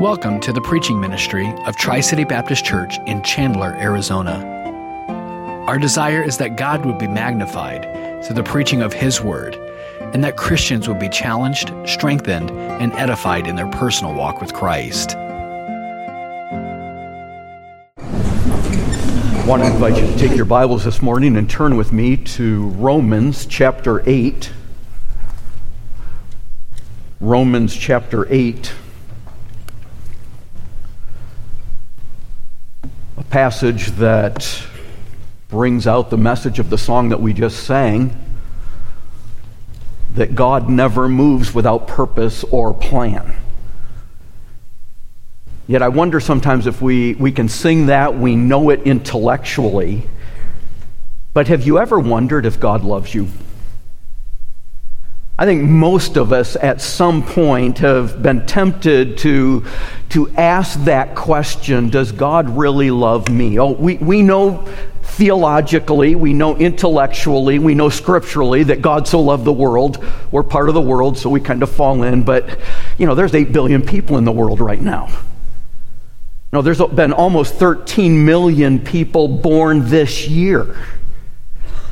Welcome 0.00 0.40
to 0.40 0.52
the 0.52 0.60
preaching 0.60 1.00
ministry 1.00 1.54
of 1.66 1.76
Tri 1.76 2.00
City 2.00 2.24
Baptist 2.24 2.64
Church 2.64 2.98
in 3.06 3.22
Chandler, 3.22 3.76
Arizona. 3.78 4.44
Our 5.68 5.78
desire 5.78 6.20
is 6.20 6.36
that 6.38 6.56
God 6.56 6.84
would 6.84 6.98
be 6.98 7.06
magnified 7.06 8.24
through 8.24 8.34
the 8.34 8.42
preaching 8.42 8.82
of 8.82 8.92
His 8.92 9.20
Word, 9.20 9.54
and 10.00 10.24
that 10.24 10.36
Christians 10.36 10.88
would 10.88 10.98
be 10.98 11.08
challenged, 11.08 11.72
strengthened, 11.86 12.50
and 12.50 12.92
edified 12.94 13.46
in 13.46 13.54
their 13.54 13.70
personal 13.70 14.14
walk 14.14 14.40
with 14.40 14.52
Christ. 14.52 15.14
I 17.96 19.44
want 19.46 19.62
to 19.62 19.68
invite 19.68 19.96
you 19.96 20.08
to 20.08 20.18
take 20.18 20.34
your 20.36 20.44
Bibles 20.44 20.82
this 20.82 21.00
morning 21.02 21.36
and 21.36 21.48
turn 21.48 21.76
with 21.76 21.92
me 21.92 22.16
to 22.16 22.66
Romans 22.70 23.46
chapter 23.46 24.02
8. 24.08 24.50
Romans 27.20 27.76
chapter 27.76 28.26
8. 28.28 28.72
Passage 33.34 33.86
that 33.96 34.62
brings 35.48 35.88
out 35.88 36.08
the 36.08 36.16
message 36.16 36.60
of 36.60 36.70
the 36.70 36.78
song 36.78 37.08
that 37.08 37.20
we 37.20 37.32
just 37.32 37.64
sang 37.64 38.16
that 40.14 40.36
God 40.36 40.70
never 40.70 41.08
moves 41.08 41.52
without 41.52 41.88
purpose 41.88 42.44
or 42.44 42.72
plan. 42.72 43.34
Yet 45.66 45.82
I 45.82 45.88
wonder 45.88 46.20
sometimes 46.20 46.68
if 46.68 46.80
we, 46.80 47.14
we 47.14 47.32
can 47.32 47.48
sing 47.48 47.86
that, 47.86 48.16
we 48.16 48.36
know 48.36 48.70
it 48.70 48.82
intellectually, 48.82 50.06
but 51.32 51.48
have 51.48 51.66
you 51.66 51.80
ever 51.80 51.98
wondered 51.98 52.46
if 52.46 52.60
God 52.60 52.84
loves 52.84 53.12
you? 53.12 53.26
I 55.36 55.46
think 55.46 55.68
most 55.68 56.16
of 56.16 56.32
us 56.32 56.54
at 56.54 56.80
some 56.80 57.24
point 57.24 57.78
have 57.78 58.22
been 58.22 58.46
tempted 58.46 59.18
to, 59.18 59.66
to 60.10 60.30
ask 60.36 60.78
that 60.84 61.16
question 61.16 61.90
Does 61.90 62.12
God 62.12 62.48
really 62.50 62.92
love 62.92 63.28
me? 63.28 63.58
Oh, 63.58 63.72
we, 63.72 63.96
we 63.96 64.22
know 64.22 64.64
theologically, 65.02 66.14
we 66.14 66.32
know 66.32 66.56
intellectually, 66.56 67.58
we 67.58 67.74
know 67.74 67.88
scripturally 67.88 68.62
that 68.64 68.80
God 68.80 69.08
so 69.08 69.20
loved 69.20 69.44
the 69.44 69.52
world. 69.52 70.04
We're 70.30 70.44
part 70.44 70.68
of 70.68 70.74
the 70.74 70.80
world, 70.80 71.18
so 71.18 71.28
we 71.30 71.40
kind 71.40 71.64
of 71.64 71.70
fall 71.70 72.04
in. 72.04 72.22
But, 72.22 72.60
you 72.96 73.06
know, 73.06 73.16
there's 73.16 73.34
8 73.34 73.52
billion 73.52 73.82
people 73.82 74.18
in 74.18 74.24
the 74.24 74.32
world 74.32 74.60
right 74.60 74.80
now. 74.80 75.08
No, 76.52 76.62
there's 76.62 76.80
been 76.80 77.12
almost 77.12 77.54
13 77.54 78.24
million 78.24 78.78
people 78.78 79.26
born 79.26 79.88
this 79.88 80.28
year, 80.28 80.76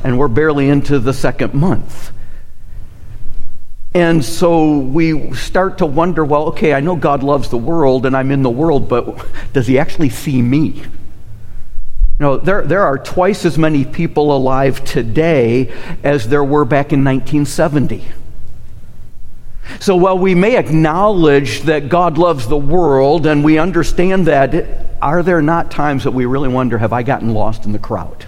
and 0.01 0.17
we're 0.17 0.29
barely 0.29 0.69
into 0.69 0.99
the 0.99 1.13
second 1.13 1.53
month. 1.53 2.13
And 3.95 4.25
so 4.25 4.79
we 4.79 5.33
start 5.33 5.77
to 5.79 5.85
wonder 5.85 6.25
well, 6.25 6.47
okay, 6.47 6.73
I 6.73 6.79
know 6.79 6.95
God 6.95 7.21
loves 7.21 7.49
the 7.49 7.57
world 7.57 8.05
and 8.05 8.17
I'm 8.17 8.31
in 8.31 8.41
the 8.41 8.49
world, 8.49 8.89
but 8.89 9.25
does 9.53 9.67
He 9.67 9.77
actually 9.77 10.09
see 10.09 10.41
me? 10.41 10.83
You 12.19 12.19
know, 12.19 12.37
there, 12.37 12.63
there 12.63 12.81
are 12.81 12.97
twice 12.97 13.45
as 13.45 13.57
many 13.57 13.85
people 13.85 14.35
alive 14.35 14.83
today 14.83 15.71
as 16.03 16.27
there 16.27 16.43
were 16.43 16.65
back 16.65 16.93
in 16.93 17.03
1970. 17.03 18.03
So 19.79 19.95
while 19.95 20.17
we 20.17 20.35
may 20.35 20.57
acknowledge 20.57 21.61
that 21.61 21.89
God 21.89 22.17
loves 22.17 22.47
the 22.47 22.57
world 22.57 23.25
and 23.25 23.43
we 23.43 23.57
understand 23.57 24.27
that, 24.27 24.97
are 25.01 25.23
there 25.23 25.41
not 25.41 25.71
times 25.71 26.03
that 26.03 26.11
we 26.11 26.25
really 26.25 26.49
wonder, 26.49 26.77
have 26.77 26.93
I 26.93 27.03
gotten 27.03 27.33
lost 27.33 27.65
in 27.65 27.71
the 27.71 27.79
crowd? 27.79 28.25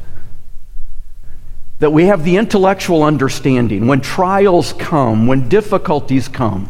That 1.85 1.91
we 1.91 2.05
have 2.05 2.23
the 2.23 2.37
intellectual 2.37 3.03
understanding 3.03 3.85
when 3.85 4.01
trials 4.01 4.73
come, 4.73 5.27
when 5.27 5.47
difficulties 5.47 6.27
come, 6.27 6.65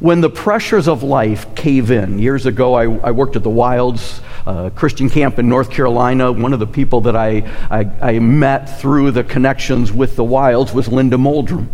when 0.00 0.20
the 0.20 0.28
pressures 0.28 0.88
of 0.88 1.04
life 1.04 1.54
cave 1.54 1.92
in. 1.92 2.18
Years 2.18 2.44
ago, 2.44 2.74
I, 2.74 2.92
I 3.06 3.12
worked 3.12 3.36
at 3.36 3.44
the 3.44 3.50
Wilds 3.50 4.20
uh, 4.44 4.70
Christian 4.70 5.08
camp 5.08 5.38
in 5.38 5.48
North 5.48 5.70
Carolina. 5.70 6.32
One 6.32 6.52
of 6.52 6.58
the 6.58 6.66
people 6.66 7.02
that 7.02 7.14
I, 7.14 7.48
I, 7.70 7.88
I 8.02 8.18
met 8.18 8.80
through 8.80 9.12
the 9.12 9.22
connections 9.22 9.92
with 9.92 10.16
the 10.16 10.24
Wilds 10.24 10.74
was 10.74 10.88
Linda 10.88 11.18
Moldrum. 11.18 11.70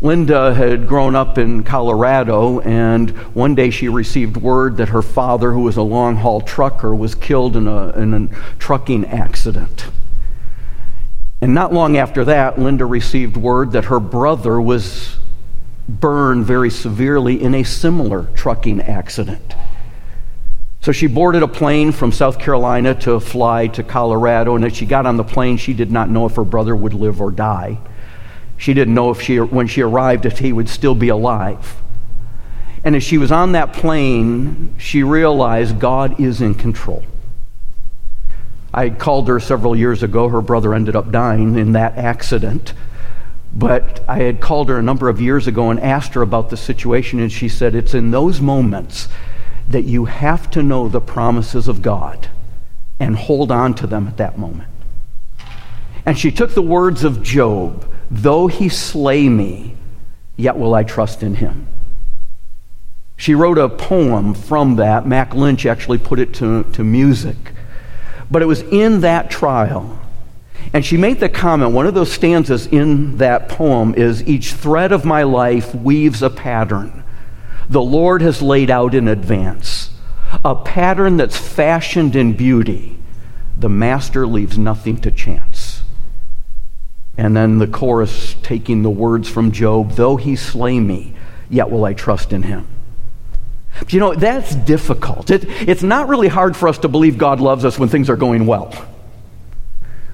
Linda 0.00 0.54
had 0.54 0.86
grown 0.86 1.16
up 1.16 1.38
in 1.38 1.64
Colorado, 1.64 2.60
and 2.60 3.10
one 3.34 3.56
day 3.56 3.70
she 3.70 3.88
received 3.88 4.36
word 4.36 4.76
that 4.76 4.90
her 4.90 5.02
father, 5.02 5.50
who 5.50 5.62
was 5.62 5.76
a 5.76 5.82
long 5.82 6.14
haul 6.14 6.40
trucker, 6.40 6.94
was 6.94 7.16
killed 7.16 7.56
in 7.56 7.66
a, 7.66 7.88
in 7.98 8.14
a 8.14 8.28
trucking 8.60 9.06
accident. 9.06 9.86
And 11.42 11.54
not 11.54 11.72
long 11.72 11.96
after 11.96 12.24
that, 12.26 12.56
Linda 12.56 12.86
received 12.86 13.36
word 13.36 13.72
that 13.72 13.86
her 13.86 13.98
brother 13.98 14.60
was 14.60 15.18
burned 15.88 16.46
very 16.46 16.70
severely 16.70 17.42
in 17.42 17.52
a 17.56 17.64
similar 17.64 18.28
trucking 18.36 18.80
accident. 18.80 19.56
So 20.80 20.92
she 20.92 21.08
boarded 21.08 21.42
a 21.42 21.48
plane 21.48 21.90
from 21.90 22.12
South 22.12 22.38
Carolina 22.38 22.94
to 23.00 23.18
fly 23.18 23.66
to 23.68 23.82
Colorado, 23.82 24.54
and 24.54 24.64
as 24.64 24.76
she 24.76 24.86
got 24.86 25.04
on 25.04 25.16
the 25.16 25.24
plane, 25.24 25.56
she 25.56 25.74
did 25.74 25.90
not 25.90 26.08
know 26.08 26.26
if 26.26 26.36
her 26.36 26.44
brother 26.44 26.76
would 26.76 26.94
live 26.94 27.20
or 27.20 27.32
die. 27.32 27.78
She 28.56 28.72
didn't 28.72 28.94
know 28.94 29.10
if 29.10 29.20
she, 29.20 29.40
when 29.40 29.66
she 29.66 29.80
arrived, 29.80 30.24
if 30.24 30.38
he 30.38 30.52
would 30.52 30.68
still 30.68 30.94
be 30.94 31.08
alive. 31.08 31.82
And 32.84 32.94
as 32.94 33.02
she 33.02 33.18
was 33.18 33.32
on 33.32 33.50
that 33.52 33.72
plane, 33.72 34.76
she 34.78 35.02
realized 35.02 35.80
God 35.80 36.20
is 36.20 36.40
in 36.40 36.54
control. 36.54 37.02
I 38.74 38.90
called 38.90 39.28
her 39.28 39.38
several 39.38 39.76
years 39.76 40.02
ago. 40.02 40.28
Her 40.28 40.40
brother 40.40 40.74
ended 40.74 40.96
up 40.96 41.10
dying 41.10 41.58
in 41.58 41.72
that 41.72 41.96
accident. 41.96 42.72
But 43.54 44.02
I 44.08 44.20
had 44.20 44.40
called 44.40 44.70
her 44.70 44.78
a 44.78 44.82
number 44.82 45.08
of 45.08 45.20
years 45.20 45.46
ago 45.46 45.70
and 45.70 45.78
asked 45.78 46.14
her 46.14 46.22
about 46.22 46.48
the 46.48 46.56
situation, 46.56 47.20
and 47.20 47.30
she 47.30 47.48
said, 47.48 47.74
It's 47.74 47.92
in 47.92 48.10
those 48.10 48.40
moments 48.40 49.08
that 49.68 49.84
you 49.84 50.06
have 50.06 50.50
to 50.52 50.62
know 50.62 50.88
the 50.88 51.00
promises 51.00 51.68
of 51.68 51.82
God 51.82 52.28
and 52.98 53.16
hold 53.16 53.50
on 53.52 53.74
to 53.74 53.86
them 53.86 54.08
at 54.08 54.16
that 54.16 54.38
moment. 54.38 54.68
And 56.06 56.18
she 56.18 56.30
took 56.30 56.54
the 56.54 56.62
words 56.62 57.04
of 57.04 57.22
Job 57.22 57.88
Though 58.10 58.46
he 58.46 58.68
slay 58.68 59.26
me, 59.30 59.74
yet 60.36 60.58
will 60.58 60.74
I 60.74 60.82
trust 60.82 61.22
in 61.22 61.36
him. 61.36 61.66
She 63.16 63.34
wrote 63.34 63.56
a 63.56 63.70
poem 63.70 64.34
from 64.34 64.76
that. 64.76 65.06
Mac 65.06 65.34
Lynch 65.34 65.64
actually 65.64 65.96
put 65.96 66.18
it 66.18 66.34
to, 66.34 66.64
to 66.64 66.84
music. 66.84 67.36
But 68.32 68.42
it 68.42 68.46
was 68.46 68.62
in 68.62 69.02
that 69.02 69.30
trial. 69.30 70.00
And 70.72 70.84
she 70.84 70.96
made 70.96 71.20
the 71.20 71.28
comment 71.28 71.72
one 71.72 71.86
of 71.86 71.94
those 71.94 72.10
stanzas 72.10 72.66
in 72.66 73.18
that 73.18 73.48
poem 73.48 73.94
is 73.94 74.26
Each 74.26 74.52
thread 74.52 74.90
of 74.90 75.04
my 75.04 75.22
life 75.22 75.72
weaves 75.74 76.22
a 76.22 76.30
pattern 76.30 77.02
the 77.72 77.82
Lord 77.82 78.20
has 78.20 78.42
laid 78.42 78.70
out 78.70 78.94
in 78.94 79.08
advance, 79.08 79.90
a 80.44 80.54
pattern 80.54 81.16
that's 81.16 81.36
fashioned 81.36 82.14
in 82.14 82.34
beauty. 82.34 82.98
The 83.58 83.70
Master 83.70 84.26
leaves 84.26 84.58
nothing 84.58 84.98
to 84.98 85.10
chance. 85.10 85.82
And 87.16 87.34
then 87.34 87.58
the 87.58 87.66
chorus 87.66 88.34
taking 88.42 88.82
the 88.82 88.90
words 88.90 89.28
from 89.28 89.52
Job 89.52 89.92
Though 89.92 90.16
he 90.16 90.36
slay 90.36 90.80
me, 90.80 91.14
yet 91.48 91.70
will 91.70 91.84
I 91.84 91.94
trust 91.94 92.32
in 92.32 92.42
him. 92.42 92.66
But 93.78 93.92
you 93.92 94.00
know, 94.00 94.14
that's 94.14 94.54
difficult. 94.54 95.30
It, 95.30 95.44
it's 95.46 95.82
not 95.82 96.08
really 96.08 96.28
hard 96.28 96.56
for 96.56 96.68
us 96.68 96.78
to 96.78 96.88
believe 96.88 97.18
God 97.18 97.40
loves 97.40 97.64
us 97.64 97.78
when 97.78 97.88
things 97.88 98.10
are 98.10 98.16
going 98.16 98.46
well. 98.46 98.72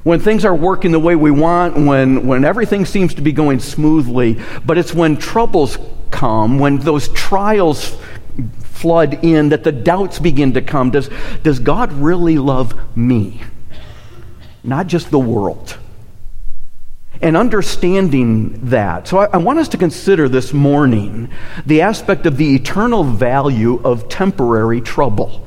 When 0.04 0.20
things 0.20 0.44
are 0.44 0.54
working 0.54 0.92
the 0.92 1.00
way 1.00 1.16
we 1.16 1.30
want, 1.30 1.76
when, 1.76 2.26
when 2.26 2.44
everything 2.44 2.86
seems 2.86 3.14
to 3.14 3.22
be 3.22 3.32
going 3.32 3.60
smoothly, 3.60 4.40
but 4.64 4.78
it's 4.78 4.94
when 4.94 5.16
troubles 5.16 5.76
come, 6.10 6.58
when 6.58 6.78
those 6.78 7.08
trials 7.08 7.96
flood 8.62 9.24
in, 9.24 9.50
that 9.50 9.64
the 9.64 9.72
doubts 9.72 10.18
begin 10.18 10.52
to 10.54 10.62
come. 10.62 10.90
Does, 10.90 11.10
does 11.42 11.58
God 11.58 11.92
really 11.92 12.38
love 12.38 12.96
me? 12.96 13.42
Not 14.62 14.86
just 14.86 15.10
the 15.10 15.18
world 15.18 15.76
and 17.20 17.36
understanding 17.36 18.70
that. 18.70 19.08
So 19.08 19.18
I, 19.18 19.26
I, 19.26 19.36
want 19.38 19.58
us 19.58 19.68
to 19.68 19.76
consider 19.76 20.28
this 20.28 20.52
morning 20.52 21.30
the 21.66 21.82
aspect 21.82 22.26
of 22.26 22.36
the 22.36 22.54
eternal 22.54 23.04
value 23.04 23.80
of 23.84 24.08
temporary 24.08 24.80
trouble. 24.80 25.46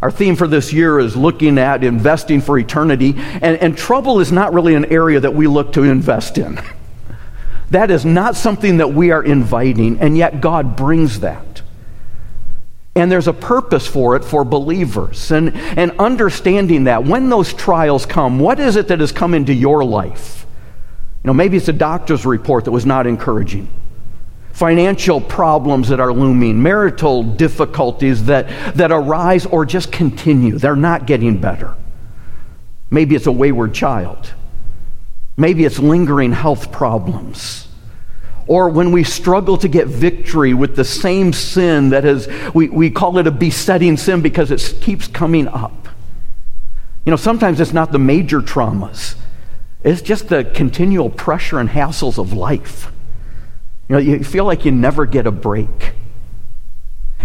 Our 0.00 0.10
theme 0.10 0.36
for 0.36 0.46
this 0.46 0.72
year 0.72 0.98
is 0.98 1.16
looking 1.16 1.58
at 1.58 1.82
investing 1.82 2.40
for 2.40 2.58
eternity, 2.58 3.14
and, 3.16 3.56
and 3.56 3.76
trouble 3.76 4.20
is 4.20 4.32
not 4.32 4.52
really 4.52 4.74
an 4.74 4.86
area 4.86 5.20
that 5.20 5.34
we 5.34 5.46
look 5.46 5.72
to 5.74 5.82
invest 5.82 6.38
in. 6.38 6.60
That 7.70 7.90
is 7.90 8.04
not 8.04 8.36
something 8.36 8.76
that 8.76 8.92
we 8.92 9.10
are 9.10 9.24
inviting, 9.24 9.98
and 9.98 10.16
yet 10.16 10.40
God 10.40 10.76
brings 10.76 11.20
that. 11.20 11.62
And 12.94 13.10
there's 13.10 13.26
a 13.26 13.32
purpose 13.32 13.86
for 13.86 14.14
it 14.14 14.24
for 14.24 14.44
believers. 14.44 15.32
And, 15.32 15.56
and 15.56 15.90
understanding 15.98 16.84
that 16.84 17.04
when 17.04 17.28
those 17.28 17.52
trials 17.52 18.06
come, 18.06 18.38
what 18.38 18.60
is 18.60 18.76
it 18.76 18.88
that 18.88 19.00
has 19.00 19.10
come 19.10 19.34
into 19.34 19.52
your 19.52 19.84
life? 19.84 20.43
You 21.24 21.28
know, 21.28 21.34
maybe 21.34 21.56
it's 21.56 21.68
a 21.68 21.72
doctor's 21.72 22.26
report 22.26 22.66
that 22.66 22.70
was 22.70 22.84
not 22.84 23.06
encouraging. 23.06 23.66
Financial 24.52 25.22
problems 25.22 25.88
that 25.88 25.98
are 25.98 26.12
looming, 26.12 26.62
marital 26.62 27.22
difficulties 27.22 28.26
that, 28.26 28.76
that 28.76 28.92
arise 28.92 29.46
or 29.46 29.64
just 29.64 29.90
continue. 29.90 30.58
They're 30.58 30.76
not 30.76 31.06
getting 31.06 31.40
better. 31.40 31.74
Maybe 32.90 33.14
it's 33.16 33.26
a 33.26 33.32
wayward 33.32 33.72
child. 33.74 34.32
Maybe 35.36 35.64
it's 35.64 35.78
lingering 35.78 36.32
health 36.32 36.70
problems. 36.70 37.66
or 38.46 38.68
when 38.68 38.92
we 38.92 39.04
struggle 39.04 39.56
to 39.58 39.68
get 39.68 39.86
victory 39.86 40.52
with 40.52 40.76
the 40.76 40.84
same 40.84 41.32
sin 41.32 41.90
that 41.90 42.04
is, 42.04 42.28
we, 42.52 42.68
we 42.68 42.90
call 42.90 43.16
it 43.18 43.26
a 43.26 43.30
besetting 43.30 43.96
sin 43.96 44.20
because 44.20 44.50
it 44.50 44.76
keeps 44.82 45.08
coming 45.08 45.48
up. 45.48 45.88
You 47.06 47.10
know, 47.10 47.16
sometimes 47.16 47.60
it's 47.60 47.72
not 47.72 47.92
the 47.92 47.98
major 47.98 48.40
traumas, 48.40 49.14
it's 49.84 50.02
just 50.02 50.28
the 50.28 50.44
continual 50.44 51.10
pressure 51.10 51.58
and 51.58 51.68
hassles 51.68 52.18
of 52.18 52.32
life. 52.32 52.90
You 53.88 53.96
know, 53.96 54.00
you 54.00 54.24
feel 54.24 54.46
like 54.46 54.64
you 54.64 54.72
never 54.72 55.04
get 55.04 55.26
a 55.26 55.30
break. 55.30 55.92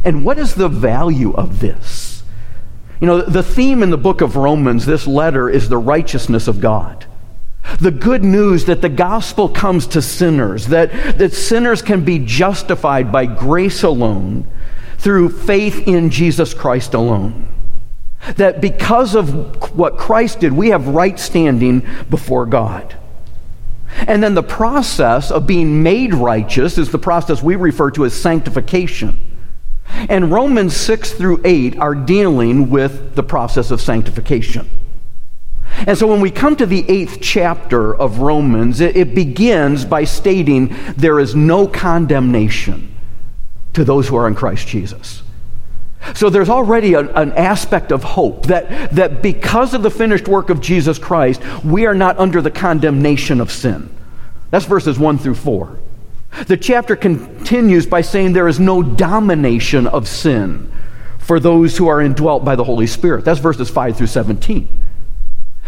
And 0.03 0.25
what 0.25 0.37
is 0.37 0.55
the 0.55 0.67
value 0.67 1.33
of 1.33 1.61
this? 1.61 2.23
You 2.99 3.07
know, 3.07 3.21
the 3.21 3.43
theme 3.43 3.81
in 3.81 3.91
the 3.91 3.97
book 3.97 4.19
of 4.19 4.35
Romans, 4.35 4.85
this 4.85 5.07
letter, 5.07 5.49
is 5.49 5.69
the 5.69 5.77
righteousness 5.77 6.49
of 6.49 6.59
God. 6.59 7.05
The 7.79 7.91
good 7.91 8.25
news 8.25 8.65
that 8.65 8.81
the 8.81 8.89
gospel 8.89 9.47
comes 9.47 9.87
to 9.87 10.01
sinners, 10.01 10.67
that, 10.67 11.17
that 11.17 11.33
sinners 11.33 11.81
can 11.81 12.03
be 12.03 12.19
justified 12.19 13.11
by 13.11 13.25
grace 13.25 13.83
alone 13.83 14.49
through 14.97 15.29
faith 15.29 15.87
in 15.87 16.09
Jesus 16.09 16.53
Christ 16.53 16.93
alone. 16.93 17.47
That 18.35 18.61
because 18.61 19.15
of 19.15 19.75
what 19.77 19.97
Christ 19.97 20.41
did, 20.41 20.53
we 20.53 20.69
have 20.69 20.87
right 20.87 21.19
standing 21.19 21.87
before 22.09 22.45
God. 22.45 22.95
And 24.07 24.21
then 24.21 24.35
the 24.35 24.43
process 24.43 25.31
of 25.31 25.47
being 25.47 25.81
made 25.81 26.13
righteous 26.13 26.77
is 26.77 26.91
the 26.91 26.99
process 26.99 27.41
we 27.41 27.55
refer 27.55 27.91
to 27.91 28.05
as 28.05 28.13
sanctification. 28.13 29.19
And 29.87 30.31
Romans 30.31 30.75
6 30.75 31.13
through 31.13 31.41
8 31.43 31.79
are 31.79 31.95
dealing 31.95 32.69
with 32.69 33.15
the 33.15 33.23
process 33.23 33.71
of 33.71 33.81
sanctification. 33.81 34.69
And 35.87 35.97
so 35.97 36.07
when 36.07 36.21
we 36.21 36.31
come 36.31 36.55
to 36.57 36.65
the 36.65 36.85
eighth 36.89 37.19
chapter 37.21 37.95
of 37.95 38.19
Romans, 38.19 38.81
it, 38.81 38.97
it, 38.97 39.15
begins 39.15 39.85
by 39.85 40.03
stating 40.03 40.75
there 40.97 41.19
is 41.19 41.35
no 41.35 41.67
condemnation 41.67 42.93
to 43.73 43.83
those 43.83 44.07
who 44.07 44.15
are 44.15 44.27
in 44.27 44.35
Christ 44.35 44.67
Jesus. 44.67 45.23
So 46.15 46.29
there's 46.29 46.49
already 46.49 46.93
an 46.93 47.33
aspect 47.33 47.91
of 47.91 48.03
hope 48.03 48.47
that, 48.47 48.91
that 48.91 49.21
because 49.21 49.73
of 49.73 49.83
the 49.83 49.91
finished 49.91 50.27
work 50.27 50.49
of 50.49 50.61
Jesus 50.61 50.97
Christ, 50.97 51.41
we 51.63 51.85
are 51.85 51.93
not 51.93 52.17
under 52.17 52.41
the 52.41 52.51
condemnation 52.51 53.41
of 53.41 53.51
sin. 53.51 53.89
That's 54.49 54.65
verses 54.65 54.97
1 54.97 55.17
through 55.17 55.35
4. 55.35 55.77
The 56.47 56.57
chapter 56.57 56.95
continues 56.95 57.85
by 57.85 58.01
saying 58.01 58.33
there 58.33 58.47
is 58.47 58.59
no 58.59 58.81
domination 58.81 59.87
of 59.87 60.07
sin 60.07 60.71
for 61.17 61.39
those 61.39 61.77
who 61.77 61.87
are 61.87 62.01
indwelt 62.01 62.45
by 62.45 62.55
the 62.55 62.63
Holy 62.63 62.87
Spirit. 62.87 63.25
That's 63.25 63.39
verses 63.39 63.69
5 63.69 63.97
through 63.97 64.07
17 64.07 64.79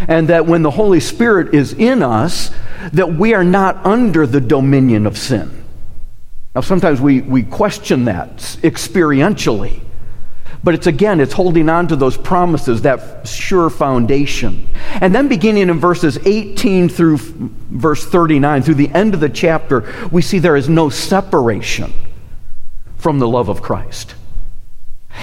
and 0.07 0.29
that 0.29 0.45
when 0.45 0.61
the 0.61 0.71
Holy 0.71 0.99
Spirit 0.99 1.53
is 1.53 1.73
in 1.73 2.01
us, 2.01 2.51
that 2.93 3.13
we 3.13 3.33
are 3.33 3.43
not 3.43 3.85
under 3.85 4.25
the 4.25 4.41
dominion 4.41 5.05
of 5.05 5.17
sin. 5.17 5.63
Now, 6.55 6.61
sometimes 6.61 6.99
we, 6.99 7.21
we 7.21 7.43
question 7.43 8.05
that 8.05 8.37
experientially, 8.61 9.81
but 10.63 10.75
it's 10.75 10.87
again, 10.87 11.19
it's 11.19 11.33
holding 11.33 11.69
on 11.69 11.87
to 11.87 11.95
those 11.95 12.17
promises, 12.17 12.83
that 12.83 13.27
sure 13.27 13.69
foundation. 13.69 14.67
And 15.01 15.13
then 15.13 15.27
beginning 15.27 15.69
in 15.69 15.79
verses 15.79 16.19
18 16.23 16.89
through 16.89 17.17
verse 17.17 18.05
39, 18.05 18.61
through 18.61 18.75
the 18.75 18.89
end 18.89 19.13
of 19.13 19.19
the 19.19 19.29
chapter, 19.29 19.91
we 20.11 20.21
see 20.21 20.37
there 20.39 20.55
is 20.55 20.69
no 20.69 20.89
separation 20.89 21.93
from 22.97 23.17
the 23.17 23.27
love 23.27 23.49
of 23.49 23.61
Christ. 23.61 24.13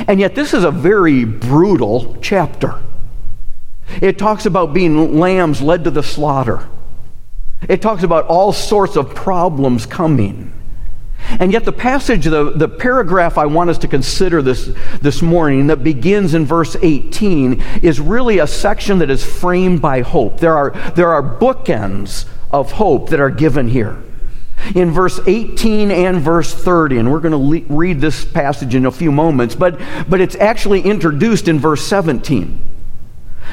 And 0.07 0.21
yet, 0.21 0.35
this 0.35 0.55
is 0.55 0.65
a 0.65 0.71
very 0.71 1.25
brutal 1.25 2.17
chapter. 2.21 2.81
It 4.03 4.19
talks 4.19 4.47
about 4.47 4.75
being 4.75 5.19
lambs 5.19 5.63
led 5.63 5.85
to 5.85 5.91
the 5.91 6.03
slaughter. 6.03 6.69
It 7.69 7.81
talks 7.81 8.03
about 8.03 8.27
all 8.27 8.53
sorts 8.53 8.97
of 8.97 9.15
problems 9.15 9.87
coming. 9.87 10.53
And 11.41 11.53
yet, 11.53 11.65
the 11.65 11.73
passage, 11.73 12.25
the, 12.25 12.53
the 12.53 12.69
paragraph 12.69 13.39
I 13.39 13.47
want 13.47 13.71
us 13.71 13.79
to 13.79 13.89
consider 13.89 14.41
this, 14.41 14.71
this 15.01 15.21
morning 15.21 15.67
that 15.67 15.85
begins 15.85 16.35
in 16.35 16.47
verse 16.47 16.77
18 16.81 17.61
is 17.83 18.01
really 18.01 18.39
a 18.39 18.47
section 18.47 18.99
that 18.99 19.11
is 19.11 19.25
framed 19.25 19.83
by 19.83 20.01
hope. 20.01 20.39
There 20.39 20.57
are, 20.57 20.71
there 20.95 21.11
are 21.11 21.23
bookends 21.23 22.27
of 22.51 22.73
hope 22.73 23.11
that 23.11 23.21
are 23.21 23.31
given 23.31 23.69
here. 23.69 24.03
In 24.75 24.91
verse 24.91 25.21
18 25.27 25.91
and 25.91 26.21
verse 26.21 26.53
30, 26.53 26.99
and 26.99 27.13
we're 27.13 27.21
going 27.21 27.33
to 27.33 27.39
le- 27.39 27.77
read 27.77 28.01
this 28.01 28.25
passage 28.25 28.75
in 28.75 28.87
a 28.87 28.91
few 28.91 29.13
moments, 29.13 29.55
but, 29.55 29.81
but 30.09 30.21
it's 30.21 30.37
actually 30.37 30.83
introduced 30.83 31.47
in 31.47 31.59
verse 31.59 31.87
17 31.87 32.65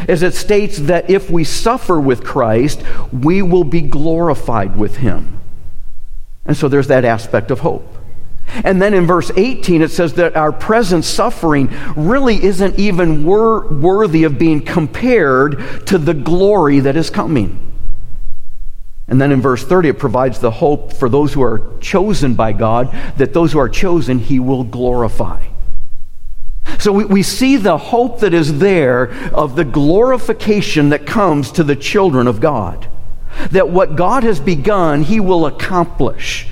as 0.08 0.24
it 0.24 0.34
states 0.34 0.78
that 0.78 1.10
if 1.10 1.30
we 1.30 1.44
suffer 1.44 2.00
with 2.00 2.24
Christ, 2.24 2.84
we 3.12 3.42
will 3.42 3.64
be 3.64 3.82
glorified 3.82 4.76
with 4.76 4.98
him. 4.98 5.40
And 6.46 6.56
so 6.56 6.68
there's 6.68 6.88
that 6.88 7.06
aspect 7.06 7.52
of 7.52 7.60
hope. 7.60 7.96
And 8.48 8.82
then 8.82 8.94
in 8.94 9.06
verse 9.06 9.32
18, 9.36 9.82
it 9.82 9.92
says 9.92 10.14
that 10.14 10.36
our 10.36 10.52
present 10.52 11.04
suffering 11.04 11.74
really 11.96 12.42
isn't 12.44 12.78
even 12.80 13.26
wor- 13.26 13.68
worthy 13.68 14.24
of 14.24 14.38
being 14.38 14.62
compared 14.62 15.88
to 15.88 15.98
the 15.98 16.14
glory 16.14 16.80
that 16.82 16.96
is 16.96 17.10
coming. 17.10 17.62
And 19.08 19.22
then 19.22 19.32
in 19.32 19.42
verse 19.42 19.64
30, 19.64 19.90
it 19.90 20.00
provides 20.00 20.40
the 20.40 20.52
hope 20.52 20.94
for 20.94 21.10
those 21.10 21.34
who 21.34 21.42
are 21.44 21.78
chosen 21.80 22.36
by 22.36 22.54
God 22.54 22.92
that 23.18 23.34
those 23.34 23.52
who 23.52 23.60
are 23.60 23.70
chosen, 23.70 24.20
He 24.20 24.40
will 24.40 24.64
glorify. 24.64 25.44
So 26.80 26.92
we, 26.92 27.06
we 27.06 27.24
see 27.24 27.58
the 27.58 27.78
hope 27.78 28.22
that 28.22 28.34
is 28.34 28.60
there 28.60 29.12
of 29.34 29.56
the 29.56 29.66
glorification 29.66 30.90
that 30.90 31.06
comes 31.06 31.52
to 31.54 31.64
the 31.64 31.76
children 31.76 32.28
of 32.28 32.40
God. 32.40 32.90
That 33.52 33.70
what 33.70 33.96
God 33.96 34.24
has 34.24 34.40
begun, 34.40 35.04
He 35.04 35.20
will 35.20 35.46
accomplish. 35.46 36.48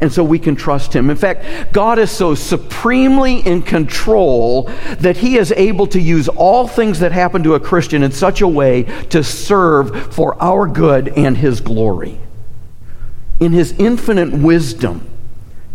And 0.00 0.12
so 0.12 0.22
we 0.22 0.38
can 0.38 0.56
trust 0.56 0.94
Him. 0.94 1.08
In 1.08 1.16
fact, 1.16 1.72
God 1.72 1.98
is 1.98 2.10
so 2.10 2.34
supremely 2.34 3.38
in 3.38 3.62
control 3.62 4.64
that 4.98 5.16
He 5.16 5.38
is 5.38 5.52
able 5.52 5.86
to 5.88 6.00
use 6.00 6.28
all 6.28 6.68
things 6.68 6.98
that 7.00 7.12
happen 7.12 7.42
to 7.44 7.54
a 7.54 7.60
Christian 7.60 8.02
in 8.02 8.12
such 8.12 8.40
a 8.40 8.48
way 8.48 8.82
to 9.10 9.24
serve 9.24 10.14
for 10.14 10.40
our 10.42 10.66
good 10.66 11.08
and 11.08 11.36
His 11.36 11.60
glory. 11.60 12.20
In 13.40 13.52
His 13.52 13.72
infinite 13.72 14.32
wisdom, 14.32 15.10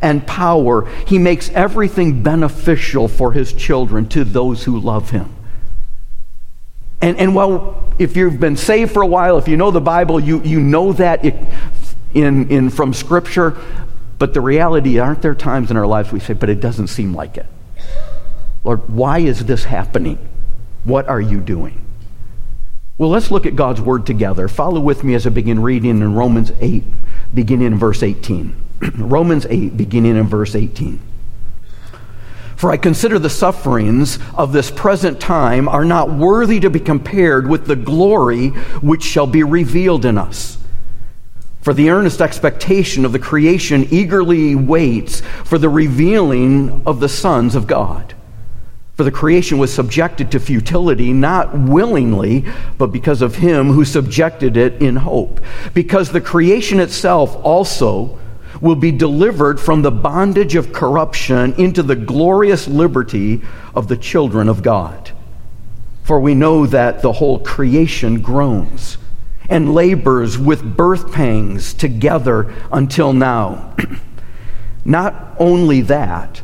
and 0.02 0.26
power, 0.26 0.86
he 1.06 1.20
makes 1.20 1.50
everything 1.50 2.24
beneficial 2.24 3.08
for 3.08 3.34
his 3.34 3.54
children 3.54 4.08
to 4.10 4.24
those 4.24 4.64
who 4.64 4.80
love 4.80 5.12
him. 5.12 5.34
And, 7.02 7.18
and 7.18 7.36
well, 7.36 7.84
if 7.98 8.16
you've 8.16 8.40
been 8.40 8.56
saved 8.56 8.92
for 8.92 9.02
a 9.02 9.08
while, 9.08 9.38
if 9.38 9.48
you 9.48 9.58
know 9.58 9.72
the 9.72 9.82
Bible, 9.82 10.20
you, 10.20 10.42
you 10.44 10.60
know 10.60 10.94
that 10.94 11.26
in, 12.14 12.50
in, 12.50 12.70
from 12.70 12.94
Scripture. 12.94 13.58
But 14.20 14.34
the 14.34 14.42
reality, 14.42 15.00
aren't 15.00 15.22
there 15.22 15.34
times 15.34 15.72
in 15.72 15.78
our 15.78 15.88
lives 15.88 16.12
we 16.12 16.20
say, 16.20 16.34
but 16.34 16.50
it 16.50 16.60
doesn't 16.60 16.88
seem 16.88 17.14
like 17.14 17.38
it? 17.38 17.48
Lord, 18.64 18.88
why 18.90 19.20
is 19.20 19.46
this 19.46 19.64
happening? 19.64 20.20
What 20.84 21.08
are 21.08 21.22
you 21.22 21.40
doing? 21.40 21.84
Well, 23.00 23.10
let's 23.10 23.32
look 23.32 23.48
at 23.48 23.56
God's 23.56 23.82
Word 23.82 24.06
together. 24.06 24.48
Follow 24.48 24.80
with 24.80 25.04
me 25.04 25.16
as 25.16 25.26
I 25.26 25.32
begin 25.32 25.60
reading 25.60 25.90
in 25.90 26.14
Romans 26.14 26.52
8, 26.60 26.84
beginning 27.34 27.68
in 27.68 27.78
verse 27.80 28.04
18. 28.04 28.56
Romans 28.98 29.48
8, 29.50 29.76
beginning 29.76 30.16
in 30.16 30.28
verse 30.28 30.54
18. 30.54 31.00
For 32.62 32.72
I 32.72 32.78
consider 32.78 33.18
the 33.18 33.28
sufferings 33.28 34.20
of 34.36 34.54
this 34.54 34.70
present 34.70 35.20
time 35.20 35.68
are 35.68 35.84
not 35.84 36.14
worthy 36.14 36.60
to 36.60 36.70
be 36.70 36.80
compared 36.80 37.50
with 37.50 37.66
the 37.66 37.76
glory 37.76 38.50
which 38.82 39.02
shall 39.02 39.26
be 39.26 39.42
revealed 39.42 40.06
in 40.06 40.16
us. 40.16 40.60
For 41.62 41.74
the 41.74 41.90
earnest 41.90 42.22
expectation 42.22 43.04
of 43.04 43.14
the 43.14 43.18
creation 43.18 43.88
eagerly 43.90 44.54
waits 44.54 45.22
for 45.44 45.58
the 45.58 45.70
revealing 45.70 46.84
of 46.86 47.00
the 47.00 47.10
sons 47.10 47.56
of 47.56 47.66
God. 47.66 48.14
For 48.94 49.06
the 49.06 49.10
creation 49.10 49.58
was 49.58 49.74
subjected 49.74 50.30
to 50.30 50.40
futility, 50.40 51.14
not 51.14 51.58
willingly, 51.58 52.46
but 52.78 52.92
because 52.92 53.24
of 53.24 53.38
him 53.38 53.70
who 53.72 53.84
subjected 53.84 54.56
it 54.56 54.80
in 54.80 54.98
hope. 54.98 55.42
Because 55.74 56.12
the 56.12 56.22
creation 56.22 56.80
itself 56.80 57.36
also 57.44 58.20
will 58.62 58.76
be 58.76 58.92
delivered 58.92 59.60
from 59.60 59.82
the 59.82 59.92
bondage 59.92 60.56
of 60.56 60.72
corruption 60.72 61.54
into 61.58 61.82
the 61.84 61.96
glorious 61.96 62.68
liberty 62.68 63.42
of 63.76 63.88
the 63.88 63.98
children 63.98 64.48
of 64.48 64.62
God. 64.62 65.12
For 66.04 66.20
we 66.20 66.36
know 66.36 66.66
that 66.68 67.02
the 67.02 67.14
whole 67.14 67.40
creation 67.40 68.22
groans 68.22 68.98
and 69.50 69.74
labors 69.74 70.38
with 70.38 70.78
birth 70.78 71.12
pangs 71.12 71.74
together 71.74 72.54
until 72.72 73.12
now. 73.14 73.76
Not 74.86 75.36
only 75.40 75.82
that, 75.82 76.42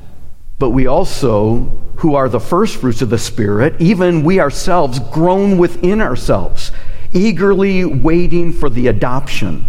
but 0.60 0.72
we 0.72 0.88
also, 0.88 1.82
who 1.98 2.16
are 2.16 2.30
the 2.30 2.40
firstfruits 2.40 3.02
of 3.02 3.10
the 3.10 3.18
Spirit, 3.18 3.76
even 3.80 4.24
we 4.24 4.40
ourselves 4.40 5.00
groan 5.00 5.58
within 5.58 6.02
ourselves, 6.02 6.72
eagerly 7.14 7.86
waiting 7.86 8.52
for 8.52 8.70
the 8.70 8.88
adoption, 8.88 9.66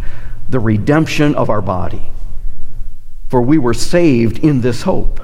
the 0.48 0.60
redemption 0.60 1.34
of 1.34 1.50
our 1.50 1.62
body. 1.62 2.10
For 3.28 3.42
we 3.42 3.58
were 3.58 3.74
saved 3.74 4.38
in 4.38 4.62
this 4.62 4.82
hope. 4.82 5.20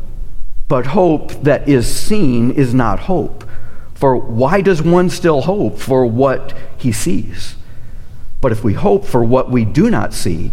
But 0.69 0.87
hope 0.87 1.33
that 1.43 1.69
is 1.69 1.93
seen 1.93 2.51
is 2.51 2.75
not 2.75 3.01
hope. 3.01 3.45
For 3.95 4.17
why 4.17 4.61
does 4.61 4.83
one 4.83 5.11
still 5.11 5.43
hope 5.43 5.79
for 5.79 6.05
what 6.05 6.55
he 6.77 6.93
sees? 6.93 7.57
But 8.41 8.53
if 8.53 8.63
we 8.63 8.75
hope 8.75 9.07
for 9.07 9.25
what 9.25 9.51
we 9.51 9.65
do 9.65 9.91
not 9.91 10.13
see, 10.13 10.53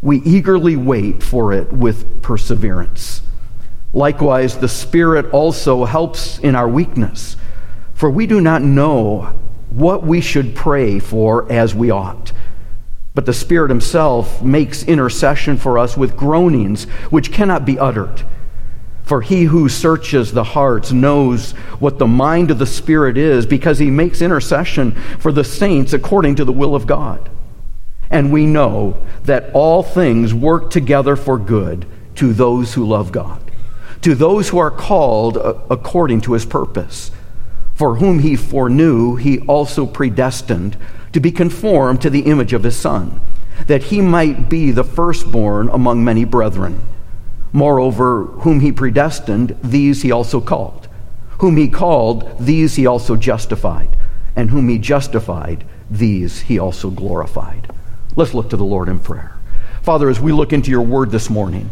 we 0.00 0.18
eagerly 0.22 0.76
wait 0.76 1.22
for 1.22 1.52
it 1.52 1.72
with 1.72 2.22
perseverance. 2.22 3.20
Likewise, 3.92 4.58
the 4.58 4.68
Spirit 4.68 5.26
also 5.30 5.84
helps 5.84 6.38
in 6.38 6.54
our 6.54 6.68
weakness, 6.68 7.36
for 7.94 8.10
we 8.10 8.26
do 8.26 8.40
not 8.40 8.62
know 8.62 9.38
what 9.70 10.04
we 10.04 10.20
should 10.20 10.54
pray 10.54 10.98
for 10.98 11.50
as 11.50 11.74
we 11.74 11.90
ought. 11.90 12.32
But 13.18 13.26
the 13.26 13.34
Spirit 13.34 13.68
Himself 13.68 14.44
makes 14.44 14.84
intercession 14.84 15.56
for 15.56 15.76
us 15.76 15.96
with 15.96 16.16
groanings 16.16 16.84
which 17.10 17.32
cannot 17.32 17.66
be 17.66 17.76
uttered. 17.76 18.22
For 19.02 19.22
he 19.22 19.42
who 19.42 19.68
searches 19.68 20.30
the 20.30 20.44
hearts 20.44 20.92
knows 20.92 21.50
what 21.80 21.98
the 21.98 22.06
mind 22.06 22.52
of 22.52 22.60
the 22.60 22.64
Spirit 22.64 23.18
is, 23.18 23.44
because 23.44 23.80
he 23.80 23.90
makes 23.90 24.22
intercession 24.22 24.92
for 25.18 25.32
the 25.32 25.42
saints 25.42 25.92
according 25.92 26.36
to 26.36 26.44
the 26.44 26.52
will 26.52 26.76
of 26.76 26.86
God. 26.86 27.28
And 28.08 28.32
we 28.32 28.46
know 28.46 29.04
that 29.24 29.50
all 29.52 29.82
things 29.82 30.32
work 30.32 30.70
together 30.70 31.16
for 31.16 31.40
good 31.40 31.86
to 32.14 32.32
those 32.32 32.74
who 32.74 32.86
love 32.86 33.10
God, 33.10 33.42
to 34.02 34.14
those 34.14 34.50
who 34.50 34.58
are 34.58 34.70
called 34.70 35.36
uh, 35.36 35.54
according 35.70 36.20
to 36.20 36.34
his 36.34 36.46
purpose. 36.46 37.10
For 37.78 37.94
whom 37.94 38.18
he 38.18 38.34
foreknew, 38.34 39.14
he 39.14 39.38
also 39.42 39.86
predestined 39.86 40.76
to 41.12 41.20
be 41.20 41.30
conformed 41.30 42.02
to 42.02 42.10
the 42.10 42.22
image 42.22 42.52
of 42.52 42.64
his 42.64 42.76
Son, 42.76 43.20
that 43.68 43.84
he 43.84 44.00
might 44.00 44.48
be 44.48 44.72
the 44.72 44.82
firstborn 44.82 45.68
among 45.68 46.04
many 46.04 46.24
brethren. 46.24 46.82
Moreover, 47.52 48.24
whom 48.24 48.58
he 48.58 48.72
predestined, 48.72 49.56
these 49.62 50.02
he 50.02 50.10
also 50.10 50.40
called. 50.40 50.88
Whom 51.38 51.56
he 51.56 51.68
called, 51.68 52.36
these 52.40 52.74
he 52.74 52.84
also 52.84 53.14
justified. 53.14 53.96
And 54.34 54.50
whom 54.50 54.68
he 54.68 54.78
justified, 54.78 55.64
these 55.88 56.40
he 56.40 56.58
also 56.58 56.90
glorified. 56.90 57.72
Let's 58.16 58.34
look 58.34 58.50
to 58.50 58.56
the 58.56 58.64
Lord 58.64 58.88
in 58.88 58.98
prayer. 58.98 59.38
Father, 59.82 60.10
as 60.10 60.18
we 60.18 60.32
look 60.32 60.52
into 60.52 60.72
your 60.72 60.82
word 60.82 61.12
this 61.12 61.30
morning, 61.30 61.70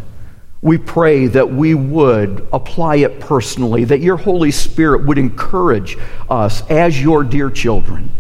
we 0.62 0.78
pray 0.78 1.26
that 1.26 1.50
we 1.50 1.75
would 1.75 2.46
apply 2.52 2.96
it 2.96 3.20
personally, 3.20 3.84
that 3.84 4.00
your 4.00 4.16
Holy 4.16 4.50
Spirit 4.50 5.04
would 5.04 5.18
encourage 5.18 5.96
us 6.28 6.68
as 6.70 7.00
your 7.00 7.22
dear 7.22 7.50
children 7.50 8.10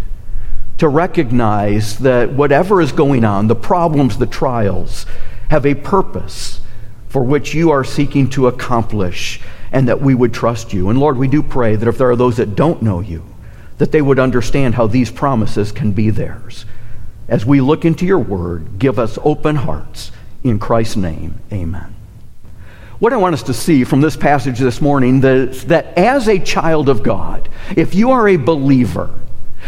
to 0.78 0.88
recognize 0.88 1.98
that 1.98 2.30
whatever 2.32 2.80
is 2.80 2.92
going 2.92 3.24
on, 3.24 3.46
the 3.46 3.54
problems, 3.54 4.18
the 4.18 4.26
trials, 4.26 5.06
have 5.48 5.64
a 5.64 5.74
purpose 5.74 6.60
for 7.08 7.22
which 7.22 7.54
you 7.54 7.70
are 7.70 7.84
seeking 7.84 8.28
to 8.28 8.46
accomplish, 8.46 9.40
and 9.72 9.88
that 9.88 10.00
we 10.00 10.14
would 10.14 10.34
trust 10.34 10.72
you. 10.74 10.90
And 10.90 11.00
Lord, 11.00 11.16
we 11.16 11.28
do 11.28 11.42
pray 11.42 11.76
that 11.76 11.88
if 11.88 11.96
there 11.96 12.10
are 12.10 12.16
those 12.16 12.36
that 12.36 12.54
don't 12.54 12.82
know 12.82 13.00
you, 13.00 13.24
that 13.78 13.90
they 13.90 14.02
would 14.02 14.18
understand 14.18 14.74
how 14.74 14.86
these 14.86 15.10
promises 15.10 15.72
can 15.72 15.92
be 15.92 16.10
theirs. 16.10 16.66
As 17.28 17.46
we 17.46 17.60
look 17.60 17.84
into 17.84 18.04
your 18.04 18.18
word, 18.18 18.78
give 18.78 18.98
us 18.98 19.18
open 19.24 19.56
hearts. 19.56 20.12
In 20.44 20.58
Christ's 20.58 20.96
name, 20.96 21.40
amen. 21.50 21.95
What 22.98 23.12
I 23.12 23.18
want 23.18 23.34
us 23.34 23.42
to 23.44 23.52
see 23.52 23.84
from 23.84 24.00
this 24.00 24.16
passage 24.16 24.58
this 24.58 24.80
morning 24.80 25.22
is 25.22 25.66
that 25.66 25.98
as 25.98 26.28
a 26.28 26.38
child 26.38 26.88
of 26.88 27.02
God, 27.02 27.46
if 27.76 27.94
you 27.94 28.10
are 28.12 28.26
a 28.26 28.36
believer, 28.36 29.10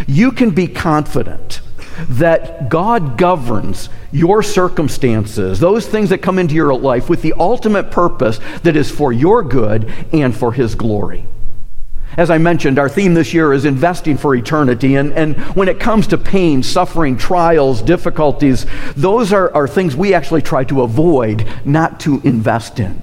you 0.06 0.32
can 0.32 0.50
be 0.50 0.66
confident 0.66 1.60
that 2.08 2.70
God 2.70 3.18
governs 3.18 3.90
your 4.12 4.42
circumstances, 4.42 5.60
those 5.60 5.86
things 5.86 6.08
that 6.08 6.22
come 6.22 6.38
into 6.38 6.54
your 6.54 6.74
life, 6.74 7.10
with 7.10 7.20
the 7.20 7.34
ultimate 7.34 7.90
purpose 7.90 8.40
that 8.62 8.76
is 8.76 8.90
for 8.90 9.12
your 9.12 9.42
good 9.42 9.92
and 10.10 10.34
for 10.34 10.54
His 10.54 10.74
glory. 10.74 11.26
As 12.16 12.30
I 12.30 12.38
mentioned, 12.38 12.78
our 12.78 12.88
theme 12.88 13.12
this 13.12 13.34
year 13.34 13.52
is 13.52 13.66
investing 13.66 14.16
for 14.16 14.34
eternity. 14.34 14.94
And, 14.94 15.12
and 15.12 15.36
when 15.54 15.68
it 15.68 15.78
comes 15.78 16.06
to 16.08 16.18
pain, 16.18 16.62
suffering, 16.62 17.18
trials, 17.18 17.82
difficulties, 17.82 18.64
those 18.96 19.34
are, 19.34 19.54
are 19.54 19.68
things 19.68 19.94
we 19.94 20.14
actually 20.14 20.42
try 20.42 20.64
to 20.64 20.80
avoid, 20.80 21.46
not 21.66 22.00
to 22.00 22.22
invest 22.24 22.80
in. 22.80 23.02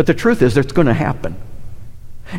But 0.00 0.06
the 0.06 0.14
truth 0.14 0.40
is, 0.40 0.56
it's 0.56 0.72
going 0.72 0.86
to 0.86 0.94
happen. 0.94 1.36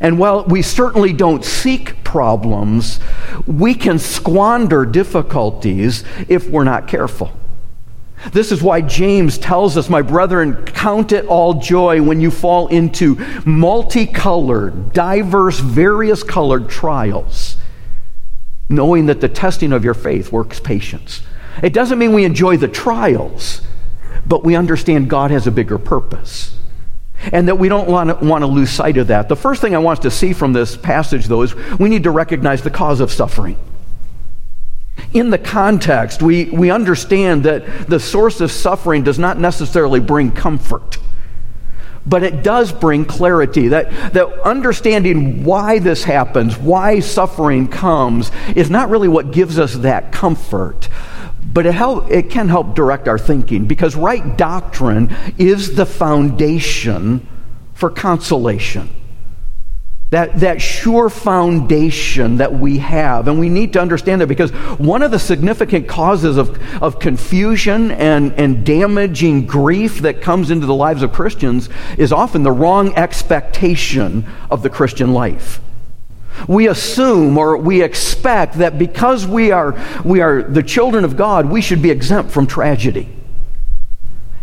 And 0.01 0.17
while 0.17 0.45
we 0.45 0.63
certainly 0.63 1.13
don't 1.13 1.45
seek 1.45 2.03
problems, 2.03 2.99
we 3.45 3.75
can 3.75 3.99
squander 3.99 4.83
difficulties 4.83 6.03
if 6.27 6.49
we're 6.49 6.63
not 6.63 6.87
careful. 6.87 7.31
This 8.33 8.51
is 8.51 8.63
why 8.63 8.81
James 8.81 9.37
tells 9.37 9.77
us, 9.77 9.91
my 9.91 10.01
brethren, 10.01 10.65
count 10.65 11.11
it 11.11 11.27
all 11.27 11.53
joy 11.53 12.01
when 12.01 12.19
you 12.19 12.31
fall 12.31 12.67
into 12.69 13.17
multicolored, 13.45 14.91
diverse, 14.91 15.59
various 15.59 16.23
colored 16.23 16.67
trials, 16.67 17.57
knowing 18.69 19.05
that 19.05 19.21
the 19.21 19.29
testing 19.29 19.71
of 19.71 19.85
your 19.85 19.93
faith 19.93 20.31
works 20.31 20.59
patience. 20.59 21.21
It 21.61 21.73
doesn't 21.73 21.99
mean 21.99 22.13
we 22.13 22.25
enjoy 22.25 22.57
the 22.57 22.67
trials, 22.67 23.61
but 24.25 24.43
we 24.43 24.55
understand 24.55 25.11
God 25.11 25.29
has 25.29 25.45
a 25.45 25.51
bigger 25.51 25.77
purpose. 25.77 26.57
And 27.31 27.47
that 27.47 27.55
we 27.55 27.69
don't 27.69 27.87
want 27.87 28.19
to, 28.19 28.25
want 28.25 28.41
to 28.41 28.47
lose 28.47 28.71
sight 28.71 28.97
of 28.97 29.07
that. 29.07 29.29
The 29.29 29.35
first 29.35 29.61
thing 29.61 29.75
I 29.75 29.79
want 29.79 30.01
to 30.03 30.11
see 30.11 30.33
from 30.33 30.53
this 30.53 30.75
passage, 30.75 31.25
though, 31.25 31.43
is 31.43 31.53
we 31.77 31.89
need 31.89 32.03
to 32.03 32.11
recognize 32.11 32.61
the 32.61 32.71
cause 32.71 32.99
of 32.99 33.11
suffering 33.11 33.57
in 35.13 35.29
the 35.29 35.37
context, 35.37 36.21
we, 36.21 36.45
we 36.45 36.71
understand 36.71 37.43
that 37.43 37.87
the 37.87 37.99
source 37.99 38.39
of 38.39 38.51
suffering 38.51 39.03
does 39.03 39.19
not 39.19 39.37
necessarily 39.37 39.99
bring 39.99 40.31
comfort, 40.31 40.97
but 42.05 42.23
it 42.23 42.43
does 42.43 42.71
bring 42.71 43.05
clarity. 43.05 43.69
That, 43.69 44.13
that 44.13 44.27
understanding 44.45 45.43
why 45.43 45.79
this 45.79 46.03
happens, 46.03 46.57
why 46.57 46.99
suffering 47.01 47.67
comes, 47.67 48.31
is 48.55 48.69
not 48.69 48.89
really 48.89 49.09
what 49.09 49.31
gives 49.31 49.59
us 49.59 49.73
that 49.75 50.11
comfort. 50.11 50.87
But 51.53 51.65
it, 51.65 51.73
help, 51.73 52.09
it 52.09 52.29
can 52.29 52.49
help 52.49 52.75
direct 52.75 53.07
our 53.07 53.17
thinking 53.17 53.65
because 53.65 53.95
right 53.95 54.37
doctrine 54.37 55.15
is 55.37 55.75
the 55.75 55.85
foundation 55.85 57.27
for 57.73 57.89
consolation 57.89 58.89
that, 60.11 60.41
that 60.41 60.61
sure 60.61 61.09
foundation 61.09 62.37
that 62.37 62.53
we 62.53 62.79
have. 62.79 63.29
And 63.29 63.39
we 63.39 63.47
need 63.47 63.73
to 63.73 63.81
understand 63.81 64.19
that 64.19 64.27
because 64.27 64.51
one 64.77 65.03
of 65.03 65.11
the 65.11 65.19
significant 65.19 65.87
causes 65.87 66.35
of, 66.35 66.61
of 66.83 66.99
confusion 66.99 67.91
and, 67.91 68.33
and 68.33 68.65
damaging 68.65 69.45
grief 69.45 69.99
that 69.99 70.21
comes 70.21 70.51
into 70.51 70.67
the 70.67 70.75
lives 70.75 71.01
of 71.01 71.13
Christians 71.13 71.69
is 71.97 72.11
often 72.11 72.43
the 72.43 72.51
wrong 72.51 72.93
expectation 72.95 74.25
of 74.49 74.63
the 74.63 74.69
Christian 74.69 75.13
life. 75.13 75.61
We 76.47 76.67
assume 76.67 77.37
or 77.37 77.57
we 77.57 77.81
expect 77.81 78.55
that 78.55 78.77
because 78.77 79.25
we 79.25 79.51
are, 79.51 79.75
we 80.03 80.21
are 80.21 80.43
the 80.43 80.63
children 80.63 81.03
of 81.03 81.17
God, 81.17 81.45
we 81.45 81.61
should 81.61 81.81
be 81.81 81.91
exempt 81.91 82.31
from 82.31 82.47
tragedy. 82.47 83.09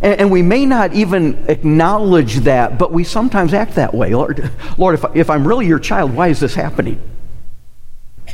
And, 0.00 0.20
and, 0.20 0.30
we 0.30 0.42
may 0.42 0.64
not 0.64 0.92
even 0.92 1.46
acknowledge 1.48 2.36
that, 2.40 2.78
but 2.78 2.92
we 2.92 3.02
sometimes 3.02 3.52
act 3.52 3.74
that 3.74 3.92
way. 3.92 4.14
Lord, 4.14 4.50
Lord 4.78 4.94
if, 4.94 5.04
if 5.16 5.30
I'm 5.30 5.46
really 5.46 5.66
your 5.66 5.80
child, 5.80 6.14
why 6.14 6.28
is 6.28 6.38
this 6.38 6.54
happening? 6.54 7.00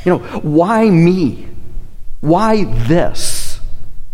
You 0.05 0.11
know, 0.11 0.19
why 0.19 0.87
me? 0.87 1.47
Why 2.21 2.65
this? 2.65 3.59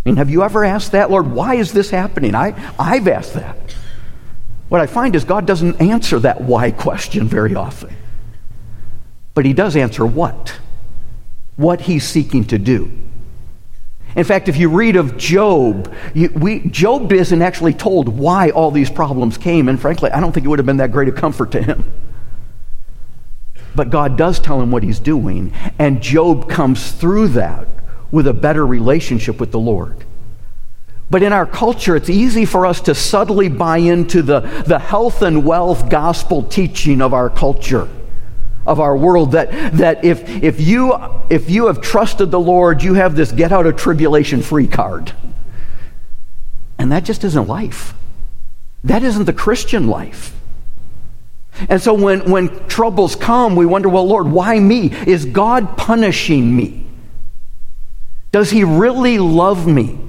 I 0.06 0.10
mean, 0.10 0.18
have 0.18 0.30
you 0.30 0.44
ever 0.44 0.64
asked 0.64 0.94
that, 0.94 1.12
Lord, 1.12 1.30
why 1.30 1.56
is 1.56 1.74
this 1.74 1.90
happening? 1.90 2.36
I, 2.36 2.56
I've 2.80 3.08
asked 3.08 3.34
that. 3.34 3.58
What 4.70 4.80
I 4.80 4.88
find 4.88 5.16
is 5.16 5.26
God 5.26 5.46
doesn't 5.46 5.82
answer 5.82 6.20
that 6.20 6.42
why 6.42 6.72
question 6.72 7.28
very 7.28 7.56
often. 7.56 7.94
But 9.34 9.46
He 9.46 9.54
does 9.54 9.76
answer 9.76 10.06
what? 10.06 10.60
What 11.56 11.82
He's 11.82 12.04
seeking 12.04 12.46
to 12.46 12.58
do. 12.58 12.92
In 14.16 14.26
fact, 14.26 14.50
if 14.50 14.58
you 14.58 14.70
read 14.70 14.98
of 14.98 15.18
Job, 15.18 15.94
you, 16.14 16.30
we, 16.36 16.60
Job 16.68 17.12
isn't 17.14 17.42
actually 17.42 17.74
told 17.74 18.10
why 18.10 18.50
all 18.50 18.70
these 18.70 18.90
problems 18.90 19.38
came, 19.38 19.70
and 19.70 19.80
frankly, 19.80 20.12
I 20.12 20.20
don't 20.20 20.34
think 20.34 20.46
it 20.46 20.50
would 20.50 20.60
have 20.60 20.66
been 20.66 20.78
that 20.78 20.92
great 20.92 21.08
a 21.08 21.14
comfort 21.14 21.52
to 21.52 21.64
him. 21.64 21.92
But 23.74 23.90
God 23.90 24.18
does 24.18 24.40
tell 24.40 24.62
him 24.62 24.70
what 24.70 24.84
he's 24.84 25.00
doing, 25.00 25.54
and 25.80 26.02
Job 26.02 26.50
comes 26.50 26.92
through 26.92 27.30
that 27.30 27.70
with 28.12 28.28
a 28.28 28.34
better 28.34 28.66
relationship 28.66 29.40
with 29.40 29.52
the 29.52 29.60
Lord. 29.60 30.04
But 31.10 31.24
in 31.24 31.32
our 31.32 31.46
culture, 31.46 31.96
it's 31.96 32.10
easy 32.10 32.44
for 32.44 32.66
us 32.66 32.82
to 32.82 32.96
subtly 32.96 33.48
buy 33.48 33.78
into 33.78 34.22
the, 34.22 34.42
the 34.66 34.80
health 34.80 35.22
and 35.22 35.46
wealth 35.46 35.90
gospel 35.90 36.44
teaching 36.44 37.02
of 37.02 37.14
our 37.14 37.30
culture 37.30 37.88
of 38.66 38.80
our 38.80 38.96
world 38.96 39.32
that, 39.32 39.52
that 39.78 40.06
if, 40.06 40.28
if, 40.44 40.60
you, 40.60 40.96
if 41.30 41.50
you 41.50 41.68
have 41.68 41.82
trusted 41.82 42.32
the 42.32 42.40
Lord, 42.40 42.84
you 42.84 42.94
have 42.94 43.16
this 43.16 43.32
get 43.32 43.52
out 43.52 43.66
of 43.66 43.76
tribulation 43.76 44.42
free 44.42 44.68
card. 44.68 45.14
And 46.78 46.92
that 46.92 47.04
just 47.04 47.24
isn't 47.24 47.48
life. 47.48 47.94
That 48.84 49.04
isn't 49.04 49.26
the 49.26 49.34
Christian 49.34 49.88
life. 49.88 50.36
And 51.70 51.82
so 51.82 51.94
when, 51.94 52.30
when 52.30 52.68
troubles 52.68 53.16
come, 53.16 53.56
we 53.56 53.66
wonder, 53.66 53.90
well, 53.90 54.08
Lord, 54.08 54.28
why 54.28 54.60
me? 54.60 54.92
Is 55.06 55.26
God 55.26 55.78
punishing 55.78 56.56
me? 56.56 56.86
Does 58.32 58.50
He 58.50 58.64
really 58.64 59.20
love 59.20 59.68
me? 59.68 60.00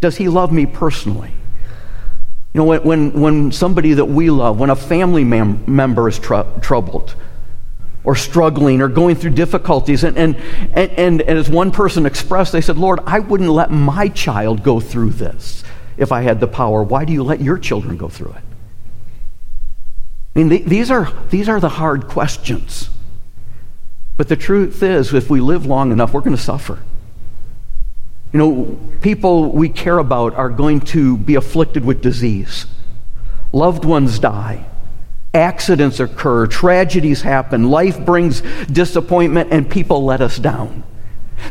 Does 0.00 0.16
He 0.16 0.28
love 0.28 0.52
me 0.52 0.66
personally? 0.66 1.32
You 2.52 2.58
know, 2.58 2.64
when, 2.64 2.82
when, 2.82 3.12
when 3.20 3.52
somebody 3.52 3.94
that 3.94 4.04
we 4.04 4.28
love, 4.28 4.58
when 4.58 4.68
a 4.68 4.76
family 4.76 5.24
mem- 5.24 5.64
member 5.66 6.08
is 6.08 6.18
tr- 6.18 6.42
troubled, 6.60 7.14
or 8.04 8.16
struggling 8.16 8.80
or 8.80 8.88
going 8.88 9.16
through 9.16 9.30
difficulties. 9.30 10.04
And, 10.04 10.16
and, 10.18 10.36
and, 10.74 10.90
and, 11.20 11.20
as 11.22 11.48
one 11.48 11.70
person 11.70 12.04
expressed, 12.06 12.52
they 12.52 12.60
said, 12.60 12.76
Lord, 12.76 13.00
I 13.06 13.20
wouldn't 13.20 13.50
let 13.50 13.70
my 13.70 14.08
child 14.08 14.62
go 14.62 14.80
through 14.80 15.10
this 15.10 15.62
if 15.96 16.12
I 16.12 16.22
had 16.22 16.40
the 16.40 16.48
power, 16.48 16.82
why 16.82 17.04
do 17.04 17.12
you 17.12 17.22
let 17.22 17.40
your 17.40 17.58
children 17.58 17.96
go 17.96 18.08
through 18.08 18.32
it? 18.32 18.42
I 20.34 20.38
mean, 20.38 20.48
th- 20.48 20.64
these, 20.64 20.90
are, 20.90 21.12
these 21.30 21.48
are 21.48 21.60
the 21.60 21.68
hard 21.68 22.08
questions. 22.08 22.88
But 24.16 24.28
the 24.28 24.36
truth 24.36 24.82
is, 24.82 25.12
if 25.12 25.28
we 25.30 25.40
live 25.40 25.66
long 25.66 25.92
enough, 25.92 26.12
we're 26.12 26.20
going 26.20 26.36
to 26.36 26.42
suffer. 26.42 26.78
You 28.32 28.38
know, 28.38 28.78
people 29.02 29.52
we 29.52 29.68
care 29.68 29.98
about 29.98 30.34
are 30.34 30.48
going 30.48 30.80
to 30.80 31.18
be 31.18 31.34
afflicted 31.34 31.84
with 31.84 32.00
disease. 32.00 32.66
Loved 33.52 33.84
ones 33.84 34.18
die. 34.18 34.64
Accidents 35.34 35.98
occur. 35.98 36.46
Tragedies 36.46 37.22
happen. 37.22 37.70
Life 37.70 38.04
brings 38.04 38.42
disappointment, 38.66 39.52
and 39.52 39.70
people 39.70 40.04
let 40.04 40.20
us 40.20 40.38
down. 40.38 40.84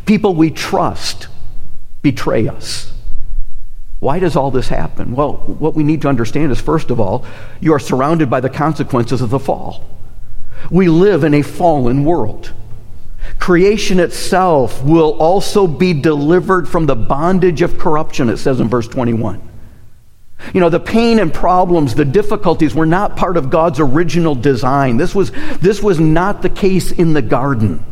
People 0.06 0.36
we 0.36 0.52
trust 0.52 1.28
betray 2.02 2.48
us. 2.48 2.94
Why 4.00 4.20
does 4.20 4.36
all 4.36 4.50
this 4.50 4.70
happen? 4.70 5.16
Well, 5.16 5.34
what 5.34 5.76
we 5.76 5.84
need 5.84 6.02
to 6.02 6.10
understand 6.10 6.52
is 6.52 6.60
first 6.60 6.90
of 6.90 7.00
all, 7.00 7.26
you 7.60 7.74
are 7.74 7.80
surrounded 7.80 8.30
by 8.30 8.40
the 8.40 8.50
consequences 8.50 9.22
of 9.22 9.30
the 9.30 9.40
fall. 9.40 9.84
We 10.70 10.90
live 10.90 11.24
in 11.24 11.34
a 11.34 11.42
fallen 11.42 12.04
world. 12.04 12.54
Creation 13.40 14.00
itself 14.00 14.84
will 14.84 15.12
also 15.20 15.68
be 15.68 15.94
delivered 15.94 16.68
from 16.68 16.88
the 16.88 16.96
bondage 16.96 17.62
of 17.62 17.78
corruption, 17.78 18.30
it 18.30 18.38
says 18.38 18.60
in 18.60 18.68
verse 18.68 18.88
21. 18.88 19.51
You 20.54 20.60
know, 20.60 20.70
the 20.70 20.80
pain 20.80 21.20
and 21.20 21.34
problems, 21.34 21.96
the 21.96 22.06
difficulties 22.06 22.74
were 22.74 22.86
not 22.86 23.16
part 23.16 23.38
of 23.38 23.50
God's 23.50 23.80
original 23.80 24.36
design. 24.36 24.98
This 24.98 25.14
was, 25.14 25.32
this 25.60 25.82
was 25.82 26.00
not 26.00 26.42
the 26.42 26.50
case 26.50 26.92
in 26.92 27.14
the 27.14 27.22
garden. 27.22 27.86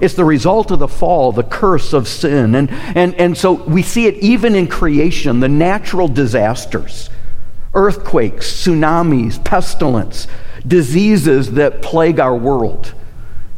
It's 0.00 0.14
the 0.14 0.24
result 0.24 0.70
of 0.70 0.78
the 0.78 0.88
fall, 0.88 1.32
the 1.32 1.42
curse 1.42 1.92
of 1.92 2.08
sin. 2.08 2.54
And, 2.54 2.70
and, 2.70 3.14
and 3.16 3.36
so 3.36 3.52
we 3.52 3.82
see 3.82 4.06
it 4.06 4.16
even 4.16 4.54
in 4.54 4.66
creation, 4.66 5.40
the 5.40 5.48
natural 5.48 6.08
disasters, 6.08 7.10
earthquakes, 7.74 8.50
tsunamis, 8.50 9.42
pestilence, 9.44 10.26
diseases 10.66 11.52
that 11.52 11.82
plague 11.82 12.18
our 12.18 12.34
world. 12.36 12.94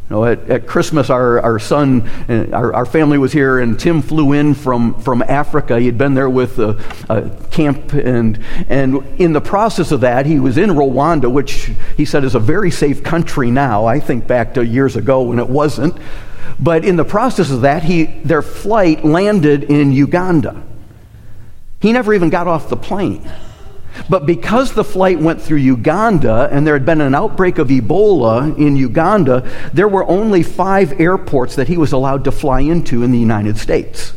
You 0.09 0.17
know, 0.17 0.25
at, 0.25 0.49
at 0.49 0.67
Christmas, 0.67 1.09
our, 1.09 1.39
our 1.39 1.59
son, 1.59 2.01
uh, 2.29 2.49
our, 2.51 2.73
our 2.73 2.85
family 2.85 3.17
was 3.17 3.31
here, 3.31 3.59
and 3.59 3.79
Tim 3.79 4.01
flew 4.01 4.33
in 4.33 4.53
from, 4.53 5.01
from 5.01 5.21
Africa. 5.21 5.79
He 5.79 5.85
had 5.85 5.97
been 5.97 6.13
there 6.13 6.29
with 6.29 6.59
a, 6.59 6.71
a 7.09 7.29
camp, 7.51 7.93
and, 7.93 8.43
and 8.67 8.97
in 9.19 9.31
the 9.31 9.39
process 9.41 9.91
of 9.91 10.01
that, 10.01 10.25
he 10.25 10.39
was 10.39 10.57
in 10.57 10.71
Rwanda, 10.71 11.31
which 11.31 11.71
he 11.95 12.03
said 12.03 12.25
is 12.25 12.35
a 12.35 12.39
very 12.39 12.69
safe 12.69 13.01
country 13.01 13.49
now. 13.49 13.85
I 13.85 14.01
think 14.01 14.27
back 14.27 14.55
to 14.55 14.65
years 14.65 14.97
ago 14.97 15.21
when 15.21 15.39
it 15.39 15.47
wasn't. 15.47 15.97
But 16.59 16.83
in 16.83 16.97
the 16.97 17.05
process 17.05 17.49
of 17.49 17.61
that, 17.61 17.83
he, 17.83 18.05
their 18.05 18.41
flight 18.41 19.05
landed 19.05 19.63
in 19.63 19.93
Uganda. 19.93 20.61
He 21.79 21.93
never 21.93 22.13
even 22.13 22.29
got 22.29 22.47
off 22.47 22.69
the 22.69 22.77
plane. 22.77 23.29
But 24.09 24.25
because 24.25 24.73
the 24.73 24.83
flight 24.83 25.19
went 25.19 25.41
through 25.41 25.57
Uganda 25.57 26.49
and 26.51 26.65
there 26.65 26.73
had 26.73 26.85
been 26.85 27.01
an 27.01 27.15
outbreak 27.15 27.57
of 27.57 27.67
Ebola 27.67 28.57
in 28.57 28.75
Uganda, 28.75 29.49
there 29.73 29.87
were 29.87 30.05
only 30.07 30.43
five 30.43 30.99
airports 30.99 31.55
that 31.55 31.67
he 31.67 31.77
was 31.77 31.91
allowed 31.91 32.23
to 32.25 32.31
fly 32.31 32.61
into 32.61 33.03
in 33.03 33.11
the 33.11 33.19
United 33.19 33.57
States. 33.57 34.13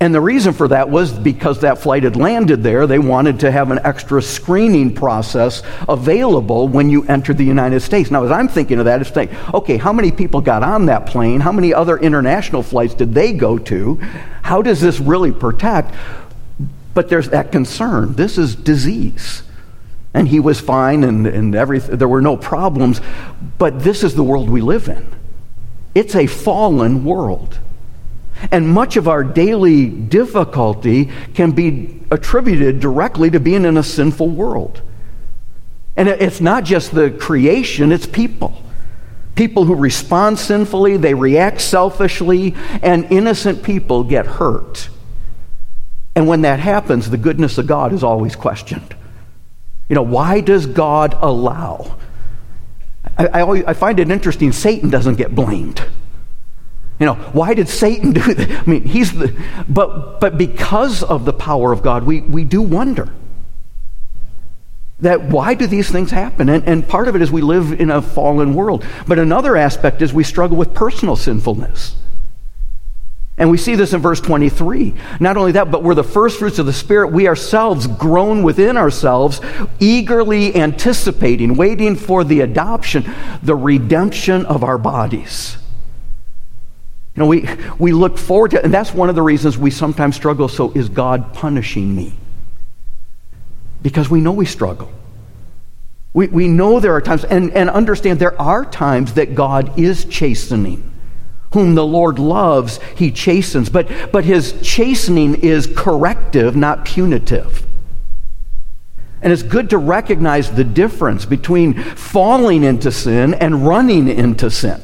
And 0.00 0.14
the 0.14 0.20
reason 0.20 0.52
for 0.52 0.68
that 0.68 0.90
was 0.90 1.10
because 1.12 1.60
that 1.62 1.78
flight 1.78 2.04
had 2.04 2.14
landed 2.14 2.62
there, 2.62 2.86
they 2.86 3.00
wanted 3.00 3.40
to 3.40 3.50
have 3.50 3.72
an 3.72 3.80
extra 3.82 4.22
screening 4.22 4.94
process 4.94 5.64
available 5.88 6.68
when 6.68 6.88
you 6.88 7.04
entered 7.06 7.36
the 7.36 7.44
United 7.44 7.80
States. 7.80 8.08
Now, 8.08 8.22
as 8.22 8.30
I'm 8.30 8.46
thinking 8.46 8.78
of 8.78 8.84
that, 8.84 9.00
it's 9.00 9.10
thinking, 9.10 9.36
okay, 9.52 9.76
how 9.76 9.92
many 9.92 10.12
people 10.12 10.40
got 10.40 10.62
on 10.62 10.86
that 10.86 11.06
plane? 11.06 11.40
How 11.40 11.50
many 11.50 11.74
other 11.74 11.98
international 11.98 12.62
flights 12.62 12.94
did 12.94 13.12
they 13.12 13.32
go 13.32 13.58
to? 13.58 13.96
How 14.42 14.62
does 14.62 14.80
this 14.80 15.00
really 15.00 15.32
protect? 15.32 15.96
But 16.98 17.08
there's 17.08 17.28
that 17.28 17.52
concern. 17.52 18.14
This 18.14 18.38
is 18.38 18.56
disease. 18.56 19.44
And 20.12 20.26
he 20.26 20.40
was 20.40 20.58
fine 20.58 21.04
and, 21.04 21.28
and 21.28 21.54
everything, 21.54 21.96
there 21.96 22.08
were 22.08 22.20
no 22.20 22.36
problems. 22.36 23.00
But 23.56 23.78
this 23.84 24.02
is 24.02 24.16
the 24.16 24.24
world 24.24 24.50
we 24.50 24.60
live 24.60 24.88
in. 24.88 25.08
It's 25.94 26.16
a 26.16 26.26
fallen 26.26 27.04
world. 27.04 27.60
And 28.50 28.68
much 28.68 28.96
of 28.96 29.06
our 29.06 29.22
daily 29.22 29.88
difficulty 29.88 31.12
can 31.34 31.52
be 31.52 32.00
attributed 32.10 32.80
directly 32.80 33.30
to 33.30 33.38
being 33.38 33.64
in 33.64 33.76
a 33.76 33.84
sinful 33.84 34.30
world. 34.30 34.82
And 35.96 36.08
it's 36.08 36.40
not 36.40 36.64
just 36.64 36.92
the 36.92 37.12
creation, 37.12 37.92
it's 37.92 38.06
people. 38.06 38.60
People 39.36 39.66
who 39.66 39.76
respond 39.76 40.40
sinfully, 40.40 40.96
they 40.96 41.14
react 41.14 41.60
selfishly, 41.60 42.56
and 42.82 43.04
innocent 43.12 43.62
people 43.62 44.02
get 44.02 44.26
hurt. 44.26 44.88
And 46.18 46.26
when 46.26 46.40
that 46.40 46.58
happens, 46.58 47.08
the 47.08 47.16
goodness 47.16 47.58
of 47.58 47.68
God 47.68 47.92
is 47.92 48.02
always 48.02 48.34
questioned. 48.34 48.96
You 49.88 49.94
know, 49.94 50.02
why 50.02 50.40
does 50.40 50.66
God 50.66 51.16
allow? 51.20 51.96
I, 53.16 53.26
I, 53.28 53.40
always, 53.42 53.62
I 53.66 53.72
find 53.74 54.00
it 54.00 54.10
interesting, 54.10 54.50
Satan 54.50 54.90
doesn't 54.90 55.14
get 55.14 55.32
blamed. 55.32 55.80
You 56.98 57.06
know, 57.06 57.14
why 57.14 57.54
did 57.54 57.68
Satan 57.68 58.14
do 58.14 58.34
that? 58.34 58.50
I 58.50 58.68
mean, 58.68 58.82
he's 58.82 59.16
the, 59.16 59.32
but, 59.68 60.18
but 60.18 60.36
because 60.36 61.04
of 61.04 61.24
the 61.24 61.32
power 61.32 61.70
of 61.70 61.84
God, 61.84 62.02
we, 62.02 62.20
we 62.22 62.42
do 62.42 62.62
wonder 62.62 63.14
that 64.98 65.22
why 65.22 65.54
do 65.54 65.68
these 65.68 65.88
things 65.88 66.10
happen? 66.10 66.48
And, 66.48 66.66
and 66.66 66.88
part 66.88 67.06
of 67.06 67.14
it 67.14 67.22
is 67.22 67.30
we 67.30 67.42
live 67.42 67.80
in 67.80 67.92
a 67.92 68.02
fallen 68.02 68.54
world. 68.54 68.84
But 69.06 69.20
another 69.20 69.56
aspect 69.56 70.02
is 70.02 70.12
we 70.12 70.24
struggle 70.24 70.56
with 70.56 70.74
personal 70.74 71.14
sinfulness. 71.14 71.94
And 73.38 73.50
we 73.50 73.56
see 73.56 73.76
this 73.76 73.92
in 73.92 74.00
verse 74.00 74.20
23. 74.20 74.94
Not 75.20 75.36
only 75.36 75.52
that, 75.52 75.70
but 75.70 75.84
we're 75.84 75.94
the 75.94 76.02
first 76.02 76.40
fruits 76.40 76.58
of 76.58 76.66
the 76.66 76.72
Spirit. 76.72 77.12
We 77.12 77.28
ourselves, 77.28 77.86
groan 77.86 78.42
within 78.42 78.76
ourselves, 78.76 79.40
eagerly 79.78 80.56
anticipating, 80.56 81.54
waiting 81.54 81.94
for 81.94 82.24
the 82.24 82.40
adoption, 82.40 83.08
the 83.42 83.54
redemption 83.54 84.44
of 84.46 84.64
our 84.64 84.76
bodies. 84.76 85.56
You 87.14 87.22
know, 87.22 87.26
we, 87.28 87.48
we 87.78 87.92
look 87.92 88.18
forward 88.18 88.52
to, 88.52 88.62
and 88.62 88.74
that's 88.74 88.92
one 88.92 89.08
of 89.08 89.14
the 89.14 89.22
reasons 89.22 89.56
we 89.56 89.70
sometimes 89.70 90.16
struggle. 90.16 90.48
So, 90.48 90.72
is 90.72 90.88
God 90.88 91.32
punishing 91.32 91.94
me? 91.94 92.14
Because 93.82 94.10
we 94.10 94.20
know 94.20 94.32
we 94.32 94.46
struggle. 94.46 94.92
We, 96.12 96.26
we 96.26 96.48
know 96.48 96.80
there 96.80 96.94
are 96.94 97.00
times, 97.00 97.24
and, 97.24 97.52
and 97.52 97.70
understand 97.70 98.18
there 98.18 98.40
are 98.40 98.64
times 98.64 99.14
that 99.14 99.36
God 99.36 99.78
is 99.78 100.04
chastening. 100.06 100.92
Whom 101.54 101.74
the 101.74 101.86
Lord 101.86 102.18
loves, 102.18 102.78
he 102.96 103.10
chastens. 103.10 103.70
But, 103.70 104.12
but 104.12 104.24
his 104.24 104.60
chastening 104.62 105.36
is 105.36 105.66
corrective, 105.74 106.54
not 106.54 106.84
punitive. 106.84 107.66
And 109.20 109.32
it's 109.32 109.42
good 109.42 109.70
to 109.70 109.78
recognize 109.78 110.50
the 110.50 110.64
difference 110.64 111.24
between 111.24 111.74
falling 111.74 112.62
into 112.62 112.92
sin 112.92 113.34
and 113.34 113.66
running 113.66 114.08
into 114.08 114.50
sin. 114.50 114.80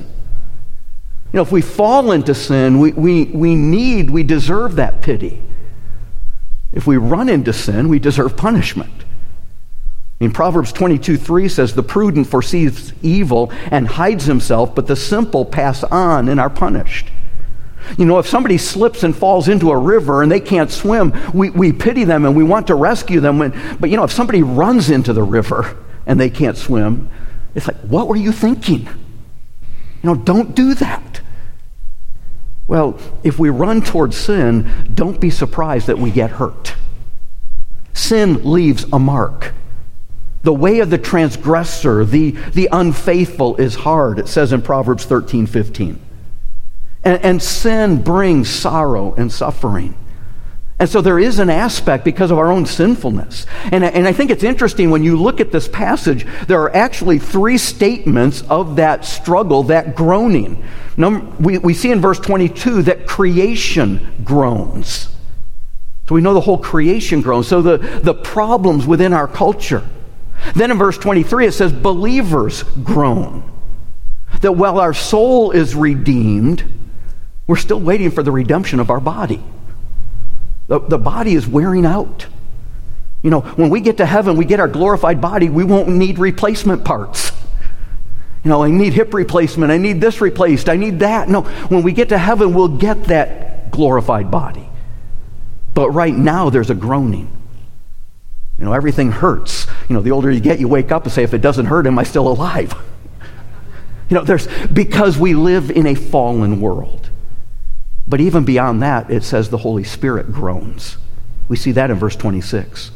You 1.33 1.39
know, 1.39 1.43
if 1.43 1.53
we 1.53 1.63
fall 1.63 2.13
into 2.13 2.35
sin, 2.35 2.79
we, 2.79 2.93
we, 2.93 3.25
we 3.25 3.55
need, 3.55 4.11
we 4.11 4.23
deserve 4.23 4.77
that 4.77 5.03
pity. 5.03 5.43
If 6.73 6.87
we 6.87 6.97
run 6.97 7.29
into 7.29 7.53
sin, 7.53 7.89
we 7.89 7.99
deserve 7.99 8.37
punishment. 8.37 9.04
In 10.21 10.31
Proverbs 10.31 10.73
22 10.73 11.17
3 11.17 11.49
says, 11.49 11.75
The 11.75 11.83
prudent 11.83 12.27
foresees 12.27 12.93
evil 13.03 13.53
and 13.71 13.87
hides 13.87 14.25
himself, 14.25 14.75
but 14.75 14.87
the 14.87 14.97
simple 14.97 15.45
pass 15.45 15.83
on 15.85 16.29
and 16.29 16.41
are 16.41 16.51
punished. 16.51 17.11
You 17.99 18.07
know, 18.07 18.19
if 18.19 18.27
somebody 18.27 18.57
slips 18.57 19.03
and 19.03 19.15
falls 19.15 19.49
into 19.49 19.71
a 19.71 19.77
river 19.77 20.23
and 20.23 20.33
they 20.33 20.41
can't 20.41 20.71
swim, 20.71 21.13
we, 21.35 21.51
we 21.51 21.73
pity 21.73 22.05
them 22.05 22.25
and 22.25 22.35
we 22.35 22.43
want 22.43 22.69
to 22.69 22.75
rescue 22.75 23.21
them. 23.21 23.39
When, 23.39 23.51
but, 23.79 23.91
you 23.91 23.97
know, 23.97 24.05
if 24.05 24.13
somebody 24.13 24.43
runs 24.43 24.89
into 24.89 25.13
the 25.13 25.23
river 25.23 25.77
and 26.07 26.19
they 26.19 26.31
can't 26.31 26.57
swim, 26.57 27.11
it's 27.55 27.67
like, 27.67 27.77
what 27.83 28.09
were 28.09 28.17
you 28.17 28.33
thinking? 28.33 28.89
You 30.03 30.11
know, 30.11 30.15
don't 30.15 30.55
do 30.55 30.75
that. 30.75 31.21
Well, 32.67 32.99
if 33.23 33.39
we 33.39 33.51
run 33.51 33.83
towards 33.83 34.17
sin, 34.17 34.91
don't 34.95 35.21
be 35.21 35.31
surprised 35.31 35.87
that 35.89 35.99
we 35.99 36.11
get 36.11 36.31
hurt. 36.31 36.75
Sin 37.93 38.51
leaves 38.51 38.87
a 38.93 38.99
mark. 38.99 39.53
The 40.45 40.55
way 40.55 40.81
of 40.81 40.91
the 40.91 40.99
transgressor, 40.99 42.05
the, 42.05 42.33
the 42.53 42.69
unfaithful, 42.71 43.57
is 43.57 43.75
hard, 43.75 44.19
it 44.19 44.29
says 44.29 44.53
in 44.53 44.63
Proverbs 44.63 45.05
13 45.05 45.47
15. 45.47 46.01
And, 47.03 47.23
and 47.25 47.43
sin 47.43 48.03
brings 48.03 48.49
sorrow 48.49 49.15
and 49.15 49.33
suffering. 49.33 49.97
And 50.79 50.89
so 50.89 51.01
there 51.01 51.19
is 51.19 51.39
an 51.39 51.51
aspect 51.51 52.05
because 52.05 52.31
of 52.31 52.39
our 52.39 52.51
own 52.51 52.67
sinfulness. 52.67 53.47
And, 53.71 53.85
and 53.85 54.09
I 54.09 54.13
think 54.13 54.31
it's 54.31 54.43
interesting 54.43 54.91
when 54.91 55.05
you 55.05 55.17
look 55.17 55.41
at 55.41 55.53
this 55.53 55.69
passage, 55.69 56.27
there 56.47 56.61
are 56.61 56.75
actually 56.75 57.19
three 57.19 57.59
statements 57.59 58.43
of 58.43 58.77
that 58.77 59.05
struggle, 59.05 59.63
that 59.65 59.95
groaning. 59.95 60.65
Number, 60.97 61.25
we, 61.41 61.59
we 61.59 61.75
see 61.75 61.91
in 61.91 62.01
verse 62.01 62.19
22 62.19 62.83
that 62.83 63.07
creation 63.07 64.15
groans. 64.25 65.09
So 66.09 66.15
we 66.15 66.21
know 66.21 66.35
the 66.35 66.41
whole 66.41 66.59
creation 66.59 67.23
groans. 67.23 67.47
So 67.47 67.63
the, 67.63 67.79
the 67.79 68.15
problems 68.15 68.85
within 68.85 69.13
our 69.13 69.29
culture. 69.29 69.89
Then 70.55 70.71
in 70.71 70.79
verse 70.79 70.99
23, 70.99 71.47
it 71.47 71.53
says, 71.53 71.73
believers 71.73 72.63
groan. 72.63 73.51
That 74.41 74.53
while 74.53 74.79
our 74.79 74.95
soul 74.95 75.53
is 75.53 75.75
redeemed, 75.75 76.65
we're 77.47 77.57
still 77.57 77.81
waiting 77.81 78.11
for 78.11 78.23
the 78.23 78.31
redemption 78.31 78.81
of 78.81 78.91
our 78.91 79.01
body. 79.01 79.43
The, 80.69 80.81
the 80.81 80.99
body 80.99 81.35
is 81.35 81.47
wearing 81.47 81.87
out. 81.87 82.27
You 83.23 83.31
know, 83.31 83.41
when 83.41 83.71
we 83.71 83.81
get 83.81 83.99
to 83.99 84.07
heaven, 84.07 84.37
we 84.37 84.45
get 84.45 84.61
our 84.61 84.69
glorified 84.69 85.21
body, 85.21 85.49
we 85.49 85.65
won't 85.65 85.89
need 85.89 86.19
replacement 86.19 86.85
parts. 86.85 87.33
You 88.45 88.51
know, 88.51 88.63
I 88.63 88.71
need 88.71 88.93
hip 88.93 89.15
replacement, 89.15 89.73
I 89.73 89.79
need 89.79 90.01
this 90.01 90.21
replaced, 90.21 90.69
I 90.69 90.77
need 90.77 90.99
that. 90.99 91.29
No, 91.29 91.43
when 91.43 91.83
we 91.83 91.93
get 91.93 92.11
to 92.11 92.19
heaven, 92.19 92.53
we'll 92.53 92.69
get 92.69 93.05
that 93.05 93.71
glorified 93.71 94.31
body. 94.31 94.69
But 95.73 95.91
right 95.91 96.15
now, 96.15 96.51
there's 96.51 96.71
a 96.71 96.75
groaning. 96.75 97.31
You 98.59 98.67
know, 98.67 98.73
everything 98.73 99.11
hurts. 99.11 99.67
You 99.89 99.95
know, 99.95 100.03
the 100.03 100.11
older 100.11 100.31
you 100.31 100.41
get, 100.41 100.61
you 100.61 100.69
wake 100.69 100.93
up 100.93 101.05
and 101.05 101.13
say, 101.13 101.23
if 101.23 101.35
it 101.35 101.41
doesn't 101.41 101.67
hurt, 101.67 101.87
am 101.87 101.99
I 101.99 102.05
still 102.05 102.29
alive? 102.29 102.73
you 104.09 104.15
know, 104.17 104.25
there's 104.25 104.49
because 104.69 105.19
we 105.19 105.35
live 105.35 105.71
in 105.71 105.87
a 105.87 105.95
fallen 105.95 106.61
world. 106.61 107.11
But 108.07 108.21
even 108.21 108.45
beyond 108.45 108.83
that, 108.83 109.11
it 109.11 109.25
says 109.25 109.51
the 109.51 109.59
Holy 109.59 109.85
Spirit 109.85 110.33
groans. 110.33 110.99
We 111.49 111.57
see 111.57 111.73
that 111.73 111.91
in 111.91 111.97
verse 111.97 112.17
26. 112.17 112.91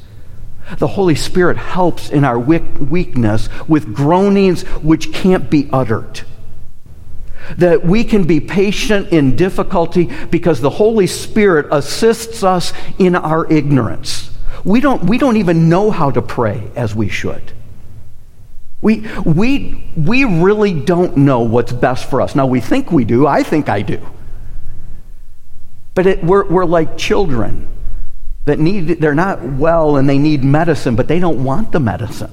The 0.78 0.86
Holy 0.86 1.14
Spirit 1.14 1.56
helps 1.56 2.10
in 2.10 2.24
our 2.24 2.38
weakness 2.38 3.48
with 3.66 3.94
groanings 3.94 4.62
which 4.62 5.12
can't 5.12 5.48
be 5.48 5.68
uttered. 5.72 6.22
That 7.56 7.86
we 7.86 8.04
can 8.04 8.24
be 8.24 8.40
patient 8.40 9.08
in 9.08 9.34
difficulty 9.34 10.10
because 10.30 10.60
the 10.60 10.68
Holy 10.68 11.06
Spirit 11.06 11.66
assists 11.70 12.42
us 12.42 12.74
in 12.98 13.16
our 13.16 13.50
ignorance. 13.50 14.30
We 14.64 14.80
don't, 14.80 15.04
we 15.04 15.18
don't 15.18 15.36
even 15.36 15.68
know 15.68 15.90
how 15.90 16.10
to 16.10 16.22
pray 16.22 16.70
as 16.74 16.94
we 16.94 17.08
should. 17.08 17.52
We, 18.80 19.00
we, 19.24 19.90
we 19.96 20.24
really 20.24 20.72
don't 20.72 21.16
know 21.18 21.40
what's 21.40 21.72
best 21.72 22.08
for 22.08 22.20
us. 22.20 22.34
Now, 22.34 22.46
we 22.46 22.60
think 22.60 22.92
we 22.92 23.04
do. 23.04 23.26
I 23.26 23.42
think 23.42 23.68
I 23.68 23.82
do. 23.82 24.00
But 25.94 26.06
it, 26.06 26.22
we're, 26.22 26.46
we're 26.46 26.64
like 26.64 26.96
children 26.96 27.68
that 28.44 28.58
need, 28.58 29.00
they're 29.00 29.14
not 29.14 29.42
well 29.42 29.96
and 29.96 30.08
they 30.08 30.18
need 30.18 30.44
medicine, 30.44 30.94
but 30.94 31.08
they 31.08 31.18
don't 31.18 31.42
want 31.42 31.72
the 31.72 31.80
medicine 31.80 32.32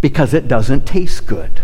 because 0.00 0.34
it 0.34 0.48
doesn't 0.48 0.86
taste 0.86 1.26
good. 1.26 1.62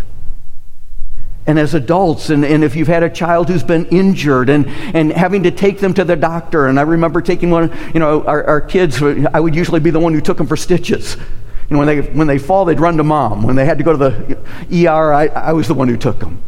And 1.49 1.57
as 1.57 1.73
adults, 1.73 2.29
and, 2.29 2.45
and 2.45 2.63
if 2.63 2.75
you've 2.75 2.87
had 2.87 3.01
a 3.01 3.09
child 3.09 3.49
who's 3.49 3.63
been 3.63 3.87
injured 3.87 4.49
and, 4.49 4.67
and 4.67 5.11
having 5.11 5.41
to 5.41 5.49
take 5.49 5.79
them 5.79 5.95
to 5.95 6.03
the 6.03 6.15
doctor, 6.15 6.67
and 6.67 6.79
I 6.79 6.83
remember 6.83 7.23
taking 7.23 7.49
one, 7.49 7.75
you 7.91 7.99
know, 7.99 8.23
our, 8.23 8.43
our 8.43 8.61
kids, 8.61 9.01
I 9.01 9.39
would 9.39 9.55
usually 9.55 9.79
be 9.79 9.89
the 9.89 9.99
one 9.99 10.13
who 10.13 10.21
took 10.21 10.37
them 10.37 10.45
for 10.45 10.55
stitches. 10.55 11.15
You 11.15 11.23
know, 11.71 11.79
when 11.79 11.87
they, 11.87 12.01
when 12.11 12.27
they 12.27 12.37
fall, 12.37 12.65
they'd 12.65 12.79
run 12.79 12.97
to 12.97 13.03
mom. 13.03 13.41
When 13.41 13.55
they 13.55 13.65
had 13.65 13.79
to 13.79 13.83
go 13.83 13.93
to 13.93 13.97
the 13.97 14.87
ER, 14.87 15.11
I, 15.11 15.25
I 15.25 15.53
was 15.53 15.67
the 15.67 15.73
one 15.73 15.87
who 15.87 15.97
took 15.97 16.19
them. 16.19 16.39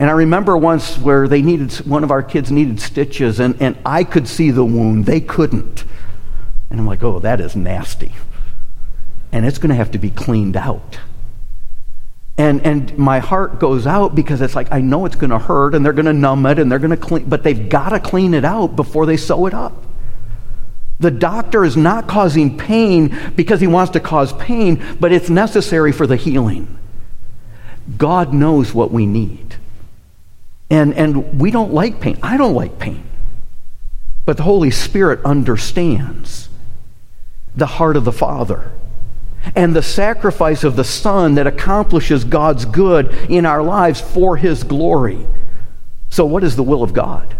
And 0.00 0.10
I 0.10 0.14
remember 0.14 0.56
once 0.56 0.98
where 0.98 1.28
they 1.28 1.40
needed, 1.40 1.72
one 1.86 2.02
of 2.02 2.10
our 2.10 2.24
kids 2.24 2.50
needed 2.50 2.80
stitches, 2.80 3.38
and, 3.38 3.54
and 3.62 3.78
I 3.86 4.02
could 4.02 4.26
see 4.26 4.50
the 4.50 4.64
wound. 4.64 5.06
They 5.06 5.20
couldn't. 5.20 5.84
And 6.70 6.80
I'm 6.80 6.88
like, 6.88 7.04
oh, 7.04 7.20
that 7.20 7.40
is 7.40 7.54
nasty. 7.54 8.16
And 9.30 9.46
it's 9.46 9.58
going 9.58 9.70
to 9.70 9.76
have 9.76 9.92
to 9.92 9.98
be 9.98 10.10
cleaned 10.10 10.56
out. 10.56 10.98
And, 12.38 12.64
and 12.64 12.96
my 12.96 13.18
heart 13.18 13.58
goes 13.58 13.84
out 13.84 14.14
because 14.14 14.40
it's 14.40 14.54
like, 14.54 14.68
I 14.70 14.80
know 14.80 15.04
it's 15.06 15.16
going 15.16 15.30
to 15.30 15.40
hurt 15.40 15.74
and 15.74 15.84
they're 15.84 15.92
going 15.92 16.06
to 16.06 16.12
numb 16.12 16.46
it 16.46 16.60
and 16.60 16.70
they're 16.70 16.78
going 16.78 16.92
to 16.92 16.96
clean, 16.96 17.28
but 17.28 17.42
they've 17.42 17.68
got 17.68 17.88
to 17.88 17.98
clean 17.98 18.32
it 18.32 18.44
out 18.44 18.76
before 18.76 19.06
they 19.06 19.16
sew 19.16 19.46
it 19.46 19.54
up. 19.54 19.84
The 21.00 21.10
doctor 21.10 21.64
is 21.64 21.76
not 21.76 22.06
causing 22.06 22.56
pain 22.56 23.32
because 23.34 23.60
he 23.60 23.66
wants 23.66 23.92
to 23.92 24.00
cause 24.00 24.32
pain, 24.34 24.84
but 25.00 25.10
it's 25.10 25.28
necessary 25.28 25.90
for 25.90 26.06
the 26.06 26.16
healing. 26.16 26.78
God 27.96 28.32
knows 28.32 28.72
what 28.72 28.92
we 28.92 29.04
need. 29.04 29.56
And, 30.70 30.94
and 30.94 31.40
we 31.40 31.50
don't 31.50 31.72
like 31.72 32.00
pain. 32.00 32.18
I 32.22 32.36
don't 32.36 32.54
like 32.54 32.78
pain. 32.78 33.02
But 34.24 34.36
the 34.36 34.42
Holy 34.44 34.70
Spirit 34.70 35.24
understands 35.24 36.48
the 37.56 37.66
heart 37.66 37.96
of 37.96 38.04
the 38.04 38.12
Father 38.12 38.70
and 39.54 39.74
the 39.74 39.82
sacrifice 39.82 40.64
of 40.64 40.76
the 40.76 40.84
Son 40.84 41.34
that 41.34 41.46
accomplishes 41.46 42.24
God's 42.24 42.64
good 42.64 43.12
in 43.28 43.46
our 43.46 43.62
lives 43.62 44.00
for 44.00 44.36
His 44.36 44.64
glory. 44.64 45.26
So, 46.10 46.24
what 46.24 46.44
is 46.44 46.56
the 46.56 46.62
will 46.62 46.82
of 46.82 46.92
God? 46.92 47.34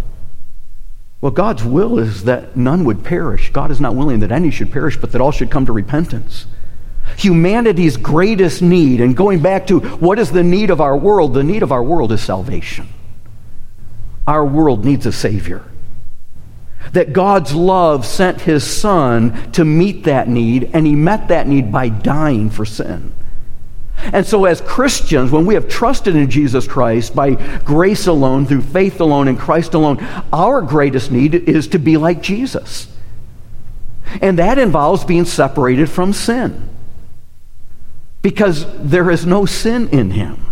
Well, 1.20 1.32
God's 1.32 1.64
will 1.64 1.98
is 1.98 2.24
that 2.24 2.56
none 2.56 2.84
would 2.84 3.02
perish. 3.02 3.50
God 3.50 3.70
is 3.70 3.80
not 3.80 3.96
willing 3.96 4.20
that 4.20 4.30
any 4.30 4.50
should 4.50 4.70
perish, 4.70 4.96
but 4.96 5.12
that 5.12 5.20
all 5.20 5.32
should 5.32 5.50
come 5.50 5.66
to 5.66 5.72
repentance. 5.72 6.46
Humanity's 7.16 7.96
greatest 7.96 8.62
need, 8.62 9.00
and 9.00 9.16
going 9.16 9.40
back 9.40 9.66
to 9.68 9.80
what 9.80 10.18
is 10.18 10.30
the 10.30 10.44
need 10.44 10.70
of 10.70 10.80
our 10.80 10.96
world, 10.96 11.34
the 11.34 11.42
need 11.42 11.62
of 11.62 11.72
our 11.72 11.82
world 11.82 12.12
is 12.12 12.20
salvation. 12.20 12.88
Our 14.26 14.44
world 14.44 14.84
needs 14.84 15.06
a 15.06 15.12
Savior 15.12 15.64
that 16.92 17.12
God's 17.12 17.54
love 17.54 18.06
sent 18.06 18.42
his 18.42 18.64
son 18.64 19.52
to 19.52 19.64
meet 19.64 20.04
that 20.04 20.28
need, 20.28 20.70
and 20.72 20.86
he 20.86 20.94
met 20.94 21.28
that 21.28 21.46
need 21.46 21.70
by 21.72 21.88
dying 21.88 22.50
for 22.50 22.64
sin. 22.64 23.12
And 24.12 24.24
so, 24.24 24.44
as 24.44 24.60
Christians, 24.60 25.30
when 25.30 25.44
we 25.44 25.54
have 25.54 25.68
trusted 25.68 26.14
in 26.14 26.30
Jesus 26.30 26.66
Christ 26.66 27.14
by 27.14 27.34
grace 27.58 28.06
alone, 28.06 28.46
through 28.46 28.62
faith 28.62 29.00
alone, 29.00 29.28
in 29.28 29.36
Christ 29.36 29.74
alone, 29.74 29.98
our 30.32 30.62
greatest 30.62 31.10
need 31.10 31.34
is 31.34 31.68
to 31.68 31.78
be 31.78 31.96
like 31.96 32.22
Jesus. 32.22 32.86
And 34.22 34.38
that 34.38 34.58
involves 34.58 35.04
being 35.04 35.24
separated 35.24 35.90
from 35.90 36.12
sin. 36.12 36.68
Because 38.22 38.66
there 38.78 39.10
is 39.10 39.26
no 39.26 39.46
sin 39.46 39.88
in 39.88 40.12
him. 40.12 40.46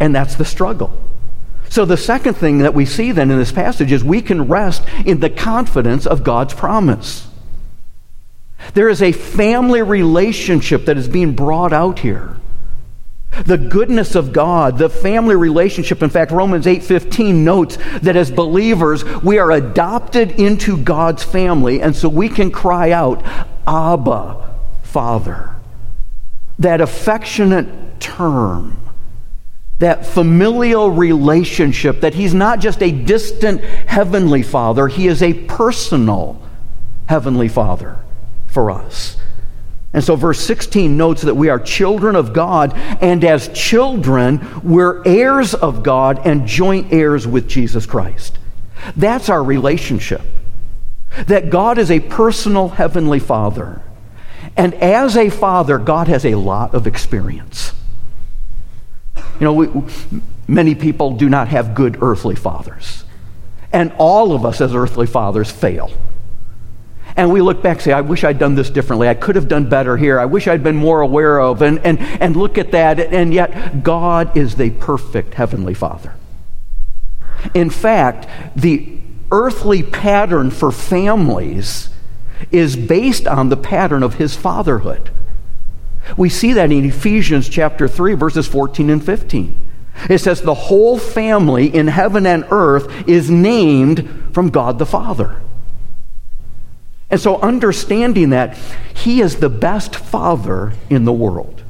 And 0.00 0.14
that's 0.14 0.36
the 0.36 0.44
struggle. 0.44 0.98
So, 1.72 1.86
the 1.86 1.96
second 1.96 2.34
thing 2.34 2.58
that 2.58 2.74
we 2.74 2.84
see 2.84 3.12
then 3.12 3.30
in 3.30 3.38
this 3.38 3.50
passage 3.50 3.92
is 3.92 4.04
we 4.04 4.20
can 4.20 4.46
rest 4.46 4.84
in 5.06 5.20
the 5.20 5.30
confidence 5.30 6.06
of 6.06 6.22
God's 6.22 6.52
promise. 6.52 7.26
There 8.74 8.90
is 8.90 9.00
a 9.00 9.12
family 9.12 9.80
relationship 9.80 10.84
that 10.84 10.98
is 10.98 11.08
being 11.08 11.32
brought 11.34 11.72
out 11.72 12.00
here. 12.00 12.36
The 13.46 13.56
goodness 13.56 14.14
of 14.14 14.34
God, 14.34 14.76
the 14.76 14.90
family 14.90 15.34
relationship. 15.34 16.02
In 16.02 16.10
fact, 16.10 16.30
Romans 16.30 16.66
8:15 16.66 17.42
notes 17.42 17.78
that 18.02 18.16
as 18.16 18.30
believers, 18.30 19.02
we 19.22 19.38
are 19.38 19.50
adopted 19.50 20.32
into 20.32 20.76
God's 20.76 21.22
family, 21.22 21.80
and 21.80 21.96
so 21.96 22.10
we 22.10 22.28
can 22.28 22.50
cry 22.50 22.90
out, 22.90 23.22
"Abba, 23.66 24.36
Father." 24.82 25.52
That 26.58 26.82
affectionate 26.82 27.98
term 27.98 28.76
that 29.78 30.06
familial 30.06 30.90
relationship, 30.90 32.00
that 32.02 32.14
he's 32.14 32.34
not 32.34 32.60
just 32.60 32.82
a 32.82 32.92
distant 32.92 33.60
heavenly 33.62 34.42
father, 34.42 34.88
he 34.88 35.08
is 35.08 35.22
a 35.22 35.34
personal 35.34 36.40
heavenly 37.06 37.48
father 37.48 37.98
for 38.46 38.70
us. 38.70 39.16
And 39.92 40.02
so, 40.02 40.16
verse 40.16 40.40
16 40.40 40.96
notes 40.96 41.22
that 41.22 41.34
we 41.34 41.50
are 41.50 41.58
children 41.58 42.16
of 42.16 42.32
God, 42.32 42.72
and 42.74 43.22
as 43.24 43.48
children, 43.48 44.62
we're 44.62 45.02
heirs 45.06 45.52
of 45.52 45.82
God 45.82 46.26
and 46.26 46.46
joint 46.46 46.92
heirs 46.92 47.26
with 47.26 47.48
Jesus 47.48 47.84
Christ. 47.84 48.38
That's 48.96 49.28
our 49.28 49.42
relationship. 49.42 50.22
That 51.26 51.50
God 51.50 51.76
is 51.76 51.90
a 51.90 52.00
personal 52.00 52.68
heavenly 52.68 53.18
father. 53.18 53.82
And 54.56 54.74
as 54.74 55.16
a 55.16 55.28
father, 55.28 55.78
God 55.78 56.08
has 56.08 56.24
a 56.24 56.34
lot 56.36 56.74
of 56.74 56.86
experience. 56.86 57.72
You 59.40 59.44
know, 59.44 59.52
we, 59.52 59.68
many 60.46 60.74
people 60.74 61.12
do 61.12 61.28
not 61.28 61.48
have 61.48 61.74
good 61.74 62.02
earthly 62.02 62.34
fathers. 62.36 63.04
And 63.72 63.92
all 63.98 64.32
of 64.32 64.44
us 64.44 64.60
as 64.60 64.74
earthly 64.74 65.06
fathers 65.06 65.50
fail. 65.50 65.90
And 67.16 67.30
we 67.30 67.42
look 67.42 67.62
back 67.62 67.76
and 67.76 67.82
say, 67.82 67.92
I 67.92 68.00
wish 68.00 68.24
I'd 68.24 68.38
done 68.38 68.54
this 68.54 68.70
differently. 68.70 69.08
I 69.08 69.14
could 69.14 69.36
have 69.36 69.48
done 69.48 69.68
better 69.68 69.96
here. 69.96 70.18
I 70.18 70.24
wish 70.24 70.48
I'd 70.48 70.62
been 70.62 70.76
more 70.76 71.00
aware 71.00 71.40
of. 71.40 71.62
And, 71.62 71.78
and, 71.80 71.98
and 72.00 72.36
look 72.36 72.58
at 72.58 72.72
that. 72.72 72.98
And 72.98 73.34
yet, 73.34 73.82
God 73.82 74.36
is 74.36 74.56
the 74.56 74.70
perfect 74.70 75.34
Heavenly 75.34 75.74
Father. 75.74 76.14
In 77.54 77.70
fact, 77.70 78.28
the 78.56 78.98
earthly 79.30 79.82
pattern 79.82 80.50
for 80.50 80.70
families 80.70 81.90
is 82.50 82.76
based 82.76 83.26
on 83.26 83.48
the 83.48 83.56
pattern 83.56 84.02
of 84.02 84.14
His 84.14 84.34
fatherhood. 84.34 85.10
We 86.16 86.28
see 86.28 86.52
that 86.54 86.72
in 86.72 86.84
Ephesians 86.84 87.48
chapter 87.48 87.88
3, 87.88 88.14
verses 88.14 88.46
14 88.46 88.90
and 88.90 89.04
15. 89.04 89.70
It 90.08 90.18
says, 90.18 90.40
The 90.40 90.54
whole 90.54 90.98
family 90.98 91.66
in 91.66 91.86
heaven 91.86 92.26
and 92.26 92.44
earth 92.50 93.08
is 93.08 93.30
named 93.30 94.30
from 94.32 94.50
God 94.50 94.78
the 94.78 94.86
Father. 94.86 95.40
And 97.10 97.20
so, 97.20 97.38
understanding 97.40 98.30
that, 98.30 98.56
He 98.94 99.20
is 99.20 99.36
the 99.36 99.50
best 99.50 99.94
Father 99.94 100.72
in 100.88 101.04
the 101.04 101.12
world. 101.12 101.62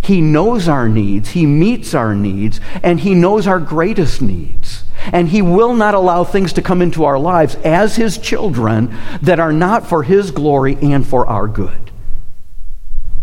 He 0.00 0.20
knows 0.20 0.68
our 0.68 0.88
needs, 0.88 1.30
He 1.30 1.46
meets 1.46 1.92
our 1.92 2.14
needs, 2.14 2.60
and 2.82 3.00
He 3.00 3.14
knows 3.14 3.48
our 3.48 3.58
greatest 3.58 4.22
needs. 4.22 4.84
And 5.12 5.28
He 5.28 5.42
will 5.42 5.74
not 5.74 5.94
allow 5.94 6.22
things 6.22 6.52
to 6.54 6.62
come 6.62 6.80
into 6.80 7.04
our 7.04 7.18
lives 7.18 7.56
as 7.56 7.96
His 7.96 8.18
children 8.18 8.96
that 9.22 9.40
are 9.40 9.52
not 9.52 9.88
for 9.88 10.04
His 10.04 10.30
glory 10.30 10.78
and 10.80 11.04
for 11.04 11.26
our 11.26 11.48
good. 11.48 11.85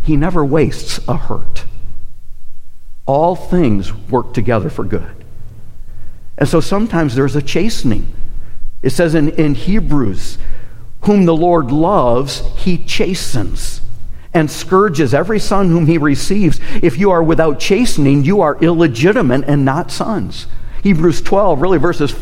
He 0.04 0.16
never 0.16 0.46
wastes 0.46 1.00
a 1.08 1.18
hurt. 1.18 1.66
All 3.06 3.36
things 3.36 3.94
work 3.94 4.34
together 4.34 4.70
for 4.70 4.84
good. 4.84 5.24
And 6.38 6.48
so 6.48 6.60
sometimes 6.60 7.16
there's 7.16 7.36
a 7.36 7.42
chastening 7.42 8.14
It 8.82 8.90
says 8.90 9.16
in, 9.16 9.30
in 9.30 9.56
Hebrews, 9.56 10.38
whom 11.02 11.26
the 11.26 11.36
Lord 11.36 11.72
loves, 11.72 12.44
he 12.58 12.78
chastens 12.78 13.82
and 14.34 14.50
scourges 14.50 15.14
every 15.14 15.40
son 15.40 15.70
whom 15.70 15.86
he 15.86 15.98
receives. 15.98 16.60
If 16.82 16.98
you 16.98 17.12
are 17.12 17.24
without 17.24 17.60
chastening, 17.60 18.26
you 18.26 18.42
are 18.42 18.58
illegitimate 18.62 19.46
and 19.48 19.64
not 19.64 19.92
sons. 19.92 20.48
Hebrews 20.82 21.22
12, 21.22 21.62
really 21.62 21.78
verses 21.78 22.14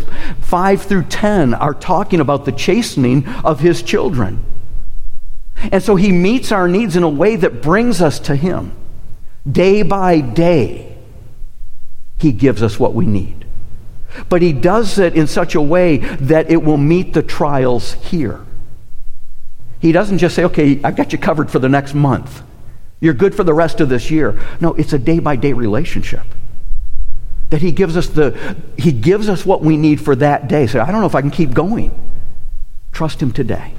5 0.42 0.82
through 0.84 1.06
10, 1.06 1.54
are 1.54 1.74
talking 1.74 2.20
about 2.20 2.46
the 2.46 2.52
chastening 2.52 3.28
of 3.44 3.62
his 3.62 3.82
children. 3.82 4.44
And 5.72 5.84
so 5.84 5.96
he 5.96 6.12
meets 6.12 6.52
our 6.52 6.68
needs 6.68 6.96
in 6.96 7.04
a 7.04 7.10
way 7.10 7.36
that 7.36 7.62
brings 7.62 8.02
us 8.02 8.20
to 8.22 8.36
him. 8.36 8.76
Day 9.50 9.84
by 9.84 10.22
day, 10.22 10.98
he 12.18 12.32
gives 12.32 12.64
us 12.64 12.80
what 12.80 12.94
we 12.94 13.06
need. 13.06 13.46
But 14.30 14.42
he 14.42 14.54
does 14.54 15.00
it 15.00 15.16
in 15.16 15.28
such 15.28 15.56
a 15.56 15.62
way 15.62 15.98
that 15.98 16.52
it 16.52 16.64
will 16.64 16.78
meet 16.78 17.14
the 17.14 17.24
trials 17.24 17.94
here. 17.94 18.46
He 19.80 19.92
doesn't 19.92 20.20
just 20.20 20.36
say, 20.36 20.44
okay, 20.46 20.80
I've 20.84 20.96
got 20.96 21.12
you 21.12 21.18
covered 21.18 21.50
for 21.50 21.60
the 21.60 21.70
next 21.70 21.94
month. 21.94 22.44
You're 23.00 23.16
good 23.16 23.34
for 23.34 23.44
the 23.44 23.54
rest 23.54 23.82
of 23.82 23.90
this 23.90 24.12
year. 24.12 24.40
No, 24.60 24.74
it's 24.76 24.94
a 24.94 25.00
day 25.00 25.20
by 25.20 25.36
day 25.36 25.54
relationship. 25.54 26.26
That 27.50 27.62
he 27.62 27.72
gives 27.72 27.98
us 27.98 28.08
the 28.08 28.56
he 28.78 28.92
gives 28.92 29.28
us 29.28 29.46
what 29.46 29.62
we 29.62 29.76
need 29.76 30.00
for 30.00 30.16
that 30.16 30.48
day. 30.48 30.68
So 30.68 30.80
I 30.80 30.92
don't 30.92 31.02
know 31.02 31.08
if 31.08 31.16
I 31.16 31.22
can 31.22 31.32
keep 31.32 31.54
going. 31.54 31.92
Trust 32.92 33.22
him 33.22 33.32
today. 33.32 33.74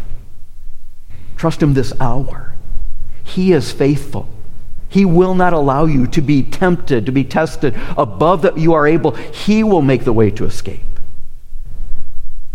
Trust 1.37 1.63
him 1.63 1.75
this 1.75 1.93
hour. 2.01 2.55
He 3.25 3.53
is 3.53 3.73
faithful. 3.73 4.29
He 4.89 5.05
will 5.05 5.35
not 5.35 5.53
allow 5.53 5.87
you 5.87 6.07
to 6.09 6.21
be 6.21 6.43
tempted, 6.43 7.07
to 7.07 7.13
be 7.13 7.25
tested 7.25 7.75
above 7.97 8.43
that 8.43 8.59
you 8.59 8.75
are 8.75 8.87
able. 8.87 9.13
He 9.13 9.65
will 9.65 9.81
make 9.81 10.05
the 10.05 10.13
way 10.13 10.31
to 10.33 10.45
escape. 10.45 10.81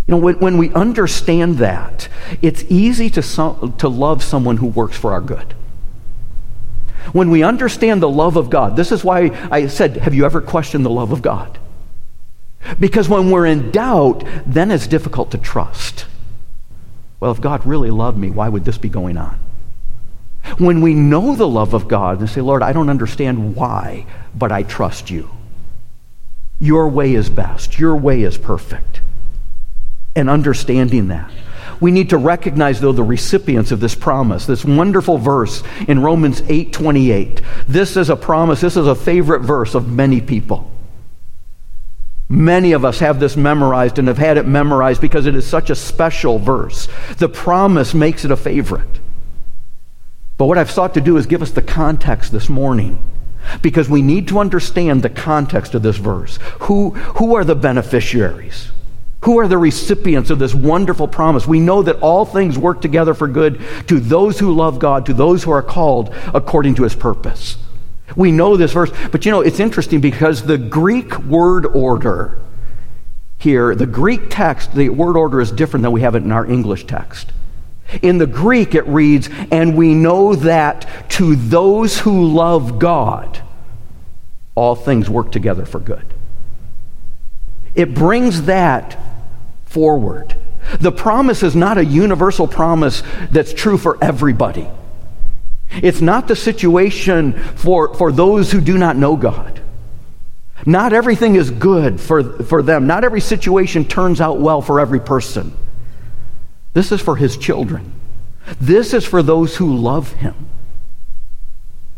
You 0.06 0.14
know, 0.14 0.18
when, 0.18 0.36
when 0.40 0.58
we 0.58 0.72
understand 0.74 1.58
that, 1.58 2.08
it's 2.42 2.64
easy 2.70 3.10
to, 3.10 3.22
to 3.78 3.88
love 3.90 4.24
someone 4.24 4.58
who 4.58 4.68
works 4.68 4.96
for 4.96 5.12
our 5.12 5.22
good. 5.22 5.54
When 7.12 7.30
we 7.30 7.44
understand 7.44 8.02
the 8.02 8.10
love 8.10 8.36
of 8.36 8.50
God, 8.50 8.76
this 8.76 8.92
is 8.92 9.04
why 9.04 9.32
I 9.52 9.68
said, 9.68 9.98
Have 9.98 10.14
you 10.14 10.26
ever 10.26 10.40
questioned 10.40 10.86
the 10.86 10.90
love 10.90 11.12
of 11.12 11.22
God? 11.22 11.58
Because 12.80 13.10
when 13.10 13.32
we're 13.32 13.46
in 13.46 13.72
doubt, 13.72 14.24
then 14.46 14.72
it's 14.72 14.88
difficult 14.88 15.32
to 15.32 15.38
trust. 15.38 16.06
Well, 17.20 17.32
if 17.32 17.42
God 17.42 17.66
really 17.66 17.90
loved 17.90 18.18
me, 18.18 18.30
why 18.30 18.50
would 18.50 18.66
this 18.66 18.78
be 18.78 18.90
going 18.90 19.18
on? 19.18 19.40
When 20.58 20.82
we 20.82 20.94
know 20.94 21.36
the 21.36 21.48
love 21.48 21.74
of 21.74 21.88
God 21.88 22.20
and 22.20 22.30
say, 22.30 22.42
Lord, 22.42 22.64
I 22.64 22.74
don't 22.74 22.90
understand 22.90 23.56
why, 23.56 24.06
but 24.36 24.52
I 24.52 24.64
trust 24.64 25.10
you. 25.10 25.30
Your 26.60 26.88
way 26.90 27.14
is 27.14 27.30
best, 27.30 27.78
your 27.78 27.96
way 27.96 28.24
is 28.24 28.38
perfect 28.38 29.02
and 30.16 30.30
understanding 30.30 31.10
that. 31.10 31.32
We 31.80 31.92
need 31.92 32.10
to 32.10 32.18
recognize, 32.18 32.82
though, 32.82 32.92
the 32.92 33.04
recipients 33.04 33.72
of 33.72 33.80
this 33.80 33.94
promise, 33.94 34.48
this 34.48 34.66
wonderful 34.66 35.20
verse 35.20 35.62
in 35.88 36.02
Romans 36.02 36.42
8 36.48 36.74
28. 36.74 37.42
This 37.68 37.96
is 37.98 38.10
a 38.10 38.16
promise, 38.16 38.62
this 38.62 38.78
is 38.78 38.88
a 38.88 38.96
favorite 38.96 39.42
verse 39.42 39.76
of 39.76 39.92
many 39.92 40.20
people. 40.20 40.72
Many 42.30 42.74
of 42.74 42.84
us 42.84 43.00
have 43.00 43.20
this 43.20 43.38
memorized 43.38 44.00
and 44.00 44.08
have 44.08 44.18
had 44.18 44.38
it 44.38 44.46
memorized 44.46 45.00
because 45.00 45.26
it 45.26 45.36
is 45.36 45.48
such 45.48 45.70
a 45.70 45.76
special 45.76 46.40
verse. 46.40 46.88
The 47.18 47.30
promise 47.30 47.94
makes 47.94 48.26
it 48.26 48.32
a 48.32 48.38
favorite. 48.38 49.00
But 50.38 50.46
what 50.46 50.58
I've 50.58 50.72
sought 50.72 50.94
to 50.96 51.02
do 51.02 51.18
is 51.18 51.26
give 51.26 51.42
us 51.42 51.52
the 51.52 51.62
context 51.62 52.32
this 52.32 52.50
morning 52.50 53.02
because 53.62 53.90
we 53.90 54.02
need 54.02 54.28
to 54.28 54.40
understand 54.40 55.02
the 55.02 55.10
context 55.10 55.74
of 55.74 55.82
this 55.82 55.98
verse. 55.98 56.38
Who, 56.62 56.92
who 56.92 57.36
are 57.36 57.46
the 57.46 57.56
beneficiaries? 57.56 58.72
Who 59.24 59.40
are 59.40 59.48
the 59.48 59.58
recipients 59.58 60.30
of 60.30 60.38
this 60.38 60.54
wonderful 60.54 61.08
promise? 61.08 61.48
We 61.48 61.60
know 61.60 61.82
that 61.84 62.00
all 62.02 62.26
things 62.26 62.58
work 62.58 62.82
together 62.82 63.14
for 63.14 63.28
good 63.28 63.62
to 63.88 64.00
those 64.00 64.38
who 64.38 64.54
love 64.54 64.80
God, 64.80 65.06
to 65.08 65.14
those 65.14 65.44
who 65.44 65.52
are 65.52 65.64
called 65.64 66.14
according 66.34 66.76
to 66.76 66.84
his 66.84 66.94
purpose. 66.96 67.58
We 68.16 68.32
know 68.32 68.58
this 68.58 68.72
verse, 68.72 68.92
but 69.12 69.26
you 69.26 69.32
know, 69.32 69.42
it's 69.42 69.60
interesting 69.60 70.02
because 70.02 70.44
the 70.44 70.58
Greek 70.58 71.18
word 71.20 71.66
order 71.66 72.40
here, 73.38 73.76
the 73.76 73.86
Greek 73.86 74.30
text, 74.30 74.74
the 74.74 74.90
word 74.90 75.18
order 75.18 75.40
is 75.42 75.52
different 75.52 75.84
than 75.84 75.92
we 75.92 76.02
have 76.02 76.16
it 76.16 76.24
in 76.24 76.32
our 76.32 76.46
English 76.46 76.86
text. 76.86 77.32
In 78.02 78.18
the 78.18 78.28
Greek, 78.28 78.76
it 78.76 78.86
reads, 78.88 79.30
and 79.52 79.78
we 79.78 79.94
know 79.94 80.36
that 80.36 81.10
to 81.12 81.36
those 81.36 82.00
who 82.00 82.28
love 82.28 82.80
God, 82.80 83.42
all 84.56 84.76
things 84.76 85.10
work 85.10 85.32
together 85.32 85.66
for 85.66 85.80
good. 85.80 86.06
It 87.76 87.94
brings 87.94 88.44
that 88.44 89.00
forward. 89.66 90.36
The 90.80 90.92
promise 90.92 91.44
is 91.44 91.56
not 91.56 91.78
a 91.78 91.86
universal 91.86 92.48
promise 92.48 93.04
that's 93.32 93.54
true 93.54 93.78
for 93.78 94.04
everybody. 94.04 94.68
It's 95.72 96.02
not 96.02 96.28
the 96.28 96.36
situation 96.36 97.34
for, 97.34 97.94
for 97.94 98.12
those 98.12 98.52
who 98.52 98.62
do 98.62 98.78
not 98.78 98.96
know 98.96 99.16
God. 99.16 99.62
Not 100.66 100.94
everything 100.94 101.36
is 101.36 101.52
good 101.52 102.02
for, 102.02 102.44
for 102.44 102.62
them. 102.64 102.88
Not 102.88 103.04
every 103.04 103.22
situation 103.22 103.86
turns 103.86 104.20
out 104.20 104.40
well 104.40 104.62
for 104.62 104.80
every 104.80 105.00
person. 105.00 105.56
This 106.74 106.92
is 106.92 107.02
for 107.02 107.16
his 107.16 107.38
children. 107.38 107.94
This 108.60 108.94
is 108.94 109.06
for 109.06 109.22
those 109.22 109.56
who 109.58 109.76
love 109.76 110.14
him. 110.14 110.36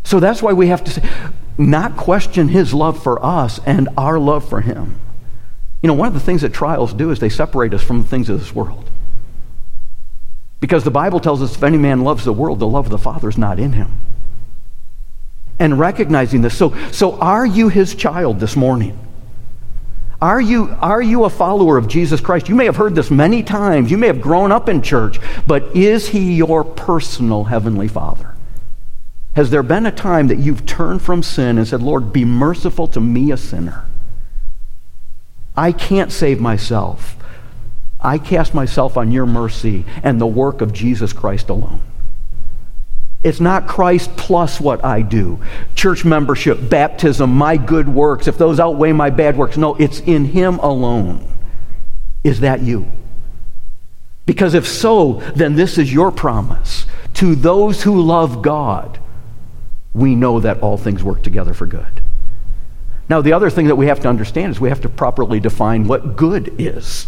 So 0.03 0.19
that's 0.19 0.41
why 0.41 0.53
we 0.53 0.67
have 0.67 0.83
to 0.85 0.91
say, 0.91 1.09
not 1.57 1.95
question 1.95 2.47
his 2.47 2.73
love 2.73 3.01
for 3.01 3.23
us 3.23 3.59
and 3.65 3.89
our 3.97 4.17
love 4.17 4.47
for 4.47 4.61
him. 4.61 4.99
You 5.81 5.87
know, 5.87 5.93
one 5.93 6.07
of 6.07 6.13
the 6.13 6.19
things 6.19 6.41
that 6.41 6.53
trials 6.53 6.93
do 6.93 7.11
is 7.11 7.19
they 7.19 7.29
separate 7.29 7.73
us 7.73 7.83
from 7.83 8.01
the 8.01 8.07
things 8.07 8.29
of 8.29 8.39
this 8.39 8.53
world. 8.53 8.89
Because 10.59 10.83
the 10.83 10.91
Bible 10.91 11.19
tells 11.19 11.41
us 11.41 11.55
if 11.55 11.63
any 11.63 11.77
man 11.77 12.03
loves 12.03 12.25
the 12.25 12.33
world, 12.33 12.59
the 12.59 12.67
love 12.67 12.85
of 12.85 12.91
the 12.91 12.97
Father 12.97 13.29
is 13.29 13.37
not 13.37 13.59
in 13.59 13.73
him. 13.73 13.99
And 15.57 15.79
recognizing 15.79 16.41
this. 16.41 16.57
So, 16.57 16.73
so 16.91 17.17
are 17.19 17.45
you 17.45 17.69
his 17.69 17.95
child 17.95 18.39
this 18.39 18.55
morning? 18.55 18.97
Are 20.21 20.41
you, 20.41 20.75
are 20.81 21.01
you 21.01 21.23
a 21.23 21.29
follower 21.29 21.77
of 21.77 21.87
Jesus 21.87 22.19
Christ? 22.19 22.49
You 22.49 22.55
may 22.55 22.65
have 22.65 22.75
heard 22.75 22.93
this 22.93 23.09
many 23.09 23.41
times. 23.41 23.89
You 23.89 23.97
may 23.97 24.07
have 24.07 24.19
grown 24.19 24.51
up 24.51 24.67
in 24.67 24.81
church, 24.81 25.19
but 25.47 25.75
is 25.75 26.09
he 26.09 26.35
your 26.35 26.65
personal 26.65 27.45
heavenly 27.45 27.87
Father? 27.87 28.35
Has 29.35 29.49
there 29.49 29.63
been 29.63 29.85
a 29.85 29.91
time 29.91 30.27
that 30.27 30.39
you've 30.39 30.65
turned 30.65 31.01
from 31.01 31.23
sin 31.23 31.57
and 31.57 31.65
said, 31.65 31.81
Lord, 31.81 32.11
be 32.11 32.25
merciful 32.25 32.87
to 32.89 32.99
me, 32.99 33.31
a 33.31 33.37
sinner? 33.37 33.85
I 35.55 35.71
can't 35.71 36.11
save 36.11 36.41
myself. 36.41 37.15
I 38.01 38.17
cast 38.17 38.53
myself 38.53 38.97
on 38.97 39.11
your 39.11 39.25
mercy 39.25 39.85
and 40.03 40.19
the 40.19 40.27
work 40.27 40.61
of 40.61 40.73
Jesus 40.73 41.11
Christ 41.11 41.49
alone. 41.49 41.81
It's 43.21 43.41
not 43.41 43.67
Christ 43.67 44.15
plus 44.15 44.61
what 44.61 44.85
I 44.85 45.01
do. 45.01 45.41
Church 45.75 46.05
membership, 46.05 46.69
baptism, 46.69 47.31
my 47.31 47.57
good 47.57 47.89
works, 47.89 48.27
if 48.27 48.37
those 48.37 48.59
outweigh 48.59 48.93
my 48.93 49.09
bad 49.09 49.35
works. 49.37 49.57
No, 49.57 49.75
it's 49.75 49.99
in 49.99 50.25
Him 50.25 50.59
alone. 50.59 51.27
Is 52.23 52.39
that 52.39 52.61
you? 52.61 52.89
Because 54.25 54.53
if 54.53 54.67
so, 54.67 55.13
then 55.35 55.55
this 55.55 55.77
is 55.77 55.91
your 55.91 56.11
promise. 56.11 56.85
To 57.15 57.35
those 57.35 57.83
who 57.83 58.01
love 58.01 58.41
God, 58.41 58.99
we 59.93 60.15
know 60.15 60.39
that 60.39 60.61
all 60.61 60.77
things 60.77 61.03
work 61.03 61.21
together 61.21 61.53
for 61.53 61.65
good. 61.65 62.01
Now, 63.09 63.21
the 63.21 63.33
other 63.33 63.49
thing 63.49 63.67
that 63.67 63.75
we 63.75 63.87
have 63.87 63.99
to 64.01 64.07
understand 64.07 64.51
is 64.51 64.59
we 64.61 64.69
have 64.69 64.81
to 64.81 64.89
properly 64.89 65.39
define 65.39 65.87
what 65.87 66.15
good 66.15 66.53
is. 66.59 67.07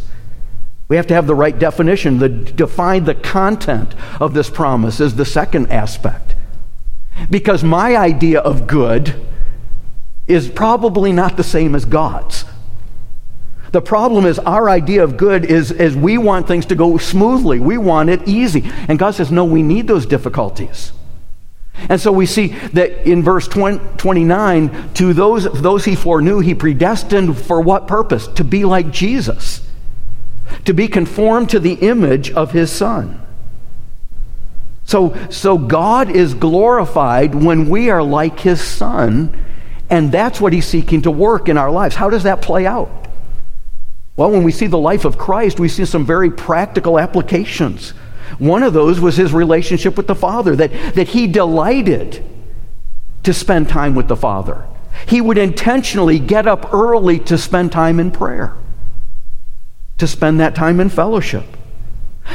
We 0.91 0.97
have 0.97 1.07
to 1.07 1.13
have 1.13 1.25
the 1.25 1.35
right 1.35 1.57
definition. 1.57 2.19
The, 2.19 2.27
define 2.27 3.05
the 3.05 3.15
content 3.15 3.95
of 4.19 4.33
this 4.33 4.49
promise 4.49 4.99
is 4.99 5.15
the 5.15 5.23
second 5.23 5.71
aspect. 5.71 6.35
Because 7.29 7.63
my 7.63 7.95
idea 7.95 8.41
of 8.41 8.67
good 8.67 9.15
is 10.27 10.49
probably 10.49 11.13
not 11.13 11.37
the 11.37 11.45
same 11.45 11.75
as 11.75 11.85
God's. 11.85 12.43
The 13.71 13.81
problem 13.81 14.25
is 14.25 14.37
our 14.39 14.69
idea 14.69 15.01
of 15.05 15.15
good 15.15 15.45
is, 15.45 15.71
is 15.71 15.95
we 15.95 16.17
want 16.17 16.45
things 16.45 16.65
to 16.65 16.75
go 16.75 16.97
smoothly. 16.97 17.61
We 17.61 17.77
want 17.77 18.09
it 18.09 18.27
easy. 18.27 18.69
And 18.89 18.99
God 18.99 19.11
says, 19.11 19.31
no, 19.31 19.45
we 19.45 19.63
need 19.63 19.87
those 19.87 20.05
difficulties. 20.05 20.91
And 21.87 22.01
so 22.01 22.11
we 22.11 22.25
see 22.25 22.47
that 22.73 23.07
in 23.09 23.23
verse 23.23 23.47
20, 23.47 23.95
29, 23.95 24.93
to 24.95 25.13
those, 25.13 25.45
those 25.61 25.85
he 25.85 25.95
foreknew, 25.95 26.39
he 26.39 26.53
predestined 26.53 27.37
for 27.37 27.61
what 27.61 27.87
purpose? 27.87 28.27
To 28.27 28.43
be 28.43 28.65
like 28.65 28.91
Jesus, 28.91 29.65
to 30.65 30.73
be 30.73 30.87
conformed 30.87 31.49
to 31.49 31.59
the 31.59 31.73
image 31.73 32.31
of 32.31 32.51
his 32.51 32.71
Son. 32.71 33.21
So, 34.83 35.15
so 35.29 35.57
God 35.57 36.09
is 36.09 36.33
glorified 36.33 37.35
when 37.35 37.69
we 37.69 37.89
are 37.89 38.03
like 38.03 38.39
his 38.39 38.61
Son, 38.61 39.45
and 39.89 40.11
that's 40.11 40.41
what 40.41 40.53
he's 40.53 40.65
seeking 40.65 41.03
to 41.03 41.11
work 41.11 41.49
in 41.49 41.57
our 41.57 41.71
lives. 41.71 41.95
How 41.95 42.09
does 42.09 42.23
that 42.23 42.41
play 42.41 42.65
out? 42.65 43.07
Well, 44.17 44.31
when 44.31 44.43
we 44.43 44.51
see 44.51 44.67
the 44.67 44.77
life 44.77 45.05
of 45.05 45.17
Christ, 45.17 45.59
we 45.59 45.69
see 45.69 45.85
some 45.85 46.05
very 46.05 46.29
practical 46.29 46.99
applications. 46.99 47.91
One 48.37 48.63
of 48.63 48.73
those 48.73 48.99
was 48.99 49.17
his 49.17 49.33
relationship 49.33 49.97
with 49.97 50.07
the 50.07 50.15
Father, 50.15 50.55
that, 50.55 50.71
that 50.95 51.09
he 51.09 51.27
delighted 51.27 52.23
to 53.23 53.33
spend 53.33 53.69
time 53.69 53.95
with 53.95 54.07
the 54.07 54.15
Father. 54.15 54.65
He 55.07 55.21
would 55.21 55.37
intentionally 55.37 56.19
get 56.19 56.47
up 56.47 56.73
early 56.73 57.19
to 57.19 57.37
spend 57.37 57.71
time 57.71 57.99
in 57.99 58.11
prayer, 58.11 58.55
to 60.01 60.07
spend 60.07 60.39
that 60.39 60.55
time 60.55 60.79
in 60.79 60.89
fellowship. 60.89 61.45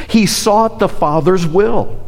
He 0.09 0.25
sought 0.25 0.79
the 0.79 0.87
Father's 0.87 1.45
will. 1.45 2.01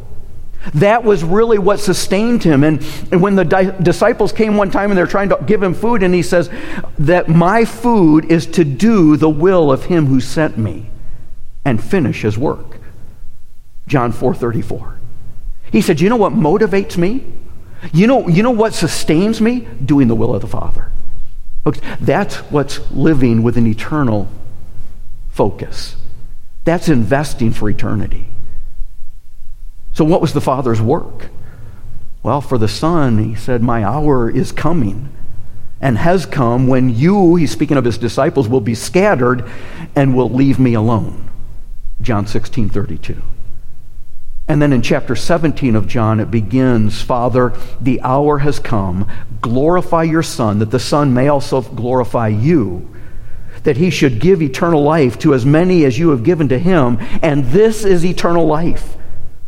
That 0.74 1.04
was 1.04 1.22
really 1.22 1.58
what 1.58 1.82
sustained 1.82 2.44
him. 2.44 2.64
And, 2.64 2.82
and 3.12 3.22
when 3.22 3.36
the 3.36 3.44
di- 3.44 3.78
disciples 3.82 4.32
came 4.32 4.56
one 4.56 4.72
time 4.72 4.90
and 4.90 4.98
they're 4.98 5.06
trying 5.06 5.28
to 5.30 5.44
give 5.46 5.62
him 5.62 5.74
food, 5.74 6.02
and 6.02 6.14
he 6.14 6.22
says, 6.22 6.50
That 6.98 7.28
my 7.28 7.66
food 7.66 8.32
is 8.32 8.46
to 8.48 8.64
do 8.64 9.18
the 9.18 9.30
will 9.30 9.70
of 9.70 9.86
him 9.86 10.06
who 10.06 10.22
sent 10.22 10.58
me 10.58 10.90
and 11.66 11.84
finish 11.84 12.22
his 12.22 12.38
work. 12.38 12.78
John 13.86 14.14
4 14.14 14.34
34. 14.34 14.98
He 15.74 15.82
said, 15.82 16.00
You 16.00 16.08
know 16.08 16.16
what 16.16 16.32
motivates 16.32 16.96
me? 16.96 17.26
You 17.92 18.08
know, 18.08 18.30
you 18.30 18.44
know 18.44 18.52
what 18.52 18.74
sustains 18.74 19.42
me? 19.42 19.68
Doing 19.84 20.08
the 20.08 20.16
will 20.16 20.34
of 20.34 20.42
the 20.42 20.48
Father. 20.48 20.90
That's 22.00 22.38
what's 22.50 22.80
living 22.92 23.44
with 23.44 23.58
an 23.58 23.68
eternal 23.68 24.30
focus. 25.40 25.96
That's 26.66 26.90
investing 26.90 27.54
for 27.54 27.70
eternity. 27.70 28.28
So, 29.94 30.04
what 30.04 30.20
was 30.20 30.34
the 30.34 30.42
Father's 30.42 30.82
work? 30.82 31.30
Well, 32.22 32.42
for 32.42 32.58
the 32.58 32.68
Son, 32.68 33.24
he 33.24 33.36
said, 33.36 33.64
My 33.64 33.86
hour 33.86 34.30
is 34.30 34.52
coming 34.52 35.08
and 35.80 35.98
has 35.98 36.26
come 36.26 36.68
when 36.68 36.90
you, 36.90 37.38
he's 37.38 37.52
speaking 37.52 37.78
of 37.78 37.86
his 37.86 37.98
disciples, 37.98 38.50
will 38.50 38.60
be 38.60 38.76
scattered 38.76 39.50
and 39.96 40.14
will 40.14 40.30
leave 40.30 40.60
me 40.60 40.74
alone. 40.74 41.30
John 42.02 42.28
16 42.28 42.68
32. 42.68 43.22
And 44.50 44.62
then 44.62 44.74
in 44.74 44.82
chapter 44.82 45.16
17 45.16 45.74
of 45.74 45.88
John, 45.88 46.20
it 46.20 46.30
begins 46.30 47.02
Father, 47.02 47.54
the 47.80 48.02
hour 48.02 48.40
has 48.40 48.60
come. 48.60 49.08
Glorify 49.40 50.04
your 50.04 50.24
Son, 50.24 50.60
that 50.60 50.72
the 50.72 50.80
Son 50.80 51.14
may 51.14 51.30
also 51.30 51.62
glorify 51.62 52.28
you, 52.28 52.94
that 53.64 53.78
he 53.78 53.90
should 53.90 54.20
give 54.20 54.42
eternal 54.42 54.82
life 54.82 55.20
to 55.20 55.34
as 55.34 55.46
many 55.46 55.86
as 55.86 55.98
you 55.98 56.10
have 56.10 56.24
given 56.24 56.50
to 56.50 56.60
him. 56.60 56.98
And 57.22 57.46
this 57.46 57.86
is 57.86 58.06
eternal 58.06 58.46
life, 58.46 58.96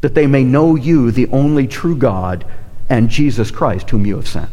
that 0.01 0.15
they 0.15 0.27
may 0.27 0.43
know 0.43 0.75
you, 0.75 1.11
the 1.11 1.27
only 1.27 1.67
true 1.67 1.95
God, 1.95 2.45
and 2.89 3.09
Jesus 3.09 3.51
Christ, 3.51 3.89
whom 3.89 4.05
you 4.05 4.15
have 4.15 4.27
sent. 4.27 4.49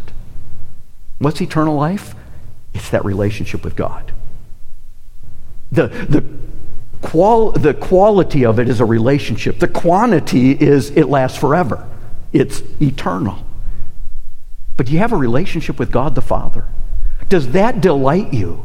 What's 1.18 1.40
eternal 1.40 1.76
life? 1.76 2.14
It's 2.74 2.90
that 2.90 3.04
relationship 3.04 3.64
with 3.64 3.74
God. 3.74 4.12
The, 5.72 5.88
the 5.88 6.24
Qual- 7.00 7.52
the 7.52 7.74
quality 7.74 8.44
of 8.44 8.58
it 8.58 8.68
is 8.68 8.80
a 8.80 8.84
relationship. 8.84 9.60
The 9.60 9.68
quantity 9.68 10.50
is 10.50 10.90
it 10.90 11.08
lasts 11.08 11.38
forever, 11.38 11.88
it's 12.32 12.62
eternal. 12.80 13.38
But 14.76 14.90
you 14.90 14.98
have 14.98 15.12
a 15.12 15.16
relationship 15.16 15.78
with 15.78 15.90
God 15.90 16.14
the 16.14 16.22
Father? 16.22 16.64
Does 17.28 17.52
that 17.52 17.80
delight 17.80 18.32
you? 18.32 18.64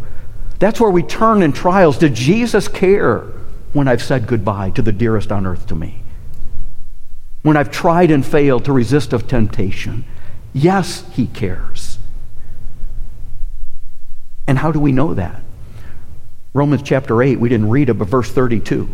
That's 0.63 0.79
where 0.79 0.89
we 0.89 1.03
turn 1.03 1.43
in 1.43 1.51
trials. 1.51 1.97
Did 1.97 2.13
Jesus 2.13 2.69
care 2.69 3.27
when 3.73 3.89
I've 3.89 4.01
said 4.01 4.27
goodbye 4.27 4.69
to 4.69 4.81
the 4.81 4.93
dearest 4.93 5.29
on 5.29 5.45
earth 5.45 5.67
to 5.67 5.75
me? 5.75 6.01
When 7.41 7.57
I've 7.57 7.69
tried 7.69 8.11
and 8.11 8.25
failed 8.25 8.63
to 8.63 8.71
resist 8.71 9.11
of 9.11 9.27
temptation? 9.27 10.05
Yes, 10.53 11.03
he 11.11 11.27
cares. 11.27 11.97
And 14.47 14.57
how 14.57 14.71
do 14.71 14.79
we 14.79 14.93
know 14.93 15.13
that? 15.13 15.41
Romans 16.53 16.81
chapter 16.81 17.21
8, 17.21 17.41
we 17.41 17.49
didn't 17.49 17.69
read 17.69 17.89
it, 17.89 17.95
but 17.95 18.07
verse 18.07 18.31
32. 18.31 18.87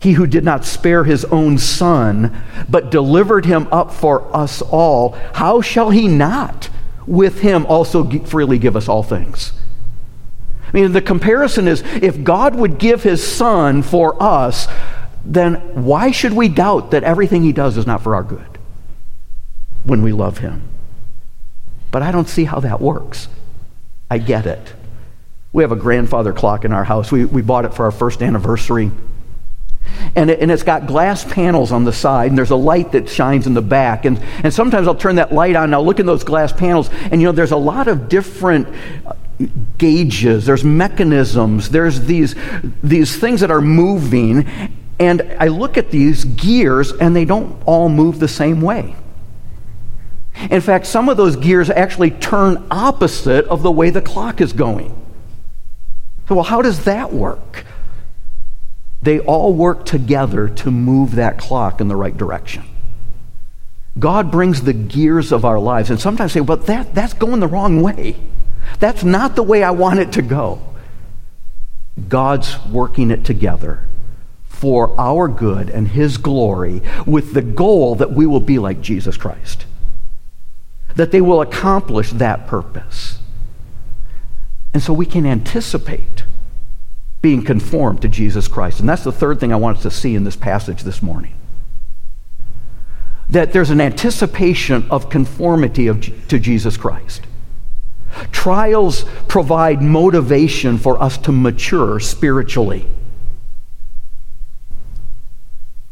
He 0.00 0.12
who 0.12 0.26
did 0.26 0.44
not 0.44 0.66
spare 0.66 1.04
his 1.04 1.24
own 1.24 1.56
son, 1.56 2.42
but 2.68 2.90
delivered 2.90 3.46
him 3.46 3.68
up 3.72 3.90
for 3.90 4.36
us 4.36 4.60
all, 4.60 5.12
how 5.32 5.62
shall 5.62 5.88
he 5.88 6.06
not 6.06 6.68
with 7.06 7.40
him 7.40 7.64
also 7.64 8.06
freely 8.26 8.58
give 8.58 8.76
us 8.76 8.86
all 8.86 9.02
things? 9.02 9.54
I 10.76 10.80
mean, 10.80 10.92
the 10.92 11.00
comparison 11.00 11.68
is 11.68 11.80
if 12.02 12.22
God 12.22 12.54
would 12.54 12.78
give 12.78 13.02
his 13.02 13.26
son 13.26 13.80
for 13.80 14.22
us, 14.22 14.68
then 15.24 15.54
why 15.86 16.10
should 16.10 16.34
we 16.34 16.50
doubt 16.50 16.90
that 16.90 17.02
everything 17.02 17.42
he 17.42 17.52
does 17.52 17.78
is 17.78 17.86
not 17.86 18.02
for 18.02 18.14
our 18.14 18.22
good 18.22 18.58
when 19.84 20.02
we 20.02 20.12
love 20.12 20.36
him? 20.36 20.68
But 21.90 22.02
I 22.02 22.12
don't 22.12 22.28
see 22.28 22.44
how 22.44 22.60
that 22.60 22.78
works. 22.78 23.28
I 24.10 24.18
get 24.18 24.44
it. 24.44 24.74
We 25.50 25.62
have 25.62 25.72
a 25.72 25.76
grandfather 25.76 26.34
clock 26.34 26.66
in 26.66 26.74
our 26.74 26.84
house. 26.84 27.10
We, 27.10 27.24
we 27.24 27.40
bought 27.40 27.64
it 27.64 27.72
for 27.72 27.86
our 27.86 27.90
first 27.90 28.22
anniversary. 28.22 28.90
And, 30.14 30.28
it, 30.28 30.40
and 30.40 30.50
it's 30.50 30.62
got 30.62 30.86
glass 30.86 31.24
panels 31.24 31.72
on 31.72 31.84
the 31.84 31.92
side, 31.92 32.30
and 32.30 32.36
there's 32.36 32.50
a 32.50 32.56
light 32.56 32.92
that 32.92 33.08
shines 33.08 33.46
in 33.46 33.54
the 33.54 33.62
back. 33.62 34.04
And, 34.04 34.18
and 34.44 34.52
sometimes 34.52 34.88
I'll 34.88 34.94
turn 34.94 35.16
that 35.16 35.32
light 35.32 35.56
on, 35.56 35.64
and 35.64 35.74
I'll 35.74 35.86
look 35.86 36.00
in 36.00 36.06
those 36.06 36.22
glass 36.22 36.52
panels, 36.52 36.90
and 37.10 37.22
you 37.22 37.28
know, 37.28 37.32
there's 37.32 37.52
a 37.52 37.56
lot 37.56 37.88
of 37.88 38.10
different 38.10 38.68
gauges, 39.78 40.46
there's 40.46 40.64
mechanisms, 40.64 41.70
there's 41.70 42.00
these, 42.00 42.34
these 42.82 43.18
things 43.18 43.40
that 43.40 43.50
are 43.50 43.60
moving. 43.60 44.48
And 44.98 45.36
I 45.38 45.48
look 45.48 45.76
at 45.76 45.90
these 45.90 46.24
gears, 46.24 46.92
and 46.92 47.14
they 47.14 47.24
don't 47.24 47.62
all 47.66 47.88
move 47.88 48.18
the 48.18 48.28
same 48.28 48.62
way. 48.62 48.96
In 50.50 50.60
fact, 50.60 50.86
some 50.86 51.08
of 51.08 51.16
those 51.16 51.36
gears 51.36 51.70
actually 51.70 52.10
turn 52.10 52.66
opposite 52.70 53.46
of 53.46 53.62
the 53.62 53.70
way 53.70 53.90
the 53.90 54.02
clock 54.02 54.40
is 54.40 54.52
going. 54.52 54.90
So, 56.28 56.34
well, 56.34 56.44
how 56.44 56.62
does 56.62 56.84
that 56.84 57.12
work? 57.12 57.64
They 59.02 59.20
all 59.20 59.54
work 59.54 59.84
together 59.86 60.48
to 60.48 60.70
move 60.70 61.14
that 61.14 61.38
clock 61.38 61.80
in 61.80 61.88
the 61.88 61.96
right 61.96 62.16
direction. 62.16 62.64
God 63.98 64.30
brings 64.30 64.62
the 64.62 64.72
gears 64.72 65.32
of 65.32 65.44
our 65.44 65.58
lives, 65.58 65.90
and 65.90 66.00
sometimes 66.00 66.32
say, 66.32 66.40
but 66.40 66.66
that, 66.66 66.94
that's 66.94 67.14
going 67.14 67.40
the 67.40 67.46
wrong 67.46 67.82
way. 67.82 68.16
That's 68.78 69.04
not 69.04 69.36
the 69.36 69.42
way 69.42 69.62
I 69.62 69.70
want 69.70 70.00
it 70.00 70.12
to 70.12 70.22
go. 70.22 70.60
God's 72.08 72.64
working 72.66 73.10
it 73.10 73.24
together 73.24 73.86
for 74.48 74.98
our 74.98 75.28
good 75.28 75.70
and 75.70 75.88
His 75.88 76.16
glory 76.16 76.82
with 77.06 77.34
the 77.34 77.42
goal 77.42 77.94
that 77.96 78.12
we 78.12 78.26
will 78.26 78.40
be 78.40 78.58
like 78.58 78.80
Jesus 78.80 79.16
Christ, 79.16 79.66
that 80.94 81.10
they 81.10 81.20
will 81.20 81.40
accomplish 81.40 82.10
that 82.12 82.46
purpose. 82.46 83.18
And 84.72 84.82
so 84.82 84.92
we 84.92 85.06
can 85.06 85.24
anticipate 85.24 86.24
being 87.22 87.42
conformed 87.42 88.02
to 88.02 88.08
Jesus 88.08 88.46
Christ. 88.46 88.80
And 88.80 88.88
that's 88.88 89.04
the 89.04 89.12
third 89.12 89.40
thing 89.40 89.52
I 89.52 89.56
want 89.56 89.78
us 89.78 89.82
to 89.84 89.90
see 89.90 90.14
in 90.14 90.24
this 90.24 90.36
passage 90.36 90.82
this 90.82 91.02
morning. 91.02 91.34
That 93.28 93.52
there's 93.52 93.70
an 93.70 93.80
anticipation 93.80 94.86
of 94.90 95.10
conformity 95.10 95.86
of, 95.86 96.28
to 96.28 96.38
Jesus 96.38 96.76
Christ. 96.76 97.25
Trials 98.32 99.04
provide 99.28 99.82
motivation 99.82 100.78
for 100.78 101.00
us 101.02 101.18
to 101.18 101.32
mature 101.32 102.00
spiritually. 102.00 102.86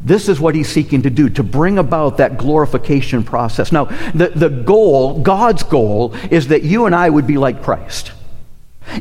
This 0.01 0.29
is 0.29 0.39
what 0.39 0.53
he's 0.53 0.69
seeking 0.69 1.01
to 1.01 1.09
do, 1.09 1.29
to 1.29 1.43
bring 1.43 1.79
about 1.79 2.17
that 2.17 2.37
glorification 2.37 3.23
process. 3.23 3.71
Now, 3.71 3.85
the, 4.13 4.29
the 4.35 4.49
goal, 4.49 5.19
God's 5.21 5.63
goal, 5.63 6.13
is 6.29 6.49
that 6.49 6.61
you 6.61 6.85
and 6.85 6.93
I 6.93 7.09
would 7.09 7.25
be 7.25 7.37
like 7.37 7.63
Christ. 7.63 8.11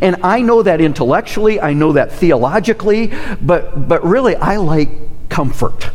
And 0.00 0.16
I 0.22 0.40
know 0.40 0.62
that 0.62 0.80
intellectually, 0.80 1.60
I 1.60 1.74
know 1.74 1.92
that 1.92 2.12
theologically, 2.12 3.12
but, 3.42 3.86
but 3.86 4.02
really, 4.02 4.34
I 4.34 4.56
like 4.56 5.28
comfort. 5.28 5.90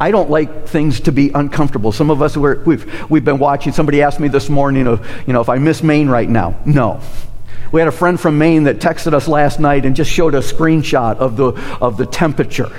I 0.00 0.10
don't 0.10 0.30
like 0.30 0.66
things 0.66 1.00
to 1.00 1.12
be 1.12 1.30
uncomfortable. 1.34 1.92
Some 1.92 2.10
of 2.10 2.22
us, 2.22 2.34
we 2.34 2.54
we've, 2.54 3.10
we've 3.10 3.24
been 3.24 3.38
watching, 3.38 3.74
somebody 3.74 4.00
asked 4.00 4.18
me 4.18 4.28
this 4.28 4.48
morning, 4.48 4.86
of, 4.86 5.06
you 5.26 5.34
know, 5.34 5.42
if 5.42 5.50
I 5.50 5.58
miss 5.58 5.82
Maine 5.82 6.08
right 6.08 6.28
now. 6.28 6.58
No. 6.64 7.02
We 7.70 7.82
had 7.82 7.86
a 7.86 7.92
friend 7.92 8.18
from 8.18 8.38
Maine 8.38 8.64
that 8.64 8.78
texted 8.78 9.12
us 9.12 9.28
last 9.28 9.60
night 9.60 9.84
and 9.84 9.94
just 9.94 10.10
showed 10.10 10.34
a 10.34 10.38
screenshot 10.38 11.18
of 11.18 11.36
the, 11.36 11.52
of 11.82 11.98
the 11.98 12.06
temperature. 12.06 12.72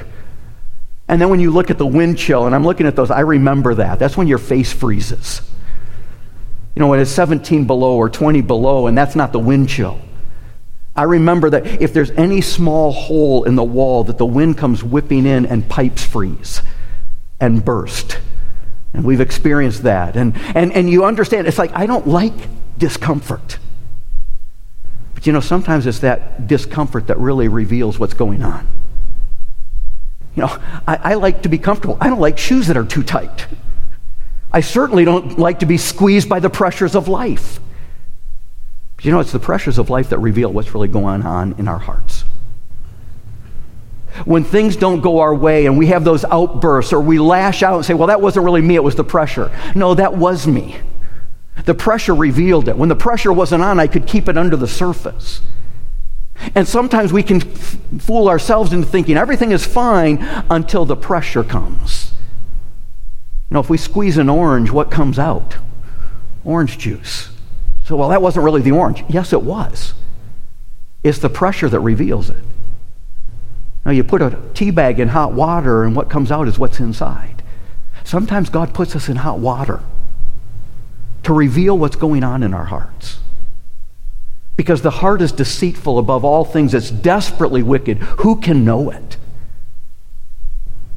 And 1.07 1.21
then 1.21 1.29
when 1.29 1.39
you 1.39 1.51
look 1.51 1.69
at 1.69 1.77
the 1.77 1.85
wind 1.85 2.17
chill, 2.17 2.47
and 2.47 2.55
I'm 2.55 2.63
looking 2.63 2.87
at 2.87 2.95
those, 2.95 3.11
I 3.11 3.19
remember 3.19 3.75
that. 3.75 3.99
That's 3.99 4.17
when 4.17 4.27
your 4.27 4.39
face 4.39 4.73
freezes. 4.73 5.41
You 6.75 6.79
know, 6.79 6.87
when 6.87 6.99
it's 6.99 7.11
17 7.11 7.67
below 7.67 7.97
or 7.97 8.09
20 8.09 8.41
below, 8.41 8.87
and 8.87 8.97
that's 8.97 9.15
not 9.15 9.31
the 9.31 9.39
wind 9.39 9.69
chill. 9.69 10.01
I 10.95 11.03
remember 11.03 11.51
that 11.51 11.67
if 11.81 11.93
there's 11.93 12.11
any 12.11 12.41
small 12.41 12.91
hole 12.91 13.43
in 13.43 13.55
the 13.55 13.63
wall, 13.63 14.05
that 14.05 14.17
the 14.17 14.25
wind 14.25 14.57
comes 14.57 14.83
whipping 14.83 15.27
in 15.27 15.45
and 15.45 15.67
pipes 15.69 16.03
freeze 16.03 16.61
and 17.41 17.65
burst. 17.65 18.19
And 18.93 19.03
we've 19.03 19.19
experienced 19.19 19.83
that. 19.83 20.15
And, 20.15 20.37
and, 20.55 20.71
and 20.71 20.89
you 20.89 21.03
understand, 21.03 21.47
it's 21.47 21.57
like, 21.57 21.71
I 21.73 21.85
don't 21.85 22.07
like 22.07 22.33
discomfort. 22.77 23.57
But 25.13 25.27
you 25.27 25.33
know, 25.33 25.39
sometimes 25.39 25.85
it's 25.87 25.99
that 25.99 26.47
discomfort 26.47 27.07
that 27.07 27.17
really 27.19 27.47
reveals 27.47 27.99
what's 27.99 28.13
going 28.13 28.43
on. 28.43 28.67
You 30.35 30.43
know, 30.43 30.57
I, 30.87 30.95
I 30.95 31.13
like 31.15 31.43
to 31.43 31.49
be 31.49 31.57
comfortable. 31.57 31.97
I 31.99 32.07
don't 32.07 32.19
like 32.19 32.37
shoes 32.37 32.67
that 32.67 32.77
are 32.77 32.85
too 32.85 33.03
tight. 33.03 33.47
I 34.53 34.61
certainly 34.61 35.05
don't 35.05 35.39
like 35.39 35.59
to 35.59 35.65
be 35.65 35.77
squeezed 35.77 36.29
by 36.29 36.39
the 36.39 36.49
pressures 36.49 36.95
of 36.95 37.07
life. 37.07 37.59
But 38.95 39.05
you 39.05 39.11
know, 39.11 39.19
it's 39.19 39.31
the 39.31 39.39
pressures 39.39 39.77
of 39.77 39.89
life 39.89 40.09
that 40.09 40.19
reveal 40.19 40.51
what's 40.51 40.73
really 40.73 40.87
going 40.87 41.23
on 41.23 41.55
in 41.57 41.67
our 41.67 41.79
hearts. 41.79 42.10
When 44.25 44.43
things 44.43 44.75
don't 44.75 45.01
go 45.01 45.19
our 45.19 45.33
way 45.33 45.65
and 45.65 45.77
we 45.77 45.87
have 45.87 46.03
those 46.03 46.25
outbursts 46.25 46.93
or 46.93 47.01
we 47.01 47.19
lash 47.19 47.63
out 47.63 47.77
and 47.77 47.85
say, 47.85 47.93
well, 47.93 48.07
that 48.07 48.21
wasn't 48.21 48.45
really 48.45 48.61
me, 48.61 48.75
it 48.75 48.83
was 48.83 48.95
the 48.95 49.03
pressure. 49.03 49.51
No, 49.75 49.93
that 49.93 50.15
was 50.15 50.47
me. 50.47 50.77
The 51.65 51.73
pressure 51.75 52.15
revealed 52.15 52.67
it. 52.67 52.77
When 52.77 52.89
the 52.89 52.95
pressure 52.95 53.31
wasn't 53.31 53.63
on, 53.63 53.79
I 53.79 53.87
could 53.87 54.07
keep 54.07 54.27
it 54.27 54.37
under 54.37 54.55
the 54.55 54.67
surface. 54.67 55.41
And 56.55 56.67
sometimes 56.67 57.13
we 57.13 57.23
can 57.23 57.41
f- 57.41 57.77
fool 57.99 58.27
ourselves 58.27 58.73
into 58.73 58.87
thinking 58.87 59.15
everything 59.17 59.51
is 59.51 59.65
fine 59.65 60.17
until 60.49 60.85
the 60.85 60.95
pressure 60.95 61.43
comes. 61.43 62.11
You 63.49 63.55
know, 63.55 63.59
if 63.59 63.69
we 63.69 63.77
squeeze 63.77 64.17
an 64.17 64.29
orange, 64.29 64.71
what 64.71 64.89
comes 64.89 65.19
out? 65.19 65.57
Orange 66.43 66.77
juice. 66.77 67.29
So, 67.85 67.95
well, 67.95 68.09
that 68.09 68.21
wasn't 68.21 68.45
really 68.45 68.61
the 68.61 68.71
orange. 68.71 69.03
Yes, 69.09 69.33
it 69.33 69.43
was. 69.43 69.93
It's 71.03 71.19
the 71.19 71.29
pressure 71.29 71.69
that 71.69 71.79
reveals 71.79 72.29
it. 72.29 72.43
Now, 73.85 73.91
you 73.91 74.03
put 74.03 74.21
a 74.21 74.37
tea 74.53 74.71
bag 74.71 74.99
in 74.99 75.09
hot 75.09 75.33
water, 75.33 75.83
and 75.83 75.95
what 75.95 76.09
comes 76.09 76.31
out 76.31 76.47
is 76.47 76.59
what's 76.59 76.79
inside. 76.79 77.41
Sometimes 78.03 78.49
God 78.49 78.73
puts 78.73 78.95
us 78.95 79.09
in 79.09 79.17
hot 79.17 79.39
water 79.39 79.81
to 81.23 81.33
reveal 81.33 81.77
what's 81.77 81.95
going 81.95 82.23
on 82.23 82.43
in 82.43 82.53
our 82.53 82.65
hearts. 82.65 83.19
Because 84.55 84.81
the 84.81 84.91
heart 84.91 85.21
is 85.21 85.31
deceitful 85.31 85.97
above 85.97 86.23
all 86.23 86.45
things, 86.45 86.73
it's 86.73 86.91
desperately 86.91 87.63
wicked. 87.63 87.97
Who 87.97 88.35
can 88.35 88.65
know 88.65 88.89
it? 88.91 89.17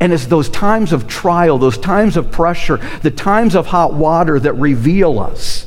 And 0.01 0.13
it's 0.13 0.27
those 0.27 0.51
times 0.51 0.93
of 0.93 1.07
trial, 1.09 1.57
those 1.57 1.79
times 1.79 2.17
of 2.17 2.31
pressure, 2.31 2.77
the 3.03 3.11
times 3.11 3.55
of 3.55 3.67
hot 3.67 3.95
water 3.95 4.39
that 4.41 4.53
reveal 4.55 5.19
us. 5.19 5.67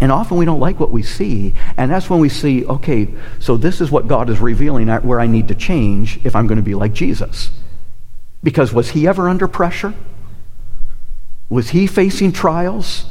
And 0.00 0.12
often 0.12 0.36
we 0.36 0.44
don't 0.44 0.60
like 0.60 0.78
what 0.78 0.90
we 0.90 1.02
see. 1.02 1.54
And 1.76 1.90
that's 1.90 2.08
when 2.08 2.20
we 2.20 2.28
see, 2.28 2.64
okay, 2.64 3.08
so 3.40 3.56
this 3.56 3.80
is 3.80 3.90
what 3.90 4.06
God 4.06 4.30
is 4.30 4.38
revealing 4.38 4.88
where 4.88 5.20
I 5.20 5.26
need 5.26 5.48
to 5.48 5.54
change 5.54 6.20
if 6.24 6.36
I'm 6.36 6.46
going 6.46 6.56
to 6.56 6.62
be 6.62 6.74
like 6.74 6.92
Jesus. 6.92 7.50
Because 8.42 8.72
was 8.72 8.90
he 8.90 9.08
ever 9.08 9.28
under 9.28 9.48
pressure? 9.48 9.94
Was 11.48 11.70
he 11.70 11.86
facing 11.86 12.32
trials? 12.32 13.06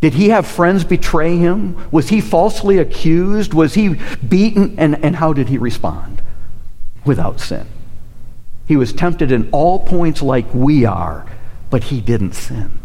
Did 0.00 0.14
he 0.14 0.30
have 0.30 0.48
friends 0.48 0.82
betray 0.82 1.36
him? 1.36 1.76
Was 1.92 2.08
he 2.08 2.20
falsely 2.20 2.78
accused? 2.78 3.54
Was 3.54 3.74
he 3.74 4.00
beaten? 4.26 4.74
And, 4.78 5.04
and 5.04 5.14
how 5.14 5.32
did 5.32 5.48
he 5.48 5.58
respond? 5.58 6.20
Without 7.04 7.38
sin. 7.38 7.68
He 8.66 8.76
was 8.76 8.92
tempted 8.92 9.30
in 9.30 9.48
all 9.52 9.78
points 9.78 10.20
like 10.20 10.52
we 10.52 10.84
are, 10.84 11.24
but 11.70 11.84
he 11.84 12.00
didn't 12.00 12.32
sin. 12.32 12.78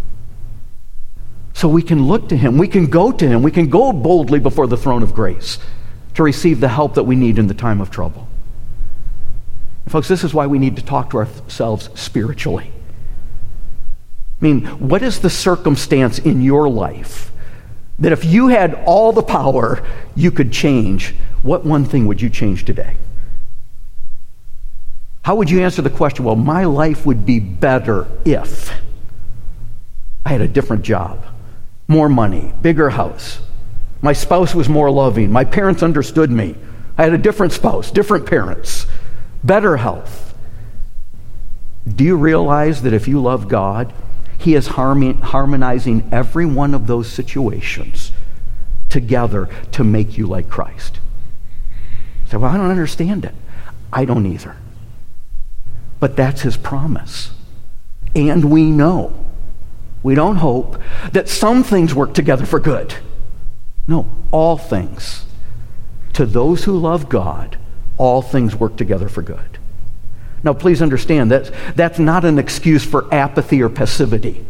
So 1.57 1.67
we 1.67 1.81
can 1.81 2.05
look 2.05 2.29
to 2.29 2.37
him. 2.37 2.59
We 2.59 2.67
can 2.67 2.85
go 2.85 3.11
to 3.11 3.27
him. 3.27 3.41
We 3.41 3.49
can 3.49 3.67
go 3.67 3.91
boldly 3.91 4.37
before 4.37 4.67
the 4.67 4.77
throne 4.77 5.01
of 5.01 5.15
grace 5.15 5.57
to 6.13 6.21
receive 6.21 6.59
the 6.59 6.67
help 6.67 6.93
that 6.93 7.05
we 7.05 7.15
need 7.15 7.39
in 7.39 7.47
the 7.47 7.55
time 7.55 7.81
of 7.81 7.89
trouble. 7.89 8.27
And 9.83 9.91
folks, 9.91 10.07
this 10.07 10.23
is 10.23 10.35
why 10.35 10.45
we 10.45 10.59
need 10.59 10.75
to 10.75 10.83
talk 10.83 11.09
to 11.09 11.17
ourselves 11.17 11.89
spiritually. 11.95 12.71
I 14.39 14.45
mean, 14.45 14.65
what 14.67 15.01
is 15.01 15.19
the 15.19 15.31
circumstance 15.31 16.19
in 16.19 16.43
your 16.43 16.69
life 16.69 17.31
that 17.97 18.11
if 18.11 18.23
you 18.23 18.49
had 18.49 18.75
all 18.85 19.11
the 19.11 19.23
power 19.23 19.83
you 20.15 20.29
could 20.29 20.53
change, 20.53 21.15
what 21.41 21.65
one 21.65 21.85
thing 21.85 22.05
would 22.05 22.21
you 22.21 22.29
change 22.29 22.65
today? 22.65 22.97
How 25.25 25.33
would 25.33 25.49
you 25.49 25.61
answer 25.61 25.81
the 25.81 25.89
question, 25.89 26.23
well, 26.23 26.35
my 26.35 26.65
life 26.65 27.03
would 27.07 27.25
be 27.25 27.39
better 27.39 28.07
if 28.25 28.71
I 30.23 30.29
had 30.29 30.41
a 30.41 30.47
different 30.47 30.83
job, 30.83 31.25
more 31.87 32.09
money, 32.09 32.53
bigger 32.61 32.89
house, 32.89 33.39
my 34.01 34.13
spouse 34.13 34.53
was 34.53 34.69
more 34.69 34.91
loving, 34.91 35.31
my 35.31 35.43
parents 35.43 35.81
understood 35.81 36.29
me, 36.29 36.55
I 36.97 37.03
had 37.03 37.13
a 37.13 37.17
different 37.17 37.53
spouse, 37.53 37.91
different 37.91 38.25
parents, 38.25 38.85
better 39.43 39.77
health? 39.77 40.35
Do 41.87 42.03
you 42.03 42.17
realize 42.17 42.81
that 42.81 42.93
if 42.93 43.07
you 43.07 43.21
love 43.21 43.47
God, 43.47 43.93
he 44.37 44.53
is 44.55 44.67
harmonizing 44.67 46.09
every 46.11 46.45
one 46.45 46.73
of 46.73 46.87
those 46.87 47.09
situations 47.09 48.11
together 48.89 49.49
to 49.73 49.83
make 49.83 50.17
you 50.17 50.27
like 50.27 50.49
Christ. 50.49 50.99
So, 52.29 52.39
well, 52.39 52.51
I 52.51 52.57
don't 52.57 52.69
understand 52.69 53.25
it. 53.25 53.35
I 53.91 54.05
don't 54.05 54.25
either. 54.25 54.55
But 55.99 56.15
that's 56.15 56.41
his 56.41 56.57
promise. 56.57 57.31
And 58.15 58.51
we 58.51 58.69
know, 58.69 59.25
we 60.07 60.15
don't 60.15 60.37
hope, 60.37 60.79
that 61.11 61.27
some 61.27 61.63
things 61.63 61.93
work 61.93 62.13
together 62.13 62.45
for 62.45 62.61
good. 62.61 62.95
No, 63.89 64.09
all 64.31 64.57
things. 64.57 65.25
To 66.13 66.25
those 66.25 66.63
who 66.63 66.79
love 66.79 67.09
God, 67.09 67.57
all 67.97 68.21
things 68.21 68.55
work 68.55 68.77
together 68.77 69.09
for 69.09 69.21
good. 69.21 69.57
Now, 70.43 70.53
please 70.53 70.81
understand 70.81 71.29
that 71.31 71.51
that's 71.75 71.99
not 71.99 72.23
an 72.23 72.39
excuse 72.39 72.85
for 72.85 73.13
apathy 73.13 73.61
or 73.61 73.67
passivity. 73.67 74.45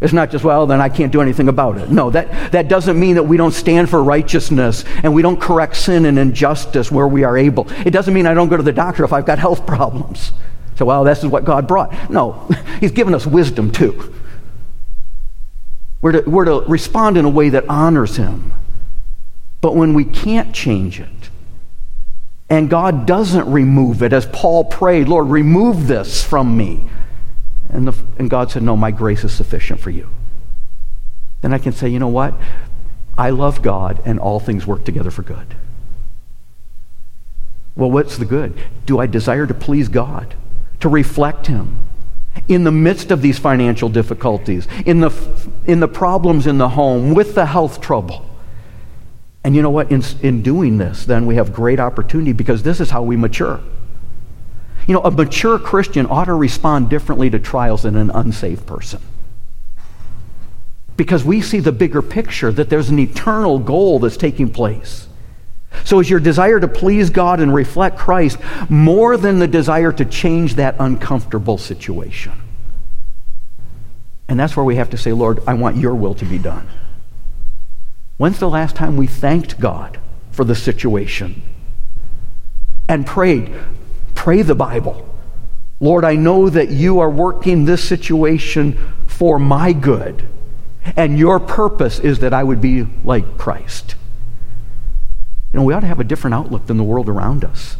It's 0.00 0.14
not 0.14 0.30
just, 0.30 0.42
well, 0.42 0.66
then 0.66 0.80
I 0.80 0.88
can't 0.88 1.12
do 1.12 1.20
anything 1.20 1.48
about 1.48 1.76
it. 1.76 1.90
No, 1.90 2.08
that, 2.08 2.52
that 2.52 2.68
doesn't 2.68 2.98
mean 2.98 3.16
that 3.16 3.24
we 3.24 3.36
don't 3.36 3.52
stand 3.52 3.90
for 3.90 4.02
righteousness 4.02 4.86
and 5.02 5.12
we 5.12 5.20
don't 5.20 5.38
correct 5.38 5.76
sin 5.76 6.06
and 6.06 6.18
injustice 6.18 6.90
where 6.90 7.06
we 7.06 7.24
are 7.24 7.36
able. 7.36 7.70
It 7.84 7.90
doesn't 7.90 8.14
mean 8.14 8.26
I 8.26 8.32
don't 8.32 8.48
go 8.48 8.56
to 8.56 8.62
the 8.62 8.72
doctor 8.72 9.04
if 9.04 9.12
I've 9.12 9.26
got 9.26 9.38
health 9.38 9.66
problems. 9.66 10.32
So, 10.76 10.86
well, 10.86 11.04
this 11.04 11.18
is 11.18 11.26
what 11.26 11.44
God 11.44 11.68
brought. 11.68 12.10
No, 12.10 12.48
He's 12.80 12.92
given 12.92 13.12
us 13.12 13.26
wisdom 13.26 13.70
too. 13.70 14.14
We're 16.06 16.22
to, 16.22 16.30
we're 16.30 16.44
to 16.44 16.60
respond 16.68 17.16
in 17.16 17.24
a 17.24 17.28
way 17.28 17.48
that 17.48 17.68
honors 17.68 18.14
Him. 18.14 18.52
But 19.60 19.74
when 19.74 19.92
we 19.92 20.04
can't 20.04 20.54
change 20.54 21.00
it, 21.00 21.30
and 22.48 22.70
God 22.70 23.06
doesn't 23.06 23.50
remove 23.50 24.04
it, 24.04 24.12
as 24.12 24.24
Paul 24.26 24.66
prayed, 24.66 25.08
Lord, 25.08 25.26
remove 25.26 25.88
this 25.88 26.22
from 26.22 26.56
me. 26.56 26.88
And, 27.70 27.88
the, 27.88 28.04
and 28.20 28.30
God 28.30 28.52
said, 28.52 28.62
No, 28.62 28.76
my 28.76 28.92
grace 28.92 29.24
is 29.24 29.32
sufficient 29.32 29.80
for 29.80 29.90
you. 29.90 30.08
Then 31.40 31.52
I 31.52 31.58
can 31.58 31.72
say, 31.72 31.88
You 31.88 31.98
know 31.98 32.06
what? 32.06 32.34
I 33.18 33.30
love 33.30 33.60
God, 33.60 34.00
and 34.04 34.20
all 34.20 34.38
things 34.38 34.64
work 34.64 34.84
together 34.84 35.10
for 35.10 35.24
good. 35.24 35.56
Well, 37.74 37.90
what's 37.90 38.16
the 38.16 38.26
good? 38.26 38.56
Do 38.84 39.00
I 39.00 39.08
desire 39.08 39.48
to 39.48 39.54
please 39.54 39.88
God, 39.88 40.36
to 40.78 40.88
reflect 40.88 41.48
Him? 41.48 41.80
In 42.48 42.64
the 42.64 42.72
midst 42.72 43.10
of 43.10 43.22
these 43.22 43.38
financial 43.38 43.88
difficulties, 43.88 44.68
in 44.84 45.00
the, 45.00 45.12
in 45.66 45.80
the 45.80 45.88
problems 45.88 46.46
in 46.46 46.58
the 46.58 46.68
home, 46.70 47.14
with 47.14 47.34
the 47.34 47.46
health 47.46 47.80
trouble, 47.80 48.28
and 49.46 49.54
you 49.54 49.62
know 49.62 49.70
what? 49.70 49.92
In, 49.92 50.02
in 50.22 50.42
doing 50.42 50.78
this, 50.78 51.04
then 51.04 51.24
we 51.24 51.36
have 51.36 51.52
great 51.52 51.78
opportunity 51.78 52.32
because 52.32 52.64
this 52.64 52.80
is 52.80 52.90
how 52.90 53.02
we 53.02 53.16
mature. 53.16 53.60
You 54.86 54.94
know, 54.94 55.02
a 55.02 55.10
mature 55.10 55.58
Christian 55.58 56.06
ought 56.06 56.24
to 56.24 56.34
respond 56.34 56.90
differently 56.90 57.30
to 57.30 57.38
trials 57.38 57.82
than 57.82 57.96
an 57.96 58.10
unsaved 58.10 58.66
person. 58.66 59.00
Because 60.96 61.24
we 61.24 61.40
see 61.40 61.60
the 61.60 61.72
bigger 61.72 62.02
picture 62.02 62.50
that 62.52 62.70
there's 62.70 62.88
an 62.88 62.98
eternal 62.98 63.58
goal 63.58 63.98
that's 63.98 64.16
taking 64.16 64.50
place. 64.50 65.05
So, 65.84 66.00
is 66.00 66.10
your 66.10 66.20
desire 66.20 66.58
to 66.58 66.68
please 66.68 67.10
God 67.10 67.40
and 67.40 67.54
reflect 67.54 67.98
Christ 67.98 68.38
more 68.68 69.16
than 69.16 69.38
the 69.38 69.48
desire 69.48 69.92
to 69.92 70.04
change 70.04 70.54
that 70.54 70.76
uncomfortable 70.78 71.58
situation? 71.58 72.32
And 74.28 74.38
that's 74.38 74.56
where 74.56 74.64
we 74.64 74.76
have 74.76 74.90
to 74.90 74.98
say, 74.98 75.12
Lord, 75.12 75.40
I 75.46 75.54
want 75.54 75.76
your 75.76 75.94
will 75.94 76.14
to 76.14 76.24
be 76.24 76.38
done. 76.38 76.68
When's 78.16 78.38
the 78.38 78.48
last 78.48 78.74
time 78.74 78.96
we 78.96 79.06
thanked 79.06 79.60
God 79.60 79.98
for 80.30 80.44
the 80.44 80.54
situation 80.54 81.42
and 82.88 83.06
prayed? 83.06 83.52
Pray 84.14 84.42
the 84.42 84.54
Bible. 84.54 85.06
Lord, 85.78 86.04
I 86.04 86.16
know 86.16 86.48
that 86.48 86.70
you 86.70 87.00
are 87.00 87.10
working 87.10 87.64
this 87.64 87.86
situation 87.86 88.78
for 89.06 89.38
my 89.38 89.72
good, 89.72 90.26
and 90.96 91.18
your 91.18 91.38
purpose 91.38 91.98
is 91.98 92.20
that 92.20 92.32
I 92.32 92.42
would 92.42 92.60
be 92.60 92.86
like 93.04 93.36
Christ. 93.36 93.94
Know, 95.56 95.62
we 95.62 95.72
ought 95.72 95.80
to 95.80 95.86
have 95.86 96.00
a 96.00 96.04
different 96.04 96.34
outlook 96.34 96.66
than 96.66 96.76
the 96.76 96.84
world 96.84 97.08
around 97.08 97.42
us. 97.42 97.78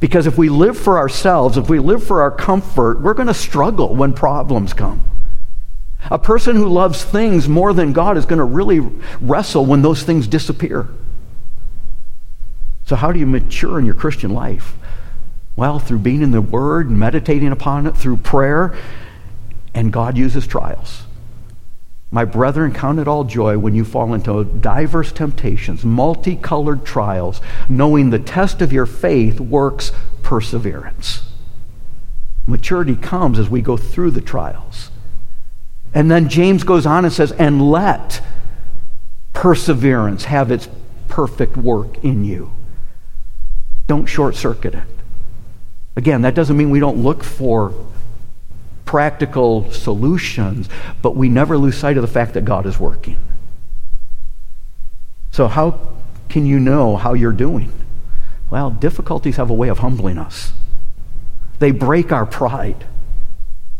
Because 0.00 0.26
if 0.26 0.38
we 0.38 0.48
live 0.48 0.78
for 0.78 0.96
ourselves, 0.96 1.58
if 1.58 1.68
we 1.68 1.78
live 1.78 2.02
for 2.02 2.22
our 2.22 2.30
comfort, 2.30 3.02
we're 3.02 3.14
going 3.14 3.28
to 3.28 3.34
struggle 3.34 3.94
when 3.94 4.14
problems 4.14 4.72
come. 4.72 5.02
A 6.10 6.18
person 6.18 6.56
who 6.56 6.66
loves 6.66 7.04
things 7.04 7.46
more 7.46 7.74
than 7.74 7.92
God 7.92 8.16
is 8.16 8.24
going 8.24 8.38
to 8.38 8.44
really 8.44 8.80
wrestle 9.20 9.66
when 9.66 9.82
those 9.82 10.02
things 10.02 10.26
disappear. 10.26 10.88
So, 12.86 12.96
how 12.96 13.12
do 13.12 13.18
you 13.18 13.26
mature 13.26 13.78
in 13.78 13.84
your 13.84 13.94
Christian 13.94 14.32
life? 14.32 14.76
Well, 15.56 15.78
through 15.78 16.00
being 16.00 16.22
in 16.22 16.30
the 16.30 16.40
Word, 16.40 16.90
meditating 16.90 17.52
upon 17.52 17.86
it, 17.86 17.96
through 17.96 18.18
prayer, 18.18 18.76
and 19.74 19.92
God 19.92 20.16
uses 20.16 20.46
trials. 20.46 21.03
My 22.14 22.24
brethren, 22.24 22.72
count 22.72 23.00
it 23.00 23.08
all 23.08 23.24
joy 23.24 23.58
when 23.58 23.74
you 23.74 23.84
fall 23.84 24.14
into 24.14 24.44
diverse 24.44 25.10
temptations, 25.10 25.84
multicolored 25.84 26.84
trials, 26.84 27.40
knowing 27.68 28.10
the 28.10 28.20
test 28.20 28.62
of 28.62 28.72
your 28.72 28.86
faith 28.86 29.40
works 29.40 29.90
perseverance. 30.22 31.28
Maturity 32.46 32.94
comes 32.94 33.36
as 33.40 33.50
we 33.50 33.60
go 33.60 33.76
through 33.76 34.12
the 34.12 34.20
trials. 34.20 34.92
And 35.92 36.08
then 36.08 36.28
James 36.28 36.62
goes 36.62 36.86
on 36.86 37.04
and 37.04 37.12
says, 37.12 37.32
and 37.32 37.68
let 37.68 38.20
perseverance 39.32 40.26
have 40.26 40.52
its 40.52 40.68
perfect 41.08 41.56
work 41.56 42.04
in 42.04 42.24
you. 42.24 42.52
Don't 43.88 44.06
short 44.06 44.36
circuit 44.36 44.76
it. 44.76 44.84
Again, 45.96 46.22
that 46.22 46.36
doesn't 46.36 46.56
mean 46.56 46.70
we 46.70 46.78
don't 46.78 46.98
look 46.98 47.24
for 47.24 47.74
practical 48.84 49.70
solutions, 49.70 50.68
but 51.02 51.16
we 51.16 51.28
never 51.28 51.56
lose 51.56 51.76
sight 51.76 51.96
of 51.96 52.02
the 52.02 52.08
fact 52.08 52.34
that 52.34 52.44
God 52.44 52.66
is 52.66 52.78
working. 52.78 53.18
So, 55.30 55.48
how 55.48 55.88
can 56.28 56.46
you 56.46 56.60
know 56.60 56.96
how 56.96 57.14
you're 57.14 57.32
doing? 57.32 57.72
Well, 58.50 58.70
difficulties 58.70 59.36
have 59.36 59.50
a 59.50 59.54
way 59.54 59.68
of 59.68 59.78
humbling 59.78 60.18
us. 60.18 60.52
They 61.58 61.70
break 61.70 62.12
our 62.12 62.26
pride. 62.26 62.86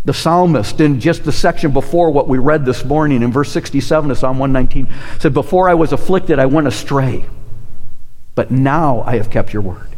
The 0.05 0.13
psalmist, 0.13 0.81
in 0.81 1.01
just 1.01 1.25
the 1.25 1.33
section 1.33 1.73
before 1.73 2.11
what 2.11 2.29
we 2.29 2.39
read 2.39 2.67
this 2.67 2.85
morning, 2.85 3.23
in 3.23 3.33
verse 3.33 3.51
67 3.53 4.11
of 4.11 4.19
Psalm 4.19 4.39
119, 4.39 4.93
said, 5.19 5.33
Before 5.33 5.69
I 5.69 5.75
was 5.75 5.93
afflicted, 5.93 6.39
I 6.39 6.47
went 6.47 6.67
astray, 6.67 7.25
but 8.35 8.51
now 8.51 9.03
I 9.03 9.17
have 9.17 9.31
kept 9.31 9.53
your 9.53 9.63
word. 9.63 9.89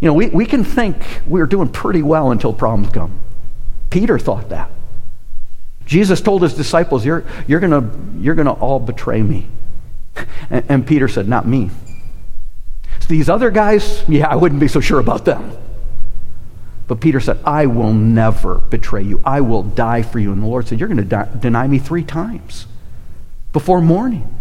You 0.00 0.06
know, 0.08 0.14
we, 0.14 0.28
we 0.28 0.46
can 0.46 0.62
think 0.62 1.22
we're 1.26 1.46
doing 1.46 1.68
pretty 1.68 2.02
well 2.02 2.30
until 2.30 2.52
problems 2.52 2.92
come. 2.92 3.18
Peter 3.90 4.18
thought 4.18 4.50
that. 4.50 4.70
Jesus 5.86 6.20
told 6.20 6.42
his 6.42 6.54
disciples, 6.54 7.04
You're, 7.04 7.24
you're 7.46 7.60
going 7.60 8.20
you're 8.20 8.34
gonna 8.34 8.52
all 8.52 8.78
betray 8.78 9.22
me. 9.22 9.48
And, 10.50 10.64
and 10.68 10.86
Peter 10.86 11.08
said, 11.08 11.28
Not 11.28 11.46
me. 11.46 11.70
So 13.00 13.06
these 13.08 13.28
other 13.28 13.50
guys, 13.50 14.04
yeah, 14.08 14.26
I 14.26 14.36
wouldn't 14.36 14.60
be 14.60 14.68
so 14.68 14.80
sure 14.80 14.98
about 14.98 15.24
them. 15.24 15.56
But 16.88 17.00
Peter 17.00 17.20
said, 17.20 17.38
I 17.44 17.66
will 17.66 17.92
never 17.92 18.56
betray 18.56 19.02
you. 19.02 19.20
I 19.24 19.42
will 19.42 19.62
die 19.62 20.02
for 20.02 20.18
you. 20.18 20.32
And 20.32 20.42
the 20.42 20.46
Lord 20.46 20.66
said, 20.66 20.80
You're 20.80 20.88
going 20.88 21.08
to 21.08 21.28
deny 21.38 21.66
me 21.66 21.78
three 21.78 22.02
times 22.02 22.66
before 23.52 23.80
morning. 23.80 24.34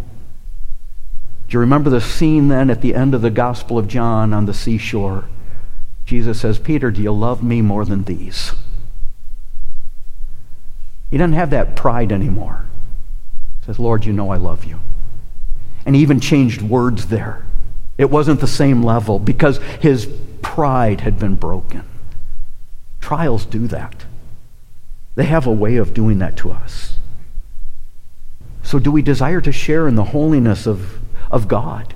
Do 1.48 1.56
you 1.56 1.60
remember 1.60 1.89
the 1.89 2.02
scene 2.02 2.48
then 2.48 2.70
at 2.70 2.82
the 2.82 2.95
end 2.95 3.14
of 3.14 3.22
the 3.22 3.30
Gospel 3.30 3.78
of 3.78 3.88
John 3.88 4.34
on 4.34 4.45
the 4.45 4.54
seashore? 4.54 5.26
Jesus 6.06 6.39
says, 6.39 6.58
Peter, 6.58 6.89
do 6.89 7.02
you 7.02 7.12
love 7.12 7.43
me 7.43 7.62
more 7.62 7.86
than 7.86 8.04
these? 8.06 8.54
He 11.10 11.18
doesn't 11.18 11.34
have 11.34 11.51
that 11.51 11.76
pride 11.76 12.12
anymore. 12.12 12.66
He 13.60 13.66
says, 13.66 13.80
Lord, 13.80 14.05
you 14.05 14.14
know 14.14 14.30
I 14.30 14.38
love 14.38 14.66
you. 14.66 14.80
And 15.86 15.95
he 15.95 16.01
even 16.01 16.20
changed 16.20 16.62
words 16.62 17.08
there. 17.08 17.45
It 17.97 18.10
wasn't 18.10 18.41
the 18.41 18.47
same 18.47 18.84
level 18.84 19.20
because 19.20 19.58
his 19.82 20.05
pride 20.41 21.01
had 21.01 21.18
been 21.18 21.36
broken. 21.36 21.84
Trials 22.99 23.45
do 23.45 23.68
that. 23.68 24.05
They 25.16 25.26
have 25.26 25.47
a 25.47 25.51
way 25.51 25.78
of 25.78 25.93
doing 25.93 26.20
that 26.20 26.38
to 26.38 26.51
us. 26.51 26.99
So, 28.62 28.80
do 28.80 28.91
we 28.91 29.01
desire 29.01 29.39
to 29.41 29.51
share 29.51 29.88
in 29.88 29.95
the 29.95 30.03
holiness 30.03 30.68
of, 30.68 30.99
of 31.32 31.47
God? 31.47 31.93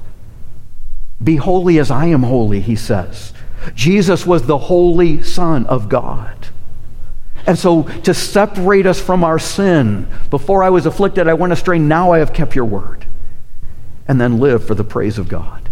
Be 1.22 1.36
holy 1.36 1.78
as 1.78 1.91
I 1.91 2.05
am 2.05 2.24
holy, 2.24 2.62
he 2.62 2.76
says. 2.76 3.34
Jesus 3.76 4.26
was 4.26 4.47
the 4.47 4.57
holy 4.57 5.22
Son 5.22 5.66
of 5.68 5.89
God. 5.89 6.47
And 7.45 7.57
so, 7.57 7.83
to 7.83 8.13
separate 8.13 8.85
us 8.85 9.01
from 9.01 9.23
our 9.23 9.39
sin, 9.39 10.07
before 10.29 10.63
I 10.63 10.69
was 10.69 10.85
afflicted, 10.85 11.27
I 11.27 11.33
went 11.33 11.53
astray, 11.53 11.79
now 11.79 12.11
I 12.11 12.19
have 12.19 12.33
kept 12.33 12.55
your 12.55 12.65
word. 12.65 13.05
And 14.07 14.19
then 14.19 14.39
live 14.39 14.65
for 14.65 14.75
the 14.75 14.83
praise 14.83 15.17
of 15.17 15.27
God. 15.27 15.69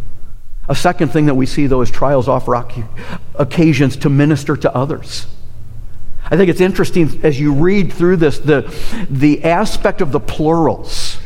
A 0.67 0.75
second 0.75 1.09
thing 1.09 1.25
that 1.25 1.35
we 1.35 1.45
see, 1.45 1.67
though, 1.67 1.81
is 1.81 1.89
trials 1.89 2.27
offer 2.27 2.55
occasions 3.35 3.97
to 3.97 4.09
minister 4.09 4.55
to 4.55 4.73
others. 4.73 5.27
I 6.31 6.37
think 6.37 6.49
it's 6.49 6.61
interesting 6.61 7.21
as 7.23 7.39
you 7.39 7.53
read 7.53 7.91
through 7.91 8.17
this, 8.17 8.37
the, 8.37 8.71
the 9.09 9.43
aspect 9.43 10.01
of 10.01 10.11
the 10.11 10.19
plurals. 10.19 11.17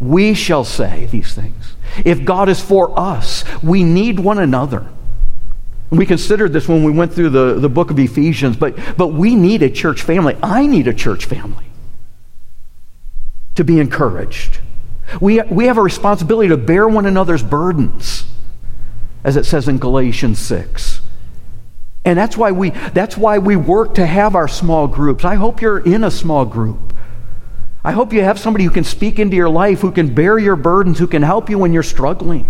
We 0.00 0.32
shall 0.32 0.64
say 0.64 1.06
these 1.06 1.34
things. 1.34 1.76
If 2.04 2.24
God 2.24 2.48
is 2.48 2.60
for 2.60 2.98
us, 2.98 3.44
we 3.62 3.84
need 3.84 4.18
one 4.18 4.38
another. 4.38 4.86
We 5.90 6.04
considered 6.04 6.52
this 6.52 6.68
when 6.68 6.84
we 6.84 6.92
went 6.92 7.14
through 7.14 7.30
the, 7.30 7.54
the 7.54 7.68
book 7.68 7.90
of 7.90 7.98
Ephesians, 7.98 8.56
but, 8.56 8.76
but 8.96 9.08
we 9.08 9.34
need 9.34 9.62
a 9.62 9.70
church 9.70 10.02
family. 10.02 10.36
I 10.42 10.66
need 10.66 10.86
a 10.86 10.92
church 10.92 11.24
family 11.24 11.64
to 13.54 13.64
be 13.64 13.80
encouraged. 13.80 14.60
We, 15.20 15.40
we 15.42 15.66
have 15.66 15.78
a 15.78 15.82
responsibility 15.82 16.50
to 16.50 16.58
bear 16.58 16.86
one 16.86 17.06
another's 17.06 17.42
burdens, 17.42 18.24
as 19.24 19.36
it 19.36 19.46
says 19.46 19.66
in 19.66 19.78
Galatians 19.78 20.38
6. 20.38 21.00
And 22.04 22.18
that's 22.18 22.36
why 22.36 22.52
we, 22.52 22.70
that's 22.70 23.16
why 23.16 23.38
we 23.38 23.56
work 23.56 23.94
to 23.94 24.06
have 24.06 24.34
our 24.34 24.48
small 24.48 24.86
groups. 24.86 25.24
I 25.24 25.36
hope 25.36 25.62
you're 25.62 25.78
in 25.78 26.04
a 26.04 26.10
small 26.10 26.44
group. 26.44 26.92
I 27.82 27.92
hope 27.92 28.12
you 28.12 28.22
have 28.22 28.38
somebody 28.38 28.64
who 28.64 28.70
can 28.70 28.84
speak 28.84 29.18
into 29.18 29.36
your 29.36 29.48
life, 29.48 29.80
who 29.80 29.92
can 29.92 30.14
bear 30.14 30.38
your 30.38 30.56
burdens, 30.56 30.98
who 30.98 31.06
can 31.06 31.22
help 31.22 31.48
you 31.48 31.58
when 31.58 31.72
you're 31.72 31.82
struggling. 31.82 32.46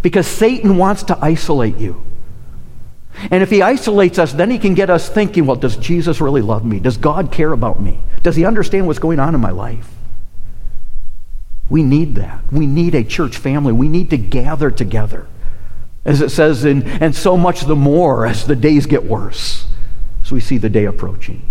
Because 0.00 0.26
Satan 0.26 0.76
wants 0.76 1.02
to 1.04 1.18
isolate 1.20 1.78
you. 1.78 2.04
And 3.30 3.42
if 3.42 3.50
he 3.50 3.62
isolates 3.62 4.18
us, 4.18 4.32
then 4.32 4.50
he 4.50 4.58
can 4.58 4.74
get 4.74 4.90
us 4.90 5.08
thinking, 5.08 5.46
well, 5.46 5.56
does 5.56 5.76
Jesus 5.76 6.20
really 6.20 6.42
love 6.42 6.64
me? 6.64 6.80
Does 6.80 6.96
God 6.96 7.30
care 7.30 7.52
about 7.52 7.80
me? 7.80 8.00
Does 8.22 8.36
he 8.36 8.44
understand 8.44 8.86
what's 8.86 8.98
going 8.98 9.20
on 9.20 9.34
in 9.34 9.40
my 9.40 9.50
life? 9.50 9.88
We 11.68 11.82
need 11.82 12.16
that. 12.16 12.52
We 12.52 12.66
need 12.66 12.94
a 12.94 13.04
church 13.04 13.36
family. 13.36 13.72
We 13.72 13.88
need 13.88 14.10
to 14.10 14.18
gather 14.18 14.70
together. 14.70 15.26
As 16.04 16.20
it 16.20 16.30
says, 16.30 16.64
in, 16.64 16.82
and 16.82 17.14
so 17.14 17.36
much 17.36 17.62
the 17.62 17.76
more 17.76 18.26
as 18.26 18.46
the 18.46 18.56
days 18.56 18.86
get 18.86 19.04
worse. 19.04 19.66
So 20.24 20.34
we 20.34 20.40
see 20.40 20.58
the 20.58 20.68
day 20.68 20.86
approaching. 20.86 21.48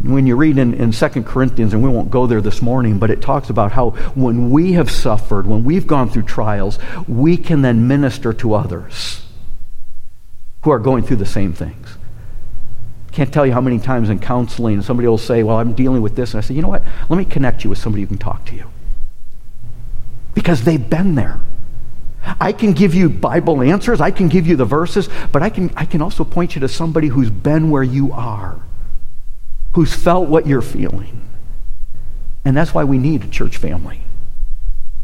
When 0.00 0.26
you 0.26 0.36
read 0.36 0.58
in, 0.58 0.74
in 0.74 0.92
2 0.92 1.08
Corinthians, 1.24 1.74
and 1.74 1.82
we 1.82 1.90
won't 1.90 2.10
go 2.10 2.26
there 2.26 2.40
this 2.40 2.62
morning, 2.62 2.98
but 2.98 3.10
it 3.10 3.20
talks 3.20 3.50
about 3.50 3.72
how 3.72 3.90
when 4.14 4.50
we 4.50 4.72
have 4.74 4.90
suffered, 4.90 5.46
when 5.46 5.64
we've 5.64 5.86
gone 5.86 6.08
through 6.08 6.22
trials, 6.22 6.78
we 7.06 7.36
can 7.36 7.62
then 7.62 7.88
minister 7.88 8.32
to 8.34 8.54
others 8.54 9.22
who 10.62 10.70
are 10.70 10.78
going 10.78 11.02
through 11.02 11.16
the 11.16 11.26
same 11.26 11.52
things. 11.52 11.96
Can't 13.12 13.32
tell 13.32 13.46
you 13.46 13.52
how 13.52 13.60
many 13.60 13.78
times 13.78 14.10
in 14.10 14.18
counseling 14.18 14.82
somebody 14.82 15.08
will 15.08 15.18
say, 15.18 15.42
Well, 15.42 15.56
I'm 15.58 15.72
dealing 15.72 16.02
with 16.02 16.14
this. 16.14 16.34
And 16.34 16.38
I 16.38 16.46
say, 16.46 16.54
You 16.54 16.62
know 16.62 16.68
what? 16.68 16.84
Let 17.08 17.16
me 17.16 17.24
connect 17.24 17.64
you 17.64 17.70
with 17.70 17.78
somebody 17.78 18.02
who 18.02 18.08
can 18.08 18.18
talk 18.18 18.44
to 18.46 18.54
you. 18.54 18.70
Because 20.34 20.64
they've 20.64 20.88
been 20.88 21.14
there. 21.14 21.40
I 22.40 22.52
can 22.52 22.72
give 22.72 22.94
you 22.94 23.08
Bible 23.08 23.62
answers, 23.62 24.00
I 24.00 24.10
can 24.10 24.28
give 24.28 24.46
you 24.46 24.56
the 24.56 24.64
verses, 24.64 25.08
but 25.32 25.42
I 25.42 25.50
can, 25.50 25.72
I 25.76 25.84
can 25.84 26.02
also 26.02 26.24
point 26.24 26.54
you 26.54 26.60
to 26.60 26.68
somebody 26.68 27.08
who's 27.08 27.30
been 27.30 27.70
where 27.70 27.82
you 27.82 28.12
are, 28.12 28.60
who's 29.72 29.94
felt 29.94 30.28
what 30.28 30.46
you're 30.46 30.62
feeling. 30.62 31.28
And 32.44 32.56
that's 32.56 32.74
why 32.74 32.84
we 32.84 32.98
need 32.98 33.24
a 33.24 33.28
church 33.28 33.56
family 33.56 34.02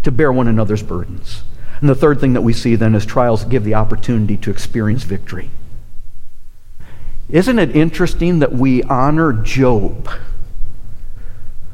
to 0.02 0.12
bear 0.12 0.32
one 0.32 0.48
another's 0.48 0.82
burdens. 0.82 1.42
And 1.80 1.88
the 1.88 1.94
third 1.94 2.20
thing 2.20 2.32
that 2.34 2.42
we 2.42 2.52
see 2.52 2.76
then 2.76 2.94
is 2.94 3.04
trials 3.04 3.44
give 3.44 3.64
the 3.64 3.74
opportunity 3.74 4.36
to 4.38 4.50
experience 4.50 5.02
victory. 5.02 5.50
Isn't 7.28 7.58
it 7.58 7.74
interesting 7.74 8.38
that 8.40 8.52
we 8.52 8.82
honor 8.84 9.32
Job? 9.32 10.08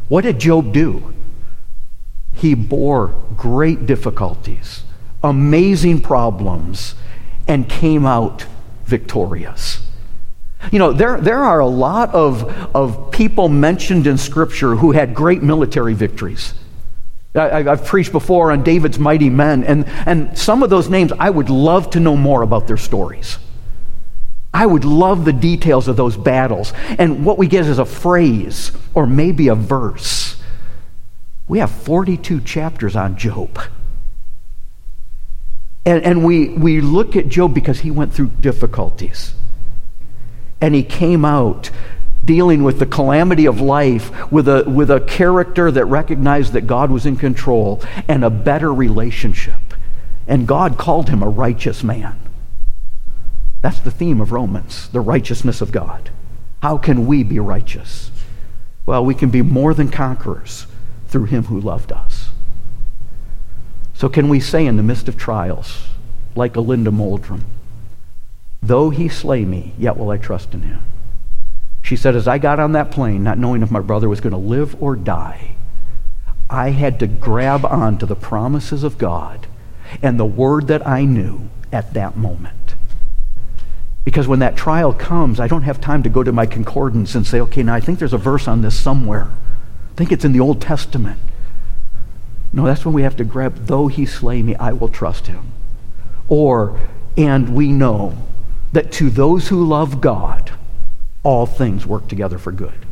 What 0.09 0.23
did 0.23 0.39
Job 0.39 0.73
do? 0.73 1.15
He 2.33 2.55
bore 2.55 3.09
great 3.37 3.87
difficulties, 3.87 4.83
amazing 5.23 6.01
problems, 6.01 6.95
and 7.47 7.69
came 7.69 8.07
out 8.07 8.47
victorious. 8.85 9.87
You 10.73 10.79
know, 10.79 10.93
there, 10.93 11.21
there 11.21 11.43
are 11.43 11.61
a 11.61 11.67
lot 11.67 12.15
of, 12.15 12.45
of 12.75 13.11
people 13.11 13.49
mentioned 13.49 14.07
in 14.07 14.19
Scripture 14.19 14.77
who 14.77 14.93
had 14.93 15.15
great 15.15 15.43
military 15.43 15.95
victories. 15.95 16.55
I, 17.35 17.63
have 17.63 17.85
preached 17.85 18.13
before 18.13 18.51
on 18.51 18.65
David's 18.65 18.99
mighty 18.99 19.31
men, 19.31 19.63
and, 19.63 19.87
and 20.07 20.37
some 20.37 20.63
of 20.63 20.71
those 20.71 20.89
names, 20.89 21.13
I 21.19 21.31
would 21.31 21.49
love 21.49 21.91
to 21.91 22.01
know 22.01 22.17
more 22.17 22.43
about 22.43 22.67
their 22.67 22.77
stories. 22.77 23.39
I 24.53 24.67
would 24.67 24.85
love 24.85 25.25
the 25.25 25.33
details 25.33 25.87
of 25.87 25.97
those 25.97 26.17
battles. 26.17 26.73
And 26.99 27.25
what 27.25 27.39
we 27.39 27.47
get 27.47 27.67
is 27.67 27.79
a 27.79 27.85
phrase 27.85 28.73
or 28.95 29.07
maybe 29.07 29.47
a 29.47 29.55
verse. 29.55 30.43
We 31.47 31.61
have 31.61 31.71
42 31.71 32.41
chapters 32.41 32.97
on 32.97 33.17
Job. 33.17 33.61
And, 35.87 36.03
and 36.03 36.25
we, 36.25 36.51
we 36.51 36.81
look 36.81 37.17
at 37.17 37.29
Job 37.29 37.55
because 37.55 37.81
he 37.81 37.91
went 37.91 38.13
through 38.13 38.31
difficulties. 38.41 39.35
And 40.61 40.75
he 40.75 40.83
came 40.83 41.25
out 41.25 41.71
dealing 42.25 42.63
with 42.63 42.79
the 42.79 42.87
calamity 42.87 43.47
of 43.47 43.61
life 43.61 44.31
with 44.31 44.49
a, 44.49 44.65
with 44.69 44.91
a 44.91 45.01
character 45.01 45.71
that 45.71 45.85
recognized 45.87 46.53
that 46.53 46.67
God 46.67 46.91
was 46.91 47.07
in 47.07 47.17
control 47.17 47.83
and 48.09 48.25
a 48.25 48.31
better 48.31 48.73
relationship. 48.73 49.55
And 50.27 50.47
God 50.47 50.79
called 50.79 51.09
him 51.09 51.23
a 51.23 51.29
righteous 51.29 51.83
man. 51.83 52.21
That's 53.63 53.81
the 53.81 53.91
theme 53.91 54.21
of 54.21 54.33
Romans, 54.33 54.89
the 54.89 55.01
righteousness 55.01 55.61
of 55.61 55.73
God. 55.73 56.11
How 56.63 56.79
can 56.79 57.07
we 57.07 57.23
be 57.23 57.39
righteous? 57.39 58.11
Well, 58.87 59.05
we 59.05 59.15
can 59.15 59.31
be 59.31 59.43
more 59.43 59.75
than 59.75 59.91
conquerors 59.91 60.67
through 61.09 61.25
him 61.25 61.45
who 61.45 61.61
loved 61.61 61.93
us. 61.93 62.31
So, 63.95 64.09
can 64.09 64.29
we 64.29 64.41
say 64.41 64.65
in 64.65 64.77
the 64.77 64.83
midst 64.83 65.09
of 65.09 65.17
trials, 65.17 65.89
like 66.35 66.57
Linda 66.57 66.91
Moldrum, 66.91 67.45
though 68.63 68.91
he 68.91 69.09
slay 69.09 69.45
me, 69.45 69.75
yet 69.79 69.97
will 69.97 70.11
I 70.11 70.17
trust 70.17 70.55
in 70.55 70.63
him? 70.63 70.83
She 71.91 71.97
said, 71.97 72.15
As 72.15 72.29
I 72.29 72.39
got 72.39 72.61
on 72.61 72.71
that 72.71 72.93
plane, 72.93 73.25
not 73.25 73.37
knowing 73.37 73.65
if 73.65 73.71
my 73.73 73.81
brother 73.81 74.09
was 74.09 74.21
going 74.21 74.31
to 74.31 74.37
live 74.39 74.81
or 74.81 74.95
die, 74.95 75.57
I 76.49 76.71
had 76.71 77.01
to 77.01 77.09
grab 77.09 77.65
on 77.65 77.99
to 77.99 78.07
the 78.07 78.15
promises 78.15 78.85
of 78.85 78.97
God 78.97 79.49
and 80.01 80.17
the 80.17 80.25
word 80.25 80.69
that 80.69 80.87
I 80.87 81.05
knew 81.05 81.51
at 81.73 81.95
that 81.95 82.17
moment. 82.17 82.77
Because 84.05 84.29
when 84.29 84.39
that 84.39 84.55
trial 84.55 84.93
comes, 84.93 85.41
I 85.41 85.49
don't 85.49 85.65
have 85.65 85.81
time 85.81 86.05
to 86.05 86.09
go 86.09 86.23
to 86.23 86.31
my 86.31 86.47
concordance 86.47 87.17
and 87.17 87.27
say, 87.27 87.41
okay, 87.41 87.65
now 87.65 87.75
I 87.75 87.81
think 87.81 87.99
there's 87.99 88.13
a 88.13 88.19
verse 88.19 88.47
on 88.47 88.63
this 88.63 88.79
somewhere. 88.79 89.27
I 89.91 89.95
think 89.97 90.13
it's 90.13 90.25
in 90.25 90.31
the 90.31 90.39
Old 90.39 90.63
Testament. 90.63 91.19
No, 92.53 92.67
that's 92.67 92.85
when 92.85 92.95
we 92.95 93.03
have 93.03 93.17
to 93.17 93.25
grab, 93.25 93.67
though 93.67 93.89
he 93.89 94.07
slay 94.07 94.43
me, 94.43 94.55
I 94.55 94.71
will 94.75 94.87
trust 94.87 95.27
him. 95.27 95.51
Or, 96.29 96.79
and 97.17 97.53
we 97.53 97.73
know 97.73 98.17
that 98.71 98.93
to 98.93 99.11
those 99.11 99.49
who 99.49 99.67
love 99.67 100.01
God, 100.01 100.53
all 101.23 101.47
things 101.47 101.87
work 101.87 102.09
together 102.09 102.39
for 102.39 102.53
good. 102.53 102.87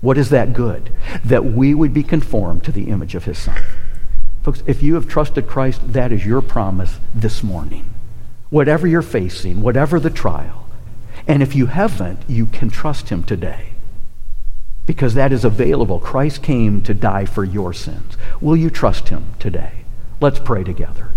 What 0.00 0.18
is 0.18 0.30
that 0.30 0.52
good? 0.52 0.92
That 1.24 1.44
we 1.44 1.74
would 1.74 1.92
be 1.92 2.02
conformed 2.02 2.64
to 2.64 2.72
the 2.72 2.88
image 2.88 3.14
of 3.14 3.24
his 3.24 3.38
son. 3.38 3.60
Folks, 4.42 4.62
if 4.66 4.82
you 4.82 4.94
have 4.94 5.08
trusted 5.08 5.46
Christ, 5.46 5.92
that 5.92 6.12
is 6.12 6.24
your 6.24 6.40
promise 6.40 7.00
this 7.14 7.42
morning. 7.42 7.90
Whatever 8.50 8.86
you're 8.86 9.02
facing, 9.02 9.60
whatever 9.60 9.98
the 9.98 10.10
trial. 10.10 10.68
And 11.26 11.42
if 11.42 11.56
you 11.56 11.66
haven't, 11.66 12.20
you 12.28 12.46
can 12.46 12.70
trust 12.70 13.08
him 13.08 13.24
today. 13.24 13.70
Because 14.86 15.14
that 15.14 15.32
is 15.32 15.44
available. 15.44 15.98
Christ 15.98 16.42
came 16.42 16.80
to 16.82 16.94
die 16.94 17.24
for 17.24 17.42
your 17.42 17.72
sins. 17.72 18.16
Will 18.40 18.56
you 18.56 18.70
trust 18.70 19.08
him 19.08 19.34
today? 19.40 19.72
Let's 20.20 20.38
pray 20.38 20.62
together. 20.62 21.10